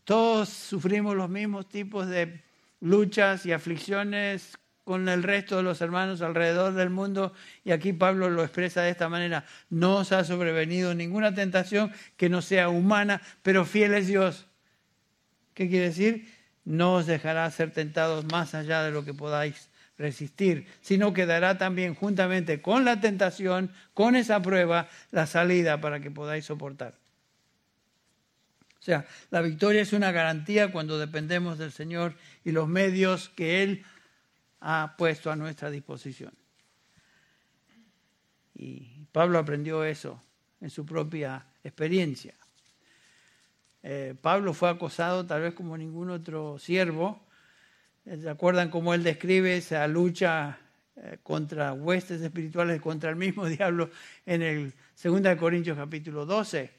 Todos 0.04 0.50
sufrimos 0.50 1.16
los 1.16 1.30
mismos 1.30 1.70
tipos 1.70 2.08
de 2.08 2.42
luchas 2.82 3.46
y 3.46 3.52
aflicciones 3.52 4.58
con 4.84 5.08
el 5.08 5.22
resto 5.22 5.58
de 5.58 5.64
los 5.64 5.82
hermanos 5.82 6.22
alrededor 6.22 6.74
del 6.74 6.90
mundo 6.90 7.34
y 7.64 7.72
aquí 7.72 7.94
Pablo 7.94 8.30
lo 8.30 8.44
expresa 8.44 8.82
de 8.82 8.90
esta 8.90 9.08
manera, 9.08 9.46
no 9.70 9.98
os 9.98 10.12
ha 10.12 10.24
sobrevenido 10.24 10.96
ninguna 10.96 11.34
tentación 11.36 11.92
que 12.18 12.30
no 12.30 12.42
sea 12.42 12.70
humana, 12.70 13.22
pero 13.44 13.66
fiel 13.66 13.94
es 13.94 14.08
Dios. 14.08 14.48
¿Qué 15.54 15.70
quiere 15.70 15.86
decir? 15.86 16.40
no 16.70 16.94
os 16.96 17.08
dejará 17.08 17.50
ser 17.50 17.72
tentados 17.72 18.26
más 18.26 18.54
allá 18.54 18.84
de 18.84 18.92
lo 18.92 19.04
que 19.04 19.16
podáis 19.16 19.70
resistir, 20.00 20.66
sino 20.82 21.14
que 21.14 21.28
dará 21.28 21.60
también 21.60 21.94
juntamente 21.94 22.62
con 22.62 22.86
la 22.86 23.00
tentación, 23.02 23.72
con 23.94 24.16
esa 24.16 24.42
prueba, 24.42 24.90
la 25.12 25.28
salida 25.28 25.80
para 25.82 26.00
que 26.00 26.10
podáis 26.10 26.46
soportar. 26.46 26.96
O 28.80 28.82
sea, 28.82 29.06
la 29.30 29.42
victoria 29.42 29.82
es 29.82 29.92
una 29.92 30.12
garantía 30.12 30.72
cuando 30.72 30.98
dependemos 30.98 31.58
del 31.58 31.74
Señor 31.74 32.16
y 32.46 32.52
los 32.52 32.68
medios 32.68 33.30
que 33.30 33.62
Él 33.62 33.86
ha 34.62 34.96
puesto 34.98 35.32
a 35.32 35.36
nuestra 35.36 35.70
disposición. 35.70 36.32
Y 38.56 39.06
Pablo 39.12 39.38
aprendió 39.38 39.84
eso 39.84 40.22
en 40.62 40.70
su 40.70 40.86
propia 40.86 41.46
experiencia. 41.64 42.34
Eh, 43.84 44.16
Pablo 44.22 44.54
fue 44.54 44.70
acosado 44.70 45.26
tal 45.26 45.42
vez 45.42 45.54
como 45.54 45.78
ningún 45.78 46.10
otro 46.10 46.58
siervo. 46.58 47.22
Eh, 48.06 48.18
¿Se 48.22 48.30
acuerdan 48.30 48.70
cómo 48.70 48.94
él 48.94 49.04
describe 49.04 49.58
esa 49.58 49.88
lucha 49.88 50.60
eh, 50.96 51.18
contra 51.24 51.74
huestes 51.74 52.22
espirituales, 52.22 52.82
contra 52.82 53.10
el 53.10 53.16
mismo 53.16 53.46
diablo 53.48 53.90
en 54.26 54.42
el 54.42 54.74
2 55.02 55.36
Corintios 55.38 55.78
capítulo 55.78 56.26
12? 56.26 56.78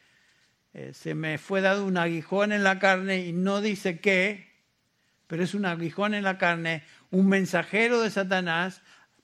se 0.93 1.17
me 1.17 1.37
fue 1.39 1.63
dado 1.63 1.85
un 1.85 1.97
aguijón 1.97 2.53
en 2.53 2.63
la 2.63 2.79
carne 2.79 3.27
y 3.27 3.33
no 3.33 3.61
dice 3.61 3.99
qué, 3.99 4.53
pero 5.27 5.43
es 5.43 5.53
un 5.55 5.65
aguijón 5.65 6.15
en 6.15 6.23
la 6.23 6.39
carne, 6.39 6.85
un 7.11 7.29
mensajero 7.29 8.01
de 8.01 8.09
Satanás 8.09 8.81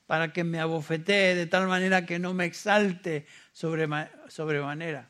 para 0.06 0.32
que 0.32 0.44
me 0.44 0.58
abofetee 0.60 1.34
de 1.34 1.46
tal 1.46 1.68
manera 1.68 2.04
que 2.04 2.18
no 2.18 2.34
me 2.34 2.46
exalte 2.46 3.26
sobremanera. 3.52 5.08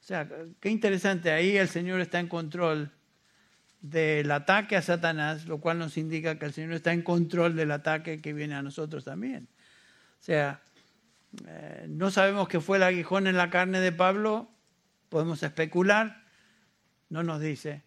sea, 0.00 0.28
qué 0.60 0.68
interesante, 0.70 1.30
ahí 1.30 1.56
el 1.56 1.68
Señor 1.68 2.00
está 2.00 2.20
en 2.20 2.28
control 2.28 2.90
del 3.80 4.30
ataque 4.30 4.76
a 4.76 4.82
Satanás, 4.82 5.46
lo 5.46 5.58
cual 5.58 5.78
nos 5.78 5.96
indica 5.96 6.38
que 6.38 6.46
el 6.46 6.52
Señor 6.52 6.72
está 6.72 6.92
en 6.92 7.02
control 7.02 7.56
del 7.56 7.70
ataque 7.70 8.20
que 8.20 8.32
viene 8.32 8.54
a 8.54 8.62
nosotros 8.62 9.04
también. 9.04 9.48
O 10.20 10.22
sea, 10.22 10.60
eh, 11.46 11.86
no 11.88 12.10
sabemos 12.10 12.48
qué 12.48 12.60
fue 12.60 12.78
el 12.78 12.82
aguijón 12.82 13.26
en 13.26 13.36
la 13.36 13.50
carne 13.50 13.80
de 13.80 13.92
Pablo, 13.92 14.50
podemos 15.08 15.42
especular, 15.42 16.24
no 17.08 17.22
nos 17.22 17.40
dice. 17.40 17.84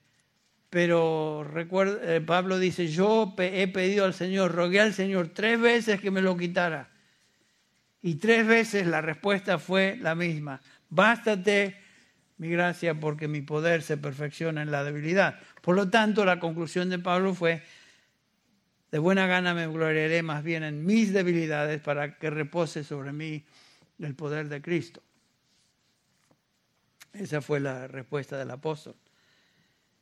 Pero 0.70 1.44
recuerda, 1.44 2.16
eh, 2.16 2.22
Pablo 2.22 2.58
dice, 2.58 2.88
yo 2.88 3.36
he 3.38 3.68
pedido 3.68 4.06
al 4.06 4.14
Señor, 4.14 4.54
rogué 4.54 4.80
al 4.80 4.94
Señor 4.94 5.30
tres 5.30 5.60
veces 5.60 6.00
que 6.00 6.12
me 6.12 6.22
lo 6.22 6.38
quitara. 6.38 6.90
Y 8.02 8.16
tres 8.16 8.48
veces 8.48 8.88
la 8.88 9.02
respuesta 9.02 9.60
fue 9.60 9.98
la 10.00 10.16
misma. 10.16 10.62
Bástate 10.90 11.78
mi 12.38 12.50
gracia 12.50 13.00
porque 13.00 13.28
mi 13.28 13.42
poder 13.42 13.84
se 13.84 13.98
perfecciona 13.98 14.62
en 14.62 14.72
la 14.72 14.84
debilidad. 14.84 15.40
Por 15.62 15.76
lo 15.76 15.90
tanto, 15.90 16.26
la 16.26 16.40
conclusión 16.40 16.90
de 16.90 17.00
Pablo 17.00 17.34
fue, 17.34 17.64
de 18.92 19.00
buena 19.00 19.28
gana 19.28 19.54
me 19.54 19.68
gloriaré 19.68 20.24
más 20.24 20.44
bien 20.44 20.64
en 20.64 20.86
mis 20.86 21.14
debilidades 21.14 21.80
para 21.82 22.18
que 22.18 22.30
repose 22.30 22.84
sobre 22.84 23.14
mí 23.14 23.46
el 24.00 24.16
poder 24.16 24.50
de 24.50 24.62
Cristo. 24.62 25.02
Esa 27.14 27.42
fue 27.42 27.60
la 27.60 27.88
respuesta 27.88 28.38
del 28.38 28.52
apóstol. 28.52 28.96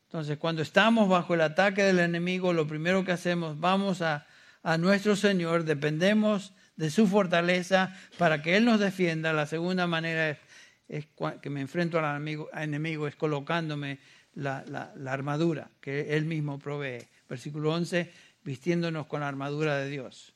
Entonces, 0.05 0.37
cuando 0.37 0.61
estamos 0.61 1.09
bajo 1.09 1.33
el 1.33 1.41
ataque 1.41 1.83
del 1.83 1.99
enemigo, 1.99 2.53
lo 2.53 2.65
primero 2.65 3.03
que 3.03 3.11
hacemos, 3.11 3.59
vamos 3.59 4.01
a, 4.01 4.25
a 4.63 4.77
nuestro 4.77 5.15
Señor, 5.15 5.65
dependemos 5.65 6.53
de 6.77 6.89
su 6.89 7.07
fortaleza 7.07 7.93
para 8.17 8.41
que 8.41 8.55
Él 8.55 8.65
nos 8.65 8.79
defienda. 8.79 9.33
La 9.33 9.45
segunda 9.45 9.85
manera 9.85 10.29
es, 10.87 11.07
que 11.41 11.49
me 11.49 11.61
enfrento 11.61 11.99
al 11.99 12.05
enemigo, 12.15 12.49
enemigo 12.53 13.07
es 13.07 13.15
colocándome 13.15 13.99
la, 14.35 14.63
la, 14.67 15.11
armadura 15.11 15.69
que 15.81 16.15
Él 16.15 16.25
mismo 16.25 16.59
provee. 16.59 17.05
Versículo 17.27 17.73
11, 17.73 18.11
vistiéndonos 18.43 19.07
con 19.07 19.21
la 19.21 19.27
armadura 19.27 19.77
de 19.77 19.89
Dios. 19.89 20.33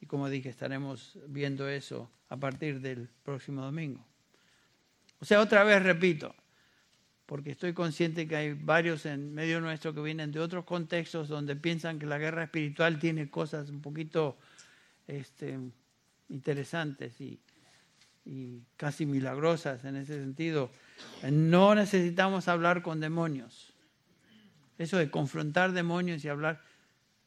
Y 0.00 0.06
como 0.06 0.28
dije, 0.28 0.48
estaremos 0.48 1.18
viendo 1.28 1.68
eso 1.68 2.10
a 2.28 2.36
partir 2.36 2.80
del 2.80 3.08
próximo 3.24 3.62
domingo. 3.62 4.04
O 5.20 5.24
sea, 5.24 5.40
otra 5.40 5.64
vez 5.64 5.82
repito, 5.82 6.34
porque 7.26 7.50
estoy 7.50 7.72
consciente 7.72 8.28
que 8.28 8.36
hay 8.36 8.52
varios 8.54 9.06
en 9.06 9.34
medio 9.34 9.60
nuestro 9.60 9.92
que 9.92 10.00
vienen 10.00 10.30
de 10.30 10.40
otros 10.40 10.64
contextos 10.64 11.28
donde 11.28 11.56
piensan 11.56 11.98
que 11.98 12.06
la 12.06 12.18
guerra 12.18 12.44
espiritual 12.44 12.98
tiene 12.98 13.28
cosas 13.28 13.68
un 13.68 13.80
poquito 13.80 14.36
este, 15.06 15.58
interesantes 16.28 17.20
y, 17.20 17.40
y 18.24 18.62
casi 18.76 19.06
milagrosas 19.06 19.84
en 19.84 19.96
ese 19.96 20.18
sentido. 20.18 20.70
No 21.30 21.74
necesitamos 21.74 22.48
hablar 22.48 22.82
con 22.82 23.00
demonios. 23.00 23.74
Eso 24.78 24.98
de 24.98 25.10
confrontar 25.10 25.72
demonios 25.72 26.24
y 26.24 26.28
hablar 26.28 26.62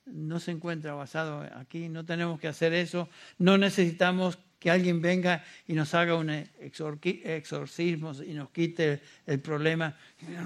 no 0.05 0.39
se 0.39 0.51
encuentra 0.51 0.93
basado 0.93 1.47
aquí. 1.55 1.89
No 1.89 2.05
tenemos 2.05 2.39
que 2.39 2.47
hacer 2.47 2.73
eso. 2.73 3.09
No 3.37 3.57
necesitamos 3.57 4.37
que 4.59 4.69
alguien 4.69 5.01
venga 5.01 5.43
y 5.67 5.73
nos 5.73 5.93
haga 5.93 6.15
un 6.15 6.29
exorcismo 6.29 8.11
y 8.23 8.33
nos 8.33 8.49
quite 8.49 9.01
el 9.25 9.39
problema. 9.39 9.95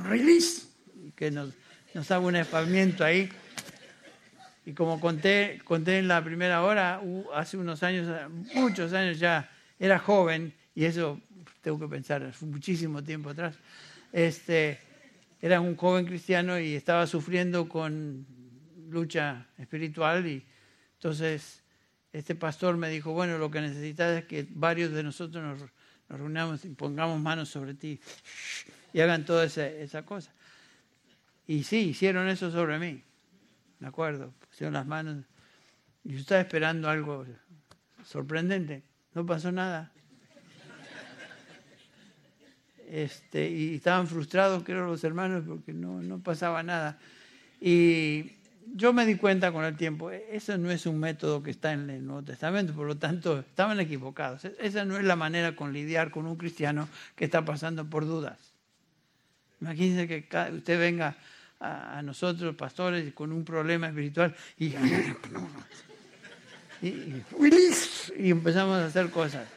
Release. 0.03 0.67
Que 1.15 1.31
nos, 1.31 1.53
haga 1.95 2.19
un 2.19 2.35
espalmiento 2.35 3.03
ahí. 3.03 3.29
Y 4.65 4.73
como 4.73 4.99
conté, 4.99 5.59
conté 5.65 5.99
en 5.99 6.07
la 6.07 6.23
primera 6.23 6.63
hora, 6.63 7.01
hace 7.33 7.57
unos 7.57 7.83
años, 7.83 8.07
muchos 8.55 8.93
años 8.93 9.19
ya, 9.19 9.51
era 9.77 9.99
joven, 9.99 10.53
y 10.73 10.85
eso 10.85 11.19
tengo 11.63 11.79
que 11.79 11.87
pensar, 11.87 12.31
fue 12.33 12.47
muchísimo 12.47 13.03
tiempo 13.03 13.31
atrás, 13.31 13.55
este, 14.11 14.77
era 15.41 15.59
un 15.59 15.75
joven 15.75 16.05
cristiano 16.05 16.59
y 16.59 16.75
estaba 16.75 17.07
sufriendo 17.07 17.67
con 17.67 18.27
lucha 18.89 19.47
espiritual 19.57 20.27
y 20.27 20.45
entonces 20.93 21.63
este 22.11 22.35
pastor 22.35 22.77
me 22.77 22.89
dijo, 22.89 23.13
bueno, 23.13 23.39
lo 23.39 23.49
que 23.49 23.61
necesitas 23.61 24.19
es 24.19 24.25
que 24.25 24.45
varios 24.51 24.91
de 24.91 25.01
nosotros 25.01 25.43
nos, 25.43 25.69
reunamos 26.09 26.63
y 26.65 26.69
pongamos 26.69 27.19
manos 27.19 27.49
sobre 27.49 27.73
ti 27.73 27.99
y 28.93 28.99
hagan 28.99 29.25
toda 29.25 29.45
esa, 29.45 29.65
esa 29.65 30.05
cosa. 30.05 30.31
Y 31.47 31.63
sí, 31.63 31.89
hicieron 31.89 32.27
eso 32.27 32.51
sobre 32.51 32.77
mí. 32.77 33.01
¿de 33.83 33.89
acuerdo? 33.89 34.33
Pusieron 34.49 34.73
las 34.73 34.85
manos. 34.85 35.25
Y 36.05 36.13
yo 36.13 36.19
estaba 36.19 36.39
esperando 36.39 36.89
algo 36.89 37.25
sorprendente. 38.05 38.81
No 39.13 39.25
pasó 39.25 39.51
nada. 39.51 39.91
Este, 42.93 43.49
y 43.49 43.73
estaban 43.73 44.07
frustrados, 44.07 44.61
creo, 44.63 44.85
los 44.85 45.03
hermanos, 45.03 45.45
porque 45.47 45.73
no, 45.73 46.03
no 46.03 46.19
pasaba 46.19 46.61
nada. 46.61 46.99
Y 47.59 48.33
yo 48.71 48.93
me 48.93 49.03
di 49.07 49.15
cuenta 49.15 49.51
con 49.51 49.65
el 49.65 49.75
tiempo, 49.75 50.11
e, 50.11 50.27
eso 50.31 50.59
no 50.59 50.69
es 50.69 50.85
un 50.85 50.99
método 50.99 51.41
que 51.41 51.49
está 51.49 51.73
en 51.73 51.89
el 51.89 52.05
Nuevo 52.05 52.21
Testamento, 52.21 52.71
por 52.71 52.85
lo 52.85 52.95
tanto, 52.95 53.39
estaban 53.39 53.79
equivocados. 53.79 54.45
E, 54.45 54.55
esa 54.59 54.85
no 54.85 54.95
es 54.95 55.05
la 55.05 55.15
manera 55.15 55.55
con 55.55 55.73
lidiar 55.73 56.11
con 56.11 56.27
un 56.27 56.35
cristiano 56.35 56.87
que 57.15 57.25
está 57.25 57.43
pasando 57.43 57.89
por 57.89 58.05
dudas. 58.05 58.37
Imagínense 59.59 60.07
que 60.07 60.27
usted 60.55 60.79
venga 60.79 61.15
a, 61.59 61.99
nosotros, 62.03 62.55
pastores, 62.55 63.11
con 63.15 63.31
un 63.31 63.43
problema 63.43 63.87
espiritual 63.87 64.35
y, 64.59 64.67
y, 66.83 68.29
empezamos 68.29 68.77
a 68.77 68.85
hacer 68.85 69.09
cosas. 69.09 69.47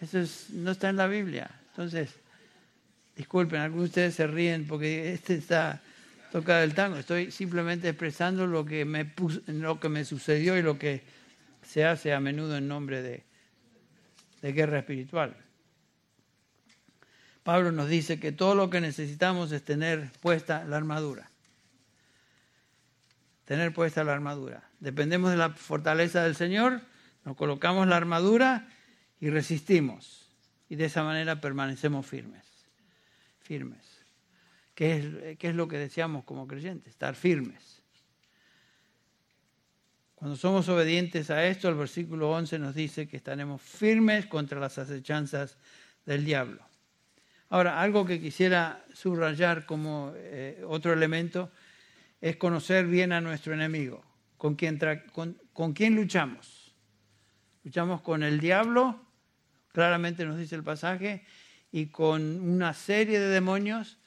Eso 0.00 0.22
no 0.54 0.70
está 0.70 0.88
en 0.88 0.96
la 0.96 1.08
Biblia. 1.08 1.50
Entonces, 1.76 2.14
disculpen, 3.14 3.60
algunos 3.60 3.84
de 3.84 3.88
ustedes 3.90 4.14
se 4.14 4.26
ríen 4.26 4.66
porque 4.66 5.12
este 5.12 5.34
está 5.34 5.82
tocado 6.32 6.64
el 6.64 6.72
tango. 6.72 6.96
Estoy 6.96 7.30
simplemente 7.30 7.90
expresando 7.90 8.46
lo 8.46 8.64
que 8.64 8.86
me, 8.86 9.12
lo 9.48 9.78
que 9.78 9.90
me 9.90 10.06
sucedió 10.06 10.56
y 10.56 10.62
lo 10.62 10.78
que 10.78 11.02
se 11.62 11.84
hace 11.84 12.14
a 12.14 12.20
menudo 12.20 12.56
en 12.56 12.66
nombre 12.66 13.02
de, 13.02 13.24
de 14.40 14.52
guerra 14.52 14.78
espiritual. 14.78 15.36
Pablo 17.42 17.72
nos 17.72 17.90
dice 17.90 18.18
que 18.18 18.32
todo 18.32 18.54
lo 18.54 18.70
que 18.70 18.80
necesitamos 18.80 19.52
es 19.52 19.62
tener 19.62 20.10
puesta 20.22 20.64
la 20.64 20.78
armadura. 20.78 21.30
Tener 23.44 23.74
puesta 23.74 24.02
la 24.02 24.14
armadura. 24.14 24.62
Dependemos 24.80 25.30
de 25.30 25.36
la 25.36 25.50
fortaleza 25.50 26.24
del 26.24 26.36
Señor, 26.36 26.80
nos 27.26 27.36
colocamos 27.36 27.86
la 27.86 27.98
armadura 27.98 28.66
y 29.20 29.28
resistimos. 29.28 30.25
Y 30.68 30.76
de 30.76 30.86
esa 30.86 31.02
manera 31.04 31.40
permanecemos 31.40 32.06
firmes. 32.06 32.44
Firmes. 33.40 34.04
¿Qué 34.74 35.36
es, 35.40 35.54
lo 35.54 35.68
que 35.68 35.78
deseamos 35.78 36.24
como 36.24 36.46
creyentes? 36.46 36.90
Estar 36.90 37.14
firmes. 37.14 37.82
Cuando 40.14 40.36
somos 40.36 40.68
obedientes 40.68 41.30
a 41.30 41.46
esto, 41.46 41.68
el 41.68 41.76
versículo 41.76 42.30
11 42.32 42.58
nos 42.58 42.74
dice 42.74 43.06
que 43.08 43.16
estaremos 43.16 43.62
firmes 43.62 44.26
contra 44.26 44.60
las 44.60 44.76
acechanzas 44.78 45.56
del 46.04 46.24
diablo. 46.24 46.62
Ahora, 47.48 47.80
algo 47.80 48.04
que 48.04 48.20
quisiera 48.20 48.84
subrayar 48.92 49.66
como 49.66 50.12
eh, 50.16 50.62
otro 50.66 50.92
elemento 50.92 51.50
es 52.20 52.36
conocer 52.36 52.86
bien 52.86 53.12
a 53.12 53.20
nuestro 53.20 53.54
enemigo, 53.54 54.04
con, 54.36 54.56
quién 54.56 55.94
luchamos. 55.94 56.74
Luchamos 57.64 58.00
con 58.00 58.22
el 58.22 58.40
diablo, 58.40 59.05
claramente 59.76 60.24
nos 60.24 60.38
dice 60.38 60.54
el 60.54 60.64
pasaje, 60.64 61.22
y 61.70 61.88
con 61.88 62.40
una 62.40 62.72
serie 62.72 63.20
de 63.20 63.28
demonios 63.28 63.98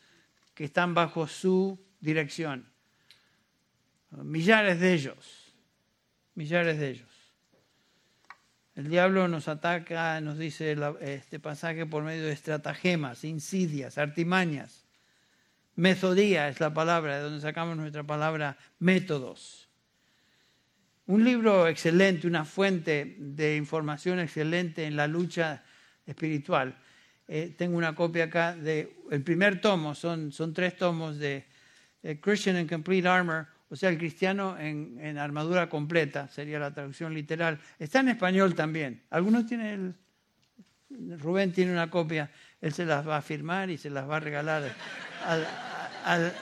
que 0.56 0.64
están 0.64 0.96
bajo 0.96 1.28
su 1.28 1.80
dirección. 2.00 2.68
Millares 4.10 4.80
de 4.80 4.94
ellos, 4.96 5.54
millares 6.34 6.80
de 6.80 6.90
ellos. 6.90 7.10
El 8.74 8.90
diablo 8.90 9.28
nos 9.28 9.48
ataca, 9.48 10.20
nos 10.22 10.40
dice 10.40 10.76
este 11.02 11.40
pasaje, 11.40 11.86
por 11.86 12.02
medio 12.02 12.26
de 12.26 12.32
estratagemas, 12.32 13.24
insidias, 13.24 14.00
artimañas. 14.00 14.88
Metodía 15.76 16.50
es 16.50 16.60
la 16.60 16.74
palabra, 16.74 17.18
de 17.18 17.22
donde 17.26 17.42
sacamos 17.42 17.78
nuestra 17.78 18.04
palabra 18.04 18.58
métodos. 18.80 19.69
Un 21.10 21.24
libro 21.24 21.68
excelente, 21.68 22.28
una 22.28 22.46
fuente 22.46 23.16
de 23.18 23.56
información 23.56 24.20
excelente 24.20 24.86
en 24.86 24.96
la 24.96 25.08
lucha 25.08 25.64
espiritual. 26.06 26.78
Eh, 27.28 27.56
tengo 27.58 27.78
una 27.78 27.96
copia 27.96 28.26
acá 28.26 28.56
del 28.56 28.92
el 29.10 29.24
primer 29.24 29.60
tomo, 29.60 29.96
son, 29.96 30.32
tres 30.54 30.78
tomos 30.78 31.18
de 31.18 31.48
Christian 32.22 32.58
in 32.58 32.68
Complete 32.68 33.08
Armor, 33.08 33.48
o 33.72 33.76
sea, 33.76 33.90
el 33.90 33.98
cristiano 33.98 34.56
en, 34.60 35.18
armadura 35.18 35.68
completa, 35.68 36.28
sería 36.28 36.60
la 36.60 36.72
traducción 36.72 37.12
literal. 37.16 37.60
Está 37.80 38.02
en 38.02 38.10
español 38.10 38.54
también. 38.54 39.02
Algunos 39.10 39.48
tienen 39.48 39.96
el... 40.92 41.18
Rubén 41.18 41.52
tiene 41.52 41.72
una 41.72 41.90
copia, 41.90 42.30
él 42.62 42.72
se 42.72 42.86
las 42.86 43.08
va 43.08 43.18
a 43.18 43.22
firmar 43.24 43.72
y 43.72 43.80
se 43.80 43.90
las 43.90 44.08
va 44.08 44.18
a 44.18 44.20
regalar 44.20 44.76
al, 46.06 46.34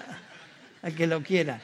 que 0.93 1.07
lo 1.07 1.23
quiera. 1.23 1.61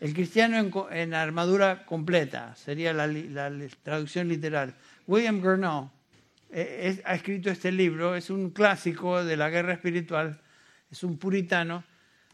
El 0.00 0.12
cristiano 0.12 0.86
en, 0.90 1.14
armadura 1.14 1.86
completa 1.86 2.54
sería 2.54 2.92
la, 2.92 3.08
traducción 3.82 4.28
literal. 4.28 4.74
William 5.06 5.40
Gurnall 5.40 5.90
eh, 6.50 7.00
ha 7.04 7.14
escrito 7.14 7.50
este 7.50 7.72
libro, 7.72 8.14
es 8.14 8.28
un 8.28 8.50
clásico 8.50 9.24
de 9.24 9.36
la 9.36 9.48
guerra 9.48 9.72
espiritual, 9.72 10.40
es 10.90 11.02
un 11.02 11.18
puritano, 11.18 11.84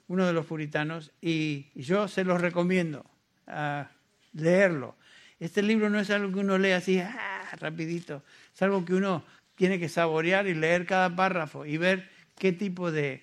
uno 0.08 0.26
de 0.26 0.32
los 0.32 0.46
puritanos, 0.46 1.12
y 1.20 1.66
yo 1.74 2.08
se 2.08 2.24
los 2.24 2.40
recomiendo 2.40 3.06
a 3.46 3.90
leerlo. 4.32 4.96
Este 5.38 5.62
libro 5.62 5.88
no 5.88 6.00
es 6.00 6.10
algo 6.10 6.32
que 6.32 6.40
uno 6.40 6.58
lee 6.58 6.72
así, 6.72 6.98
ah, 6.98 7.48
rapidito, 7.58 8.22
es 8.54 8.62
algo 8.62 8.84
que 8.84 8.94
uno 8.94 9.24
tiene 9.54 9.78
que 9.78 9.88
saborear 9.88 10.46
y 10.46 10.54
leer 10.54 10.86
cada 10.86 11.14
párrafo 11.14 11.64
y 11.64 11.76
ver 11.76 12.08
qué 12.38 12.52
tipo 12.52 12.90
de 12.90 13.22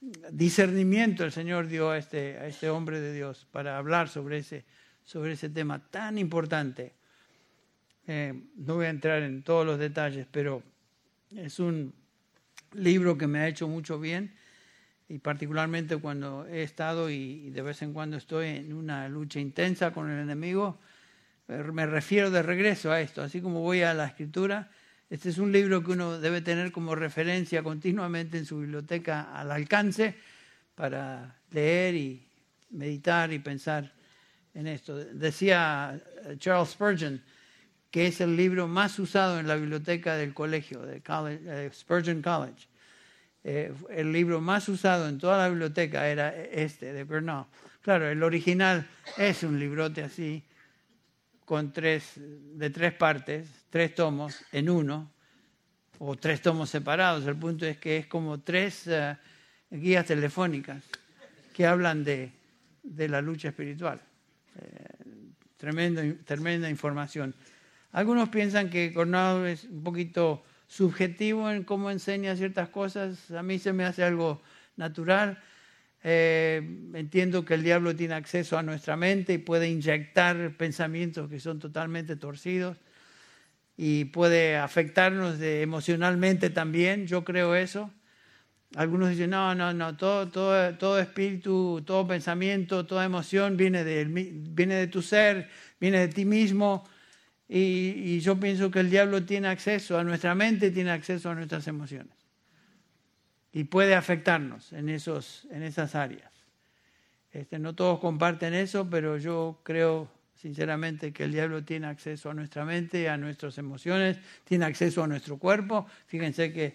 discernimiento 0.00 1.24
el 1.24 1.32
Señor 1.32 1.66
dio 1.66 1.90
a 1.90 1.98
este, 1.98 2.38
a 2.38 2.46
este 2.46 2.70
hombre 2.70 3.00
de 3.00 3.12
Dios 3.12 3.46
para 3.50 3.76
hablar 3.76 4.08
sobre 4.08 4.38
ese, 4.38 4.64
sobre 5.04 5.32
ese 5.32 5.50
tema 5.50 5.78
tan 5.90 6.18
importante. 6.18 6.94
Eh, 8.06 8.34
no 8.56 8.76
voy 8.76 8.86
a 8.86 8.90
entrar 8.90 9.22
en 9.22 9.42
todos 9.42 9.66
los 9.66 9.78
detalles, 9.78 10.26
pero 10.30 10.62
es 11.36 11.60
un 11.60 11.92
libro 12.72 13.18
que 13.18 13.26
me 13.26 13.40
ha 13.40 13.48
hecho 13.48 13.68
mucho 13.68 14.00
bien 14.00 14.34
y 15.08 15.18
particularmente 15.18 15.96
cuando 15.96 16.46
he 16.46 16.62
estado 16.62 17.10
y 17.10 17.50
de 17.50 17.62
vez 17.62 17.82
en 17.82 17.92
cuando 17.92 18.16
estoy 18.16 18.48
en 18.48 18.72
una 18.72 19.08
lucha 19.08 19.40
intensa 19.40 19.92
con 19.92 20.08
el 20.10 20.20
enemigo, 20.20 20.78
eh, 21.48 21.64
me 21.72 21.84
refiero 21.84 22.30
de 22.30 22.42
regreso 22.42 22.92
a 22.92 23.00
esto, 23.00 23.22
así 23.22 23.40
como 23.40 23.60
voy 23.60 23.82
a 23.82 23.92
la 23.92 24.06
escritura. 24.06 24.70
Este 25.10 25.28
es 25.28 25.38
un 25.38 25.52
libro 25.52 25.82
que 25.82 25.90
uno 25.90 26.18
debe 26.18 26.40
tener 26.40 26.72
como 26.72 26.94
referencia 26.94 27.62
continuamente 27.62 28.38
en 28.38 28.46
su 28.46 28.60
biblioteca 28.60 29.34
al 29.34 29.50
alcance 29.50 30.14
para 30.74 31.36
leer 31.50 31.94
y 31.96 32.26
meditar 32.70 33.32
y 33.32 33.40
pensar 33.40 33.92
en 34.54 34.68
esto. 34.68 34.96
Decía 34.96 36.00
Charles 36.38 36.70
Spurgeon 36.70 37.20
que 37.90 38.06
es 38.06 38.20
el 38.20 38.36
libro 38.36 38.68
más 38.68 38.98
usado 38.98 39.40
en 39.40 39.48
la 39.48 39.56
biblioteca 39.56 40.14
del 40.16 40.32
colegio, 40.32 40.82
de 40.82 41.02
eh, 41.04 41.70
Spurgeon 41.72 42.22
College. 42.22 42.68
Eh, 43.42 43.72
el 43.90 44.12
libro 44.12 44.40
más 44.40 44.68
usado 44.68 45.08
en 45.08 45.18
toda 45.18 45.38
la 45.38 45.48
biblioteca 45.48 46.06
era 46.06 46.34
este, 46.34 46.92
de 46.92 47.04
Bernal. 47.04 47.46
Claro, 47.82 48.08
el 48.08 48.22
original 48.22 48.86
es 49.16 49.42
un 49.42 49.58
librote 49.58 50.02
así, 50.02 50.42
con 51.50 51.72
tres, 51.72 52.12
de 52.14 52.70
tres 52.70 52.92
partes, 52.92 53.48
tres 53.70 53.92
tomos 53.92 54.40
en 54.52 54.70
uno, 54.70 55.10
o 55.98 56.14
tres 56.14 56.40
tomos 56.40 56.70
separados. 56.70 57.26
El 57.26 57.34
punto 57.34 57.66
es 57.66 57.76
que 57.76 57.96
es 57.96 58.06
como 58.06 58.38
tres 58.38 58.86
eh, 58.86 59.16
guías 59.68 60.06
telefónicas 60.06 60.84
que 61.52 61.66
hablan 61.66 62.04
de, 62.04 62.30
de 62.84 63.08
la 63.08 63.20
lucha 63.20 63.48
espiritual. 63.48 64.00
Eh, 64.60 65.34
tremenda 65.56 66.70
información. 66.70 67.34
Algunos 67.90 68.28
piensan 68.28 68.70
que 68.70 68.94
Cornado 68.94 69.44
es 69.44 69.64
un 69.64 69.82
poquito 69.82 70.44
subjetivo 70.68 71.50
en 71.50 71.64
cómo 71.64 71.90
enseña 71.90 72.36
ciertas 72.36 72.68
cosas. 72.68 73.28
A 73.32 73.42
mí 73.42 73.58
se 73.58 73.72
me 73.72 73.84
hace 73.84 74.04
algo 74.04 74.40
natural. 74.76 75.42
Eh, 76.02 76.62
entiendo 76.94 77.44
que 77.44 77.54
el 77.54 77.62
diablo 77.62 77.94
tiene 77.94 78.14
acceso 78.14 78.56
a 78.56 78.62
nuestra 78.62 78.96
mente 78.96 79.34
y 79.34 79.38
puede 79.38 79.68
inyectar 79.68 80.56
pensamientos 80.56 81.28
que 81.28 81.40
son 81.40 81.58
totalmente 81.58 82.16
torcidos 82.16 82.78
y 83.76 84.06
puede 84.06 84.56
afectarnos 84.56 85.40
emocionalmente 85.40 86.50
también. 86.50 87.06
Yo 87.06 87.24
creo 87.24 87.54
eso. 87.54 87.90
Algunos 88.76 89.10
dicen, 89.10 89.30
no, 89.30 89.54
no, 89.54 89.72
no, 89.74 89.96
todo, 89.96 90.28
todo, 90.28 90.76
todo 90.76 91.00
espíritu, 91.00 91.82
todo 91.84 92.06
pensamiento, 92.06 92.86
toda 92.86 93.04
emoción 93.04 93.56
viene 93.56 93.82
de, 93.82 94.04
viene 94.04 94.76
de 94.76 94.86
tu 94.86 95.02
ser, 95.02 95.48
viene 95.80 95.98
de 95.98 96.08
ti 96.08 96.24
mismo 96.24 96.88
y, 97.52 98.20
yo 98.20 98.38
pienso 98.38 98.70
que 98.70 98.78
el 98.78 98.90
diablo 98.90 99.24
tiene 99.24 99.48
acceso 99.48 99.98
a 99.98 100.04
nuestra 100.04 100.36
mente, 100.36 100.70
tiene 100.70 100.92
acceso 100.92 101.30
a 101.30 101.34
nuestras 101.34 101.66
emociones. 101.66 102.19
Y 103.52 103.64
puede 103.64 103.94
afectarnos 103.94 104.72
en, 104.72 104.88
esos, 104.88 105.46
en 105.50 105.62
esas 105.62 105.94
áreas. 105.94 106.32
Este, 107.32 107.58
no 107.58 107.74
todos 107.74 108.00
comparten 108.00 108.54
eso, 108.54 108.88
pero 108.88 109.16
yo 109.16 109.60
creo 109.62 110.08
sinceramente 110.34 111.12
que 111.12 111.24
el 111.24 111.32
diablo 111.32 111.62
tiene 111.64 111.86
acceso 111.86 112.30
a 112.30 112.34
nuestra 112.34 112.64
mente, 112.64 113.08
a 113.08 113.16
nuestras 113.16 113.58
emociones, 113.58 114.18
tiene 114.44 114.64
acceso 114.64 115.02
a 115.04 115.06
nuestro 115.06 115.36
cuerpo. 115.36 115.86
Fíjense 116.06 116.52
que 116.52 116.64
eh, 116.64 116.74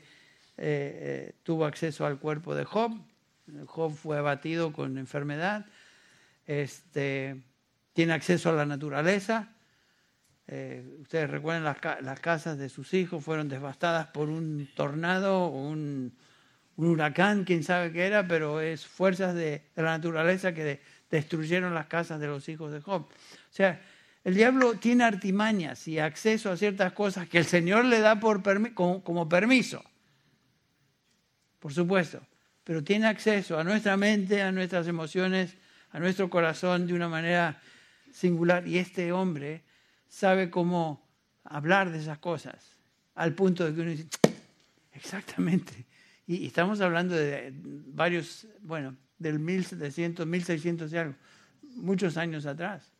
eh, 0.57 1.34
tuvo 1.43 1.65
acceso 1.65 2.05
al 2.05 2.19
cuerpo 2.19 2.53
de 2.55 2.63
Job. 2.63 2.91
Job 3.65 3.93
fue 3.93 4.17
abatido 4.17 4.71
con 4.71 4.97
enfermedad. 4.97 5.65
Este, 6.45 7.41
tiene 7.93 8.13
acceso 8.13 8.49
a 8.49 8.53
la 8.53 8.65
naturaleza. 8.65 9.49
Eh, 10.47 10.86
ustedes 11.01 11.30
recuerdan 11.30 11.63
las, 11.63 12.19
casas 12.19 12.57
de 12.59 12.69
sus 12.69 12.93
hijos 12.93 13.23
fueron 13.23 13.49
devastadas 13.49 14.07
por 14.07 14.30
un 14.30 14.69
tornado 14.76 15.47
un, 15.47 16.15
huracán, 16.78 17.43
quién 17.43 17.63
sabe 17.63 17.91
qué 17.91 18.05
era, 18.05 18.28
pero 18.28 18.61
es 18.61 18.86
fuerzas 18.86 19.34
de, 19.36 19.63
la 19.76 19.84
naturaleza 19.84 20.53
que 20.53 20.82
destruyeron 21.09 21.73
las 21.73 21.88
casas 21.88 22.19
de 22.19 22.28
los 22.28 22.47
hijos 22.49 22.71
de 22.71 22.82
Job. 22.82 23.03
O 23.03 23.53
sea, 23.53 23.82
el 24.23 24.36
diablo 24.36 24.76
tiene 24.76 25.03
artimañas 25.03 25.88
y 25.88 25.99
acceso 25.99 26.51
a 26.51 26.57
ciertas 26.57 26.93
cosas 26.93 27.30
que 27.30 27.38
el 27.38 27.45
Señor 27.45 27.86
le 27.86 27.99
da 27.99 28.19
por 28.19 28.41
como 28.73 29.30
permiso, 29.30 29.84
por 31.59 31.73
supuesto, 31.73 32.21
pero 32.63 32.84
tiene 32.84 33.07
acceso 33.07 33.57
a 33.57 33.63
nuestra 33.63 33.95
mente, 33.97 34.41
a 34.41 34.51
nuestras 34.51 34.88
emociones, 34.88 35.55
a 35.91 35.99
nuestro 35.99 36.30
corazón 36.30 36.88
de 36.88 36.93
una 36.93 37.07
manera 37.07 37.61
singular. 38.11 38.67
Y 38.67 38.80
este 38.80 39.11
hombre 39.11 39.63
sabe 40.09 40.49
cómo 40.49 41.07
hablar 41.43 41.91
de 41.91 41.99
esas 41.99 42.17
cosas, 42.17 42.78
al 43.13 43.34
punto 43.34 43.63
de 43.63 43.73
que 43.73 43.82
uno 43.82 43.91
dice, 43.91 44.07
exactamente. 44.91 45.86
Y, 46.28 46.45
estamos 46.45 46.82
hablando 46.82 47.15
de 47.15 47.53
varios, 47.53 48.47
bueno, 48.61 48.95
del 49.17 49.39
1700, 49.39 50.26
1600 50.26 50.93
y 50.93 50.97
algo, 50.97 51.15
muchos 51.76 52.17
años 52.17 52.45
atrás. 52.45 52.91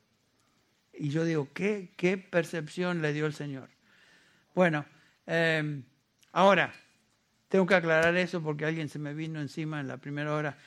Y 0.94 1.10
yo 1.10 1.26
digo, 1.26 1.50
¿qué, 1.54 2.28
percepción 2.30 3.02
le 3.02 3.14
dio 3.14 3.26
el 3.26 3.34
Señor? 3.34 3.70
Bueno, 4.54 4.86
em, 5.26 5.84
ahora, 6.32 6.74
tengo 7.50 7.66
que 7.66 7.76
aclarar 7.76 8.16
eso 8.16 8.42
porque 8.42 8.66
alguien 8.66 8.90
se 8.90 9.00
me 9.00 9.14
vino 9.14 9.42
encima 9.42 9.80
en 9.82 9.88
la 9.88 9.98
primera 9.98 10.34
hora. 10.34 10.58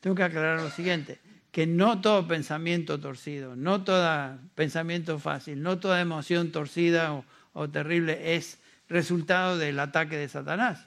Tengo 0.00 0.16
que 0.16 0.22
aclarar 0.22 0.60
lo 0.60 0.70
siguiente 0.70 1.20
que 1.50 1.66
no 1.66 2.00
todo 2.00 2.28
pensamiento 2.28 3.00
torcido, 3.00 3.56
no 3.56 3.82
todo 3.82 4.38
pensamiento 4.54 5.18
fácil, 5.18 5.62
no 5.62 5.78
toda 5.78 6.00
emoción 6.00 6.52
torcida 6.52 7.24
o, 7.52 7.68
terrible 7.68 8.36
es 8.36 8.60
resultado 8.88 9.58
del 9.58 9.78
ataque 9.80 10.16
de 10.16 10.28
Satanás. 10.28 10.86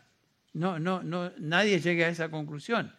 No, 0.53 0.79
no, 0.79 1.03
no, 1.03 1.31
nadie 1.37 1.79
llega 1.79 2.05
a 2.05 2.09
esa 2.09 2.29
conclusión, 2.29 2.93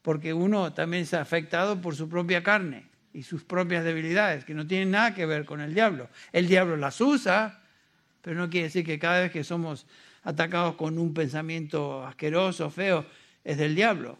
porque 0.00 0.32
uno 0.32 0.72
también 0.72 1.02
es 1.02 1.14
afectado 1.14 1.80
por 1.80 1.94
su 1.94 2.08
propia 2.08 2.42
carne 2.42 2.86
y 3.12 3.22
sus 3.22 3.44
propias 3.44 3.84
debilidades, 3.84 4.44
que 4.44 4.54
no 4.54 4.66
tienen 4.66 4.90
nada 4.90 5.14
que 5.14 5.26
ver 5.26 5.44
con 5.44 5.60
el 5.60 5.74
diablo. 5.74 6.08
El 6.32 6.48
diablo 6.48 6.76
las 6.76 7.00
usa, 7.00 7.62
pero 8.22 8.36
no 8.36 8.48
quiere 8.48 8.68
decir 8.68 8.84
que 8.86 8.98
cada 8.98 9.20
vez 9.20 9.32
que 9.32 9.44
somos 9.44 9.86
atacados 10.22 10.76
con 10.76 10.98
un 10.98 11.12
pensamiento 11.12 12.06
asqueroso, 12.06 12.70
feo, 12.70 13.04
es 13.44 13.58
del 13.58 13.74
diablo 13.74 14.18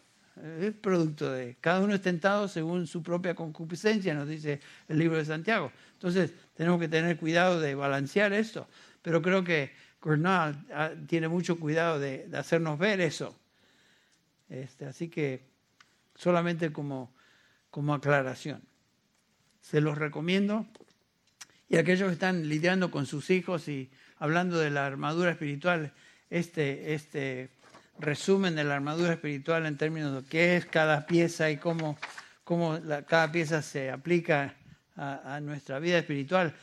es 0.60 0.72
producto 0.74 1.30
de 1.30 1.56
cada 1.60 1.80
uno 1.80 1.94
es 1.94 2.00
tentado 2.00 2.48
según 2.48 2.86
su 2.86 3.02
propia 3.02 3.34
concupiscencia, 3.34 4.14
nos 4.14 4.28
dice 4.28 4.60
el 4.88 4.98
libro 4.98 5.18
de 5.18 5.24
Santiago. 5.24 5.72
Entonces, 5.94 6.32
tenemos 6.54 6.80
que 6.80 6.88
tener 6.88 7.16
cuidado 7.18 7.60
de 7.60 7.74
balancear 7.74 8.32
esto. 8.32 8.66
Pero 9.02 9.20
creo 9.20 9.44
que 9.44 9.72
Cornell 10.02 10.56
ah, 10.74 10.90
tiene 11.06 11.28
mucho 11.28 11.60
cuidado 11.60 12.00
de, 12.00 12.28
hacernos 12.34 12.76
ver 12.76 13.00
eso. 13.00 13.38
Este, 14.48 14.84
así 14.84 15.08
que 15.08 15.44
solamente 16.16 16.72
como, 16.72 17.14
como 17.70 17.94
aclaración. 17.94 18.62
Se 19.60 19.80
los 19.80 19.96
recomiendo. 19.96 20.66
Y 21.68 21.76
aquellos 21.76 22.08
que 22.08 22.14
están 22.14 22.48
lidiando 22.48 22.90
con 22.90 23.06
sus 23.06 23.30
hijos 23.30 23.68
y 23.68 23.92
hablando 24.18 24.58
de 24.58 24.70
la 24.70 24.86
armadura 24.86 25.30
espiritual, 25.30 25.92
este, 26.30 26.94
este 26.94 27.50
resumen 28.00 28.56
de 28.56 28.64
la 28.64 28.74
armadura 28.74 29.12
espiritual 29.12 29.66
en 29.66 29.76
términos 29.76 30.24
de 30.24 30.28
qué 30.28 30.56
es 30.56 30.66
cada 30.66 31.06
pieza 31.06 31.48
y 31.48 31.58
cómo, 31.58 31.96
cómo 32.42 32.76
cada 33.06 33.30
pieza 33.30 33.62
se 33.62 33.88
aplica 33.88 34.56
a, 34.96 35.38
nuestra 35.40 35.78
vida 35.78 35.98
espiritual, 35.98 36.54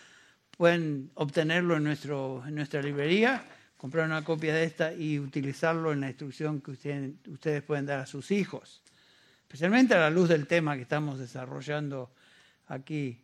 pueden 0.60 1.10
obtenerlo 1.14 1.78
en, 1.78 1.86
nuestro, 1.86 2.44
en 2.46 2.54
nuestra 2.54 2.82
librería, 2.82 3.46
comprar 3.78 4.06
una 4.06 4.26
copia 4.26 4.54
de 4.54 4.66
esta 4.66 4.94
y 4.94 5.18
utilizarlo 5.18 5.94
en 5.94 6.02
la 6.02 6.10
instrucción 6.10 6.60
que 6.60 6.72
ustedes, 6.72 7.64
pueden 7.64 7.86
dar 7.86 8.02
a 8.02 8.06
sus 8.06 8.30
hijos, 8.30 8.82
especialmente 9.44 9.94
a 9.94 10.02
la 10.02 10.10
luz 10.10 10.28
del 10.28 10.48
tema 10.48 10.76
que 10.76 10.82
estamos 10.82 11.18
desarrollando 11.18 12.12
aquí 12.68 13.18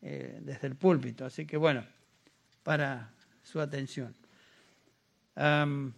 eh, 0.00 0.38
desde 0.40 0.68
el 0.68 0.76
púlpito. 0.76 1.26
Así 1.26 1.44
que 1.44 1.58
bueno, 1.58 1.84
para 2.62 3.10
su 3.42 3.60
atención. 3.60 4.14
Ahora 5.36 5.92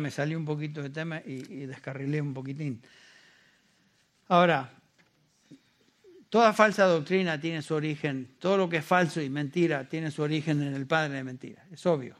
me 0.00 0.10
salí 0.10 0.34
un 0.34 0.44
poquito 0.44 0.82
de 0.82 0.90
tema 0.90 1.22
y, 1.24 1.64
descarrilé 1.64 2.20
un 2.20 2.34
poquitín. 2.34 2.82
Ahora, 4.28 4.70
toda 6.30 6.52
falsa 6.52 6.84
doctrina 6.86 7.40
tiene 7.40 7.60
su 7.60 7.74
origen, 7.74 8.36
todo 8.38 8.56
lo 8.56 8.68
que 8.68 8.78
es 8.78 8.84
falso 8.84 9.20
y 9.20 9.28
mentira 9.28 9.88
tiene 9.88 10.10
su 10.10 10.22
origen 10.22 10.62
en 10.62 10.74
el 10.74 10.86
padre 10.86 11.16
de 11.16 11.24
mentira, 11.24 11.66
es 11.70 11.84
obvio. 11.84 12.16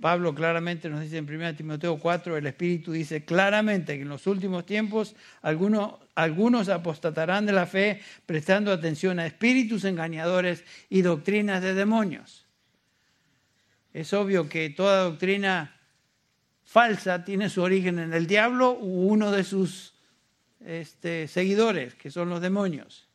Pablo 0.00 0.34
claramente 0.34 0.88
nos 0.88 1.00
dice 1.00 1.16
en 1.16 1.32
1 1.32 1.54
Timoteo 1.54 1.98
4, 1.98 2.36
el 2.36 2.46
Espíritu 2.46 2.92
dice 2.92 3.24
claramente 3.24 3.94
que 3.94 4.02
en 4.02 4.08
los 4.08 4.26
últimos 4.26 4.66
tiempos 4.66 5.14
algunos, 5.42 5.94
algunos 6.16 6.68
apostatarán 6.68 7.46
de 7.46 7.52
la 7.52 7.66
fe 7.66 8.00
prestando 8.26 8.72
atención 8.72 9.20
a 9.20 9.26
espíritus 9.26 9.84
engañadores 9.84 10.64
y 10.90 11.02
doctrinas 11.02 11.62
de 11.62 11.74
demonios. 11.74 12.46
Es 13.92 14.12
obvio 14.12 14.48
que 14.48 14.70
toda 14.70 15.04
doctrina 15.04 15.80
falsa 16.64 17.24
tiene 17.24 17.48
su 17.48 17.62
origen 17.62 18.00
en 18.00 18.12
el 18.12 18.26
diablo 18.26 18.72
u 18.72 19.06
uno 19.06 19.30
de 19.30 19.44
sus 19.44 19.93
este, 20.64 21.28
seguidores, 21.28 21.94
que 21.94 22.10
son 22.10 22.28
los 22.28 22.40
demonios. 22.40 23.06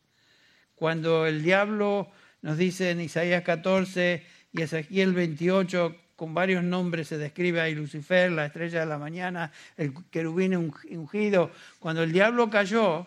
Cuando 0.74 1.26
el 1.26 1.42
diablo 1.42 2.10
nos 2.42 2.56
dice 2.56 2.90
en 2.90 3.00
Isaías 3.00 3.42
14 3.42 4.24
y 4.52 4.62
Ezequiel 4.62 5.12
28, 5.12 5.96
con 6.16 6.34
varios 6.34 6.62
nombres 6.62 7.08
se 7.08 7.18
describe 7.18 7.60
ahí 7.60 7.74
Lucifer, 7.74 8.30
la 8.30 8.46
estrella 8.46 8.80
de 8.80 8.86
la 8.86 8.98
mañana, 8.98 9.52
el 9.76 9.92
querubín 10.10 10.54
ungido. 10.54 11.50
Cuando 11.78 12.02
el 12.02 12.12
diablo 12.12 12.50
cayó, 12.50 13.06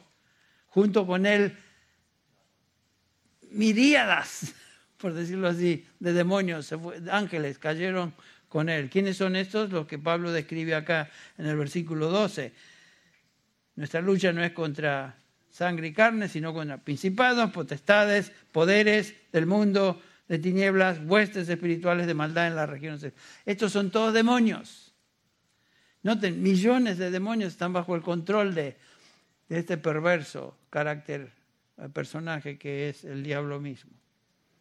junto 0.68 1.06
con 1.06 1.26
él, 1.26 1.56
miríadas, 3.52 4.54
por 4.98 5.14
decirlo 5.14 5.48
así, 5.48 5.86
de 6.00 6.14
demonios, 6.14 6.74
ángeles 7.12 7.60
cayeron 7.60 8.14
con 8.50 8.70
él. 8.70 8.90
¿Quiénes 8.90 9.18
son 9.18 9.36
estos? 9.36 9.72
Los 9.72 9.88
que 9.88 9.98
Pablo 9.98 10.32
describe 10.32 10.76
acá 10.76 11.10
en 11.38 11.46
el 11.46 11.56
versículo 11.56 12.10
12. 12.10 12.54
Nuestra 13.76 14.02
lucha 14.02 14.32
no 14.32 14.44
es 14.44 14.52
contra 14.52 15.16
sangre 15.50 15.88
y 15.88 15.94
carne, 15.94 16.28
sino 16.28 16.54
contra 16.54 16.78
principados, 16.78 17.52
potestades, 17.52 18.32
poderes 18.52 19.16
del 19.32 19.46
mundo 19.46 20.02
de 20.28 20.40
tinieblas, 20.40 21.00
huestes 21.06 21.50
espirituales 21.50 22.08
de 22.08 22.14
maldad 22.14 22.48
en 22.48 22.56
las 22.56 22.70
regiones. 22.70 23.14
Estos 23.46 23.72
son 23.72 23.92
todos 23.92 24.14
demonios. 24.14 24.94
Noten, 26.04 26.42
millones 26.42 26.98
de 26.98 27.12
demonios 27.12 27.54
están 27.54 27.72
bajo 27.72 27.96
el 27.96 28.02
control 28.02 28.54
de, 28.54 28.78
este 29.50 29.78
perverso 29.78 30.58
carácter, 30.70 31.32
eh, 31.78 31.88
personaje 31.90 32.58
que 32.58 32.90
es 32.90 33.04
el 33.04 33.24
diablo 33.24 33.60
mismo, 33.60 33.92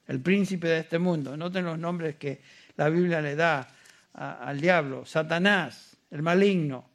el 0.06 0.20
príncipe 0.20 0.68
de 0.68 0.80
este 0.80 0.98
mundo. 0.98 1.36
Noten 1.36 1.64
los 1.64 1.78
nombres 1.78 2.16
que 2.16 2.42
la 2.76 2.88
Biblia 2.88 3.20
le 3.20 3.34
da 3.34 3.68
al 4.12 4.60
diablo, 4.60 5.06
Satanás, 5.06 5.96
el 6.10 6.20
maligno, 6.20 6.91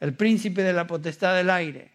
el 0.00 0.14
príncipe 0.14 0.62
de 0.62 0.72
la 0.72 0.86
potestad 0.86 1.36
del 1.36 1.50
aire, 1.50 1.92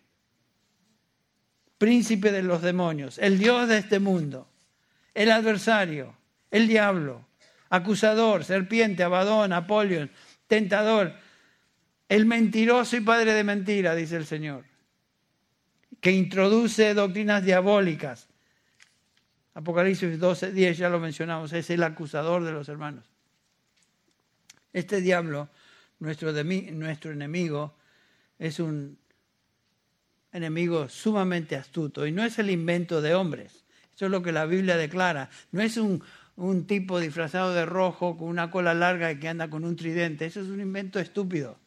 príncipe 1.77 2.31
de 2.31 2.43
los 2.43 2.61
demonios, 2.61 3.17
el 3.17 3.37
Dios 3.37 3.67
de 3.67 3.79
este 3.79 3.99
mundo. 3.99 4.47
El 5.13 5.31
adversario, 5.31 6.13
el 6.51 6.67
diablo, 6.67 7.25
acusador, 7.69 8.43
serpiente, 8.43 9.01
abadón, 9.01 9.53
apolión, 9.53 10.11
tentador, 10.47 11.13
el 12.09 12.25
mentiroso 12.25 12.97
y 12.97 13.01
padre 13.01 13.33
de 13.33 13.43
mentira, 13.43 13.95
dice 13.95 14.17
el 14.17 14.25
Señor, 14.25 14.65
que 16.01 16.11
introduce 16.11 16.93
doctrinas 16.93 17.43
diabólicas. 17.43 18.27
Apocalipsis 19.53 20.19
12, 20.19 20.51
10, 20.51 20.77
ya 20.77 20.89
lo 20.89 20.99
mencionamos, 20.99 21.53
es 21.53 21.69
el 21.69 21.81
acusador 21.81 22.43
de 22.43 22.51
los 22.51 22.67
hermanos. 22.67 23.05
Este 24.73 24.99
diablo, 24.99 25.49
nuestro, 25.99 26.33
nuestro 26.33 27.11
enemigo, 27.11 27.73
es 28.39 28.59
un 28.59 28.97
enemigo 30.31 30.89
sumamente 30.89 31.55
astuto 31.55 32.05
y 32.05 32.11
no 32.11 32.23
es 32.23 32.39
el 32.39 32.49
invento 32.49 33.01
de 33.01 33.15
hombres. 33.15 33.63
Eso 33.95 34.05
es 34.05 34.11
lo 34.11 34.21
que 34.21 34.33
la 34.33 34.45
Biblia 34.45 34.75
declara. 34.75 35.29
No 35.51 35.61
es 35.61 35.77
un, 35.77 36.03
tipo 36.67 36.99
disfrazado 36.99 37.53
de 37.53 37.65
rojo 37.65 38.17
con 38.17 38.27
una 38.27 38.51
cola 38.51 38.73
larga 38.73 39.11
y 39.11 39.19
que 39.19 39.29
anda 39.29 39.49
con 39.49 39.63
un 39.63 39.77
tridente. 39.77 40.25
Eso 40.25 40.41
es 40.41 40.47
un 40.47 40.59
invento 40.59 40.99
estúpido. 40.99 41.57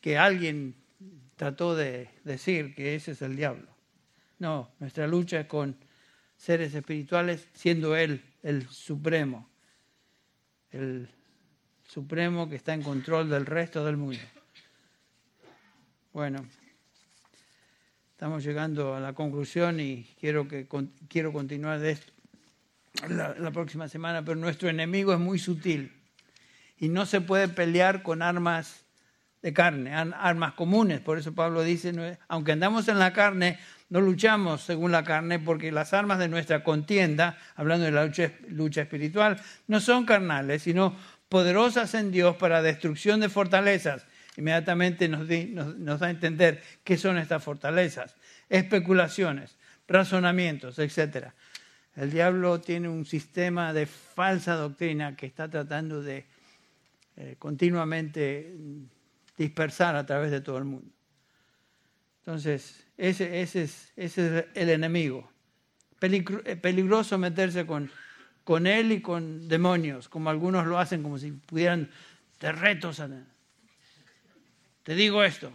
Que 0.00 0.18
alguien 0.18 0.74
trató 1.36 1.76
de 1.76 2.10
decir 2.24 2.74
que 2.74 2.96
ese 2.96 3.12
es 3.12 3.22
el 3.22 3.36
diablo. 3.36 3.68
No, 4.40 4.72
nuestra 4.80 5.06
lucha 5.06 5.40
es 5.40 5.46
con 5.46 5.76
seres 6.36 6.74
espirituales, 6.74 7.48
siendo 7.54 7.94
Él 7.94 8.22
el 8.42 8.68
supremo. 8.68 9.48
El 10.70 11.08
supremo 11.84 12.48
que 12.48 12.56
está 12.56 12.74
en 12.74 12.82
control 12.82 13.30
del 13.30 13.46
resto 13.46 13.84
del 13.84 13.96
mundo. 13.96 14.18
Bueno. 16.18 16.44
Estamos 18.10 18.42
llegando 18.42 18.96
a 18.96 18.98
la 18.98 19.12
conclusión 19.12 19.78
y 19.78 20.02
quiero, 20.18 20.48
que, 20.48 20.66
quiero 21.06 21.32
continuar 21.32 21.78
de 21.78 21.92
esto 21.92 22.12
la, 23.08 23.36
la 23.38 23.52
próxima 23.52 23.88
semana, 23.88 24.24
pero 24.24 24.34
nuestro 24.34 24.68
enemigo 24.68 25.12
es 25.12 25.20
muy 25.20 25.38
sutil 25.38 25.92
y 26.76 26.88
no 26.88 27.06
se 27.06 27.20
puede 27.20 27.46
pelear 27.46 28.02
con 28.02 28.22
armas 28.22 28.84
de 29.42 29.52
carne, 29.52 29.94
armas 29.94 30.54
comunes. 30.54 30.98
Por 30.98 31.18
eso 31.18 31.36
Pablo 31.36 31.62
dice, 31.62 32.18
aunque 32.26 32.50
andamos 32.50 32.88
en 32.88 32.98
la 32.98 33.12
carne, 33.12 33.60
no 33.88 34.00
luchamos 34.00 34.62
según 34.62 34.90
la 34.90 35.04
carne, 35.04 35.38
porque 35.38 35.70
las 35.70 35.94
armas 35.94 36.18
de 36.18 36.26
nuestra 36.26 36.64
contienda, 36.64 37.38
hablando 37.54 37.84
de 37.84 37.92
la 37.92 38.04
lucha, 38.04 38.32
lucha 38.48 38.82
espiritual, 38.82 39.40
no 39.68 39.78
son 39.78 40.04
carnales, 40.04 40.62
sino 40.62 40.96
poderosas 41.28 41.94
en 41.94 42.10
Dios 42.10 42.34
para 42.38 42.60
destrucción 42.60 43.20
de 43.20 43.28
fortalezas 43.28 44.04
inmediatamente 44.38 45.08
nos, 45.08 45.26
da 46.00 46.06
a 46.06 46.10
entender 46.10 46.62
qué 46.84 46.96
son 46.96 47.18
estas 47.18 47.42
fortalezas, 47.42 48.14
especulaciones, 48.48 49.58
razonamientos, 49.88 50.78
etc. 50.78 51.32
El 51.96 52.12
diablo 52.12 52.60
tiene 52.60 52.88
un 52.88 53.04
sistema 53.04 53.72
de 53.72 53.86
falsa 53.86 54.54
doctrina 54.54 55.16
que 55.16 55.26
está 55.26 55.50
tratando 55.50 56.00
de 56.02 56.24
eh, 57.16 57.34
continuamente 57.36 58.54
dispersar 59.36 59.96
a 59.96 60.06
través 60.06 60.30
de 60.30 60.40
todo 60.40 60.58
el 60.58 60.64
mundo. 60.64 60.88
Entonces, 62.20 62.86
ese, 62.96 63.42
es, 63.42 64.18
el 64.18 64.68
enemigo. 64.70 65.28
Eh, 66.00 66.56
peligroso 66.56 67.18
meterse 67.18 67.66
con, 67.66 67.90
él 68.68 68.92
y 68.92 69.00
con 69.00 69.48
demonios, 69.48 70.08
como 70.08 70.30
algunos 70.30 70.64
lo 70.64 70.78
hacen, 70.78 71.02
como 71.02 71.18
si 71.18 71.32
pudieran 71.32 71.90
de 72.38 72.52
retos. 72.52 73.00
A, 73.00 73.08
te 74.82 74.94
digo 74.94 75.22
esto, 75.22 75.52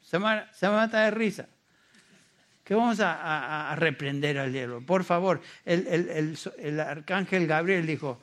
se, 0.00 0.18
mata 0.18 1.04
de 1.04 1.10
risa. 1.10 1.48
Que 2.64 2.74
vamos 2.74 2.98
a, 3.00 3.74
reprender 3.76 4.38
al 4.38 4.52
diablo. 4.52 4.84
Por 4.84 5.04
favor, 5.04 5.40
el, 5.64 6.80
arcángel 6.80 7.46
Gabriel 7.46 7.86
dijo, 7.86 8.20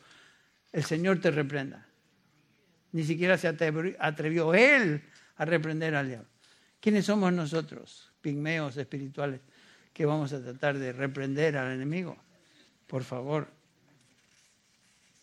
el 0.72 0.84
Señor 0.84 1.20
te 1.20 1.32
reprenda. 1.32 1.86
Ni 2.92 3.04
siquiera 3.04 3.38
se 3.38 3.48
atrevió, 3.48 4.54
él 4.54 5.02
a 5.36 5.46
reprender 5.46 5.96
al 5.96 6.08
diablo. 6.08 6.30
¿Quiénes 6.80 7.06
somos 7.06 7.34
nosotros, 7.34 8.12
pigmeos 8.22 8.78
espirituales, 8.78 9.42
que 9.94 10.06
vamos 10.06 10.32
a 10.34 10.42
tratar 10.42 10.78
de 10.78 10.94
reprender 10.94 11.58
al 11.58 11.74
enemigo? 11.74 12.18
Por 12.86 13.04
favor. 13.04 13.50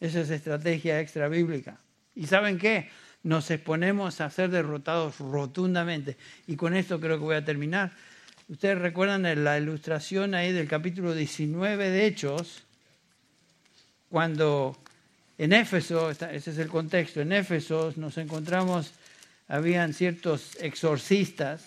Esa 0.00 0.20
es 0.20 0.30
estrategia 0.30 1.00
extra 1.00 1.28
bíblica. 1.28 1.78
¿Y 2.14 2.26
saben 2.26 2.58
qué? 2.58 2.90
Nos 3.24 3.50
exponemos 3.50 4.20
a 4.20 4.30
ser 4.30 4.50
derrotados 4.50 5.18
rotundamente. 5.18 6.16
Y 6.46 6.56
con 6.56 6.76
esto 6.76 7.00
creo 7.00 7.18
que 7.18 7.24
voy 7.24 7.36
a 7.36 7.44
terminar. 7.44 7.90
Ustedes 8.48 8.78
recuerdan 8.78 9.22
la 9.42 9.58
ilustración 9.58 10.34
ahí 10.34 10.52
del 10.52 10.68
capítulo 10.68 11.14
19 11.14 11.90
de 11.90 12.06
Hechos, 12.06 12.62
cuando 14.10 14.78
en 15.38 15.54
Éfeso, 15.54 16.10
ese 16.10 16.50
es 16.50 16.58
el 16.58 16.68
contexto, 16.68 17.22
en 17.22 17.32
Éfeso 17.32 17.94
nos 17.96 18.18
encontramos, 18.18 18.92
habían 19.48 19.94
ciertos 19.94 20.56
exorcistas 20.60 21.64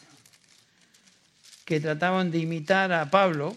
que 1.66 1.80
trataban 1.80 2.30
de 2.30 2.38
imitar 2.38 2.94
a 2.94 3.10
Pablo 3.10 3.56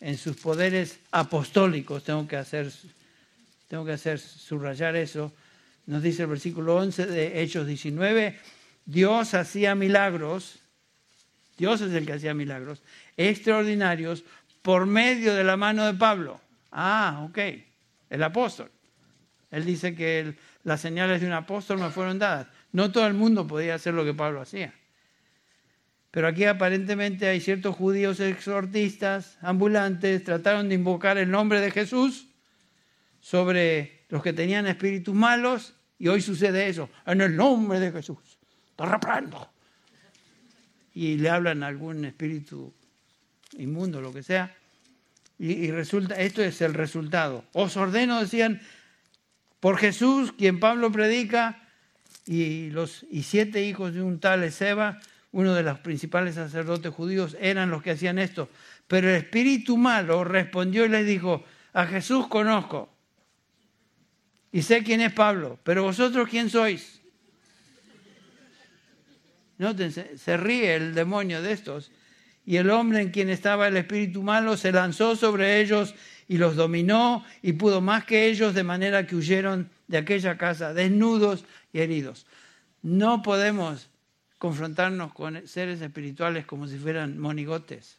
en 0.00 0.18
sus 0.18 0.36
poderes 0.36 0.98
apostólicos, 1.10 2.04
tengo 2.04 2.28
que 2.28 2.36
hacer, 2.36 2.70
tengo 3.68 3.86
que 3.86 3.92
hacer 3.92 4.18
subrayar 4.18 4.94
eso, 4.96 5.32
nos 5.86 6.02
dice 6.02 6.22
el 6.22 6.28
versículo 6.28 6.76
11 6.76 7.06
de 7.06 7.42
Hechos 7.42 7.66
19, 7.66 8.38
Dios 8.86 9.34
hacía 9.34 9.74
milagros, 9.74 10.60
Dios 11.56 11.80
es 11.80 11.92
el 11.92 12.06
que 12.06 12.14
hacía 12.14 12.34
milagros, 12.34 12.82
extraordinarios 13.16 14.24
por 14.62 14.86
medio 14.86 15.34
de 15.34 15.44
la 15.44 15.56
mano 15.56 15.86
de 15.86 15.94
Pablo. 15.94 16.40
Ah, 16.72 17.26
ok, 17.28 17.38
el 18.10 18.22
apóstol. 18.22 18.70
Él 19.50 19.64
dice 19.64 19.94
que 19.94 20.34
las 20.64 20.80
señales 20.80 21.20
de 21.20 21.26
un 21.26 21.32
apóstol 21.32 21.78
me 21.78 21.90
fueron 21.90 22.18
dadas. 22.18 22.48
No 22.72 22.90
todo 22.90 23.06
el 23.06 23.14
mundo 23.14 23.46
podía 23.46 23.76
hacer 23.76 23.94
lo 23.94 24.04
que 24.04 24.14
Pablo 24.14 24.40
hacía. 24.40 24.74
Pero 26.10 26.28
aquí 26.28 26.44
aparentemente 26.44 27.28
hay 27.28 27.40
ciertos 27.40 27.76
judíos 27.76 28.20
exhortistas, 28.20 29.36
ambulantes, 29.40 30.24
trataron 30.24 30.68
de 30.68 30.76
invocar 30.76 31.18
el 31.18 31.30
nombre 31.30 31.60
de 31.60 31.70
Jesús 31.70 32.28
sobre 33.20 34.04
los 34.08 34.22
que 34.22 34.32
tenían 34.32 34.66
espíritus 34.66 35.14
malos, 35.14 35.73
y 35.98 36.08
hoy 36.08 36.20
sucede 36.20 36.68
eso, 36.68 36.90
en 37.06 37.20
el 37.20 37.36
nombre 37.36 37.80
de 37.80 37.92
Jesús, 37.92 38.18
te 38.76 38.84
reprendo. 38.84 39.50
Y 40.92 41.16
le 41.16 41.30
hablan 41.30 41.62
a 41.62 41.68
algún 41.68 42.04
espíritu 42.04 42.72
inmundo, 43.58 44.00
lo 44.00 44.12
que 44.12 44.22
sea, 44.22 44.54
Y, 45.38 45.72
resulta, 45.72 46.14
esto 46.14 46.42
es 46.42 46.60
el 46.60 46.74
resultado. 46.74 47.44
Os 47.52 47.76
ordeno, 47.76 48.20
decían, 48.20 48.60
por 49.58 49.78
Jesús, 49.78 50.32
quien 50.32 50.60
Pablo 50.60 50.92
predica, 50.92 51.60
y 52.26 52.70
los 52.70 53.04
y 53.10 53.24
siete 53.24 53.64
hijos 53.64 53.92
de 53.94 54.02
un 54.02 54.20
tal 54.20 54.44
Ezeba, 54.44 55.00
uno 55.32 55.52
de 55.54 55.64
los 55.64 55.80
principales 55.80 56.36
sacerdotes 56.36 56.94
judíos, 56.94 57.36
eran 57.40 57.70
los 57.70 57.82
que 57.82 57.90
hacían 57.90 58.20
esto. 58.20 58.48
Pero 58.86 59.08
el 59.08 59.16
espíritu 59.16 59.76
malo 59.76 60.22
respondió 60.22 60.84
y 60.84 60.88
les 60.88 61.04
dijo, 61.04 61.44
a 61.72 61.86
Jesús 61.86 62.28
conozco 62.28 62.93
y 64.54 64.62
sé 64.62 64.84
quién 64.84 65.00
es 65.00 65.12
Pablo, 65.12 65.58
pero 65.64 65.82
vosotros 65.82 66.28
quién 66.28 66.48
sois. 66.48 67.00
Nótense, 69.58 70.16
se 70.16 70.36
ríe 70.36 70.76
el 70.76 70.94
demonio 70.94 71.42
de 71.42 71.50
estos. 71.50 71.90
Y 72.46 72.58
el 72.58 72.70
hombre 72.70 73.00
en 73.00 73.10
quien 73.10 73.30
estaba 73.30 73.66
el 73.66 73.76
espíritu 73.76 74.22
malo 74.22 74.56
se 74.56 74.70
lanzó 74.70 75.16
sobre 75.16 75.60
ellos 75.60 75.96
y 76.28 76.36
los 76.36 76.54
dominó 76.54 77.24
y 77.42 77.54
pudo 77.54 77.80
más 77.80 78.04
que 78.04 78.28
ellos 78.28 78.54
de 78.54 78.62
manera 78.62 79.08
que 79.08 79.16
huyeron 79.16 79.70
de 79.88 79.98
aquella 79.98 80.38
casa 80.38 80.72
desnudos 80.72 81.44
y 81.72 81.80
heridos. 81.80 82.24
No 82.80 83.22
podemos 83.22 83.88
confrontarnos 84.38 85.12
con 85.14 85.48
seres 85.48 85.80
espirituales 85.80 86.46
como 86.46 86.68
si 86.68 86.78
fueran 86.78 87.18
monigotes. 87.18 87.98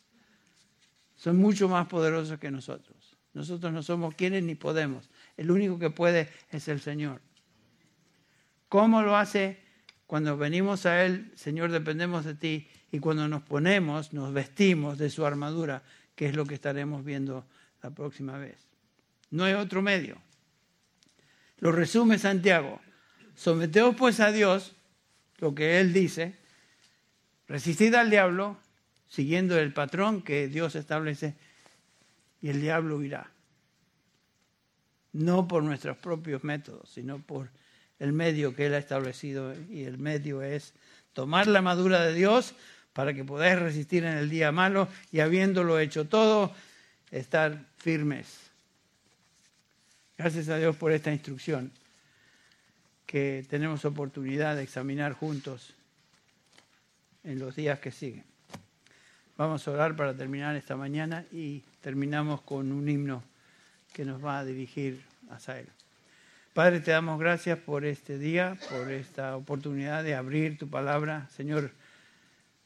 Son 1.17 1.35
mucho 1.35 1.67
más 1.67 1.87
poderosos 1.87 2.39
que 2.39 2.49
nosotros. 2.49 3.17
Nosotros 3.33 3.73
no 3.73 3.83
somos 3.83 4.15
quienes 4.15 4.43
ni 4.43 4.55
podemos. 4.55 5.09
El 5.37 5.51
único 5.51 5.77
que 5.79 5.89
puede 5.89 6.29
es 6.49 6.67
el 6.67 6.79
Señor. 6.79 7.21
¿Cómo 8.69 9.01
lo 9.01 9.15
hace? 9.15 9.59
Cuando 10.07 10.37
venimos 10.37 10.85
a 10.85 11.03
Él, 11.03 11.31
Señor, 11.35 11.71
dependemos 11.71 12.25
de 12.25 12.35
ti. 12.35 12.67
Y 12.91 12.99
cuando 12.99 13.27
nos 13.27 13.41
ponemos, 13.43 14.13
nos 14.13 14.33
vestimos 14.33 14.97
de 14.97 15.09
su 15.09 15.25
armadura, 15.25 15.83
que 16.15 16.27
es 16.27 16.35
lo 16.35 16.45
que 16.45 16.55
estaremos 16.55 17.03
viendo 17.03 17.45
la 17.81 17.89
próxima 17.89 18.37
vez. 18.37 18.67
No 19.31 19.43
hay 19.43 19.53
otro 19.53 19.81
medio. 19.81 20.17
Lo 21.59 21.71
resume 21.71 22.17
Santiago. 22.19 22.81
Someteos 23.35 23.95
pues 23.95 24.19
a 24.19 24.31
Dios, 24.31 24.75
lo 25.39 25.53
que 25.53 25.79
Él 25.81 25.91
dice, 25.91 26.35
resistid 27.47 27.93
al 27.95 28.09
diablo, 28.09 28.57
siguiendo 29.07 29.59
el 29.59 29.73
patrón 29.73 30.21
que 30.21 30.47
Dios 30.47 30.75
establece, 30.75 31.35
y 32.41 32.49
el 32.49 32.61
diablo 32.61 32.97
huirá. 32.97 33.34
No 35.15 35.47
por 35.47 35.63
nuestros 35.63 35.95
propios 35.95 36.43
métodos, 36.43 36.89
sino 36.89 37.19
por 37.19 37.47
el 37.99 38.11
medio 38.11 38.53
que 38.53 38.65
Él 38.65 38.73
ha 38.73 38.79
establecido, 38.79 39.53
y 39.69 39.83
el 39.83 39.97
medio 39.97 40.41
es 40.41 40.73
tomar 41.13 41.47
la 41.47 41.61
madura 41.61 42.05
de 42.05 42.13
Dios 42.13 42.53
para 42.91 43.13
que 43.13 43.23
podáis 43.23 43.57
resistir 43.57 44.03
en 44.03 44.17
el 44.17 44.29
día 44.29 44.51
malo 44.51 44.89
y 45.13 45.21
habiéndolo 45.21 45.79
hecho 45.79 46.03
todo, 46.03 46.53
estar 47.11 47.65
firmes. 47.77 48.39
Gracias 50.17 50.49
a 50.49 50.57
Dios 50.57 50.75
por 50.75 50.91
esta 50.91 51.13
instrucción 51.13 51.71
que 53.05 53.45
tenemos 53.49 53.85
oportunidad 53.85 54.57
de 54.57 54.63
examinar 54.63 55.13
juntos 55.13 55.73
en 57.23 57.39
los 57.39 57.55
días 57.55 57.79
que 57.79 57.91
siguen. 57.91 58.25
Vamos 59.37 59.65
a 59.65 59.71
orar 59.71 59.95
para 59.95 60.13
terminar 60.13 60.57
esta 60.57 60.75
mañana 60.75 61.23
y 61.31 61.63
terminamos 61.79 62.41
con 62.41 62.73
un 62.73 62.89
himno 62.89 63.23
que 63.95 64.03
nos 64.03 64.23
va 64.23 64.39
a 64.39 64.45
dirigir 64.45 65.01
a 65.29 65.57
Él. 65.57 65.67
Padre, 66.53 66.81
te 66.81 66.91
damos 66.91 67.17
gracias 67.17 67.57
por 67.57 67.85
este 67.85 68.17
día, 68.17 68.57
por 68.69 68.91
esta 68.91 69.37
oportunidad 69.37 70.03
de 70.03 70.15
abrir 70.15 70.57
tu 70.57 70.69
palabra. 70.69 71.29
Señor, 71.29 71.71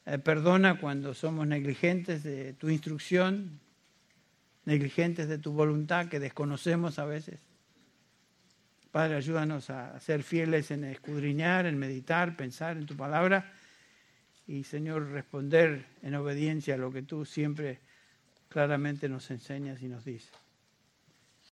eh, 0.06 0.18
perdona 0.18 0.80
cuando 0.80 1.14
somos 1.14 1.46
negligentes 1.46 2.24
de 2.24 2.52
tu 2.54 2.68
instrucción, 2.68 3.60
negligentes 4.64 5.28
de 5.28 5.38
tu 5.38 5.52
voluntad 5.52 6.08
que 6.08 6.18
desconocemos 6.18 6.98
a 6.98 7.04
veces. 7.04 7.38
Padre, 8.90 9.14
ayúdanos 9.14 9.70
a 9.70 10.00
ser 10.00 10.24
fieles 10.24 10.72
en 10.72 10.82
escudriñar, 10.82 11.66
en 11.66 11.78
meditar, 11.78 12.36
pensar 12.36 12.76
en 12.76 12.86
tu 12.86 12.96
palabra 12.96 13.52
y, 14.48 14.64
Señor, 14.64 15.10
responder 15.10 15.86
en 16.02 16.16
obediencia 16.16 16.74
a 16.74 16.78
lo 16.78 16.92
que 16.92 17.02
tú 17.02 17.24
siempre 17.24 17.78
claramente 18.48 19.08
nos 19.08 19.30
enseñas 19.30 19.80
y 19.80 19.86
nos 19.86 20.04
dices. 20.04 20.49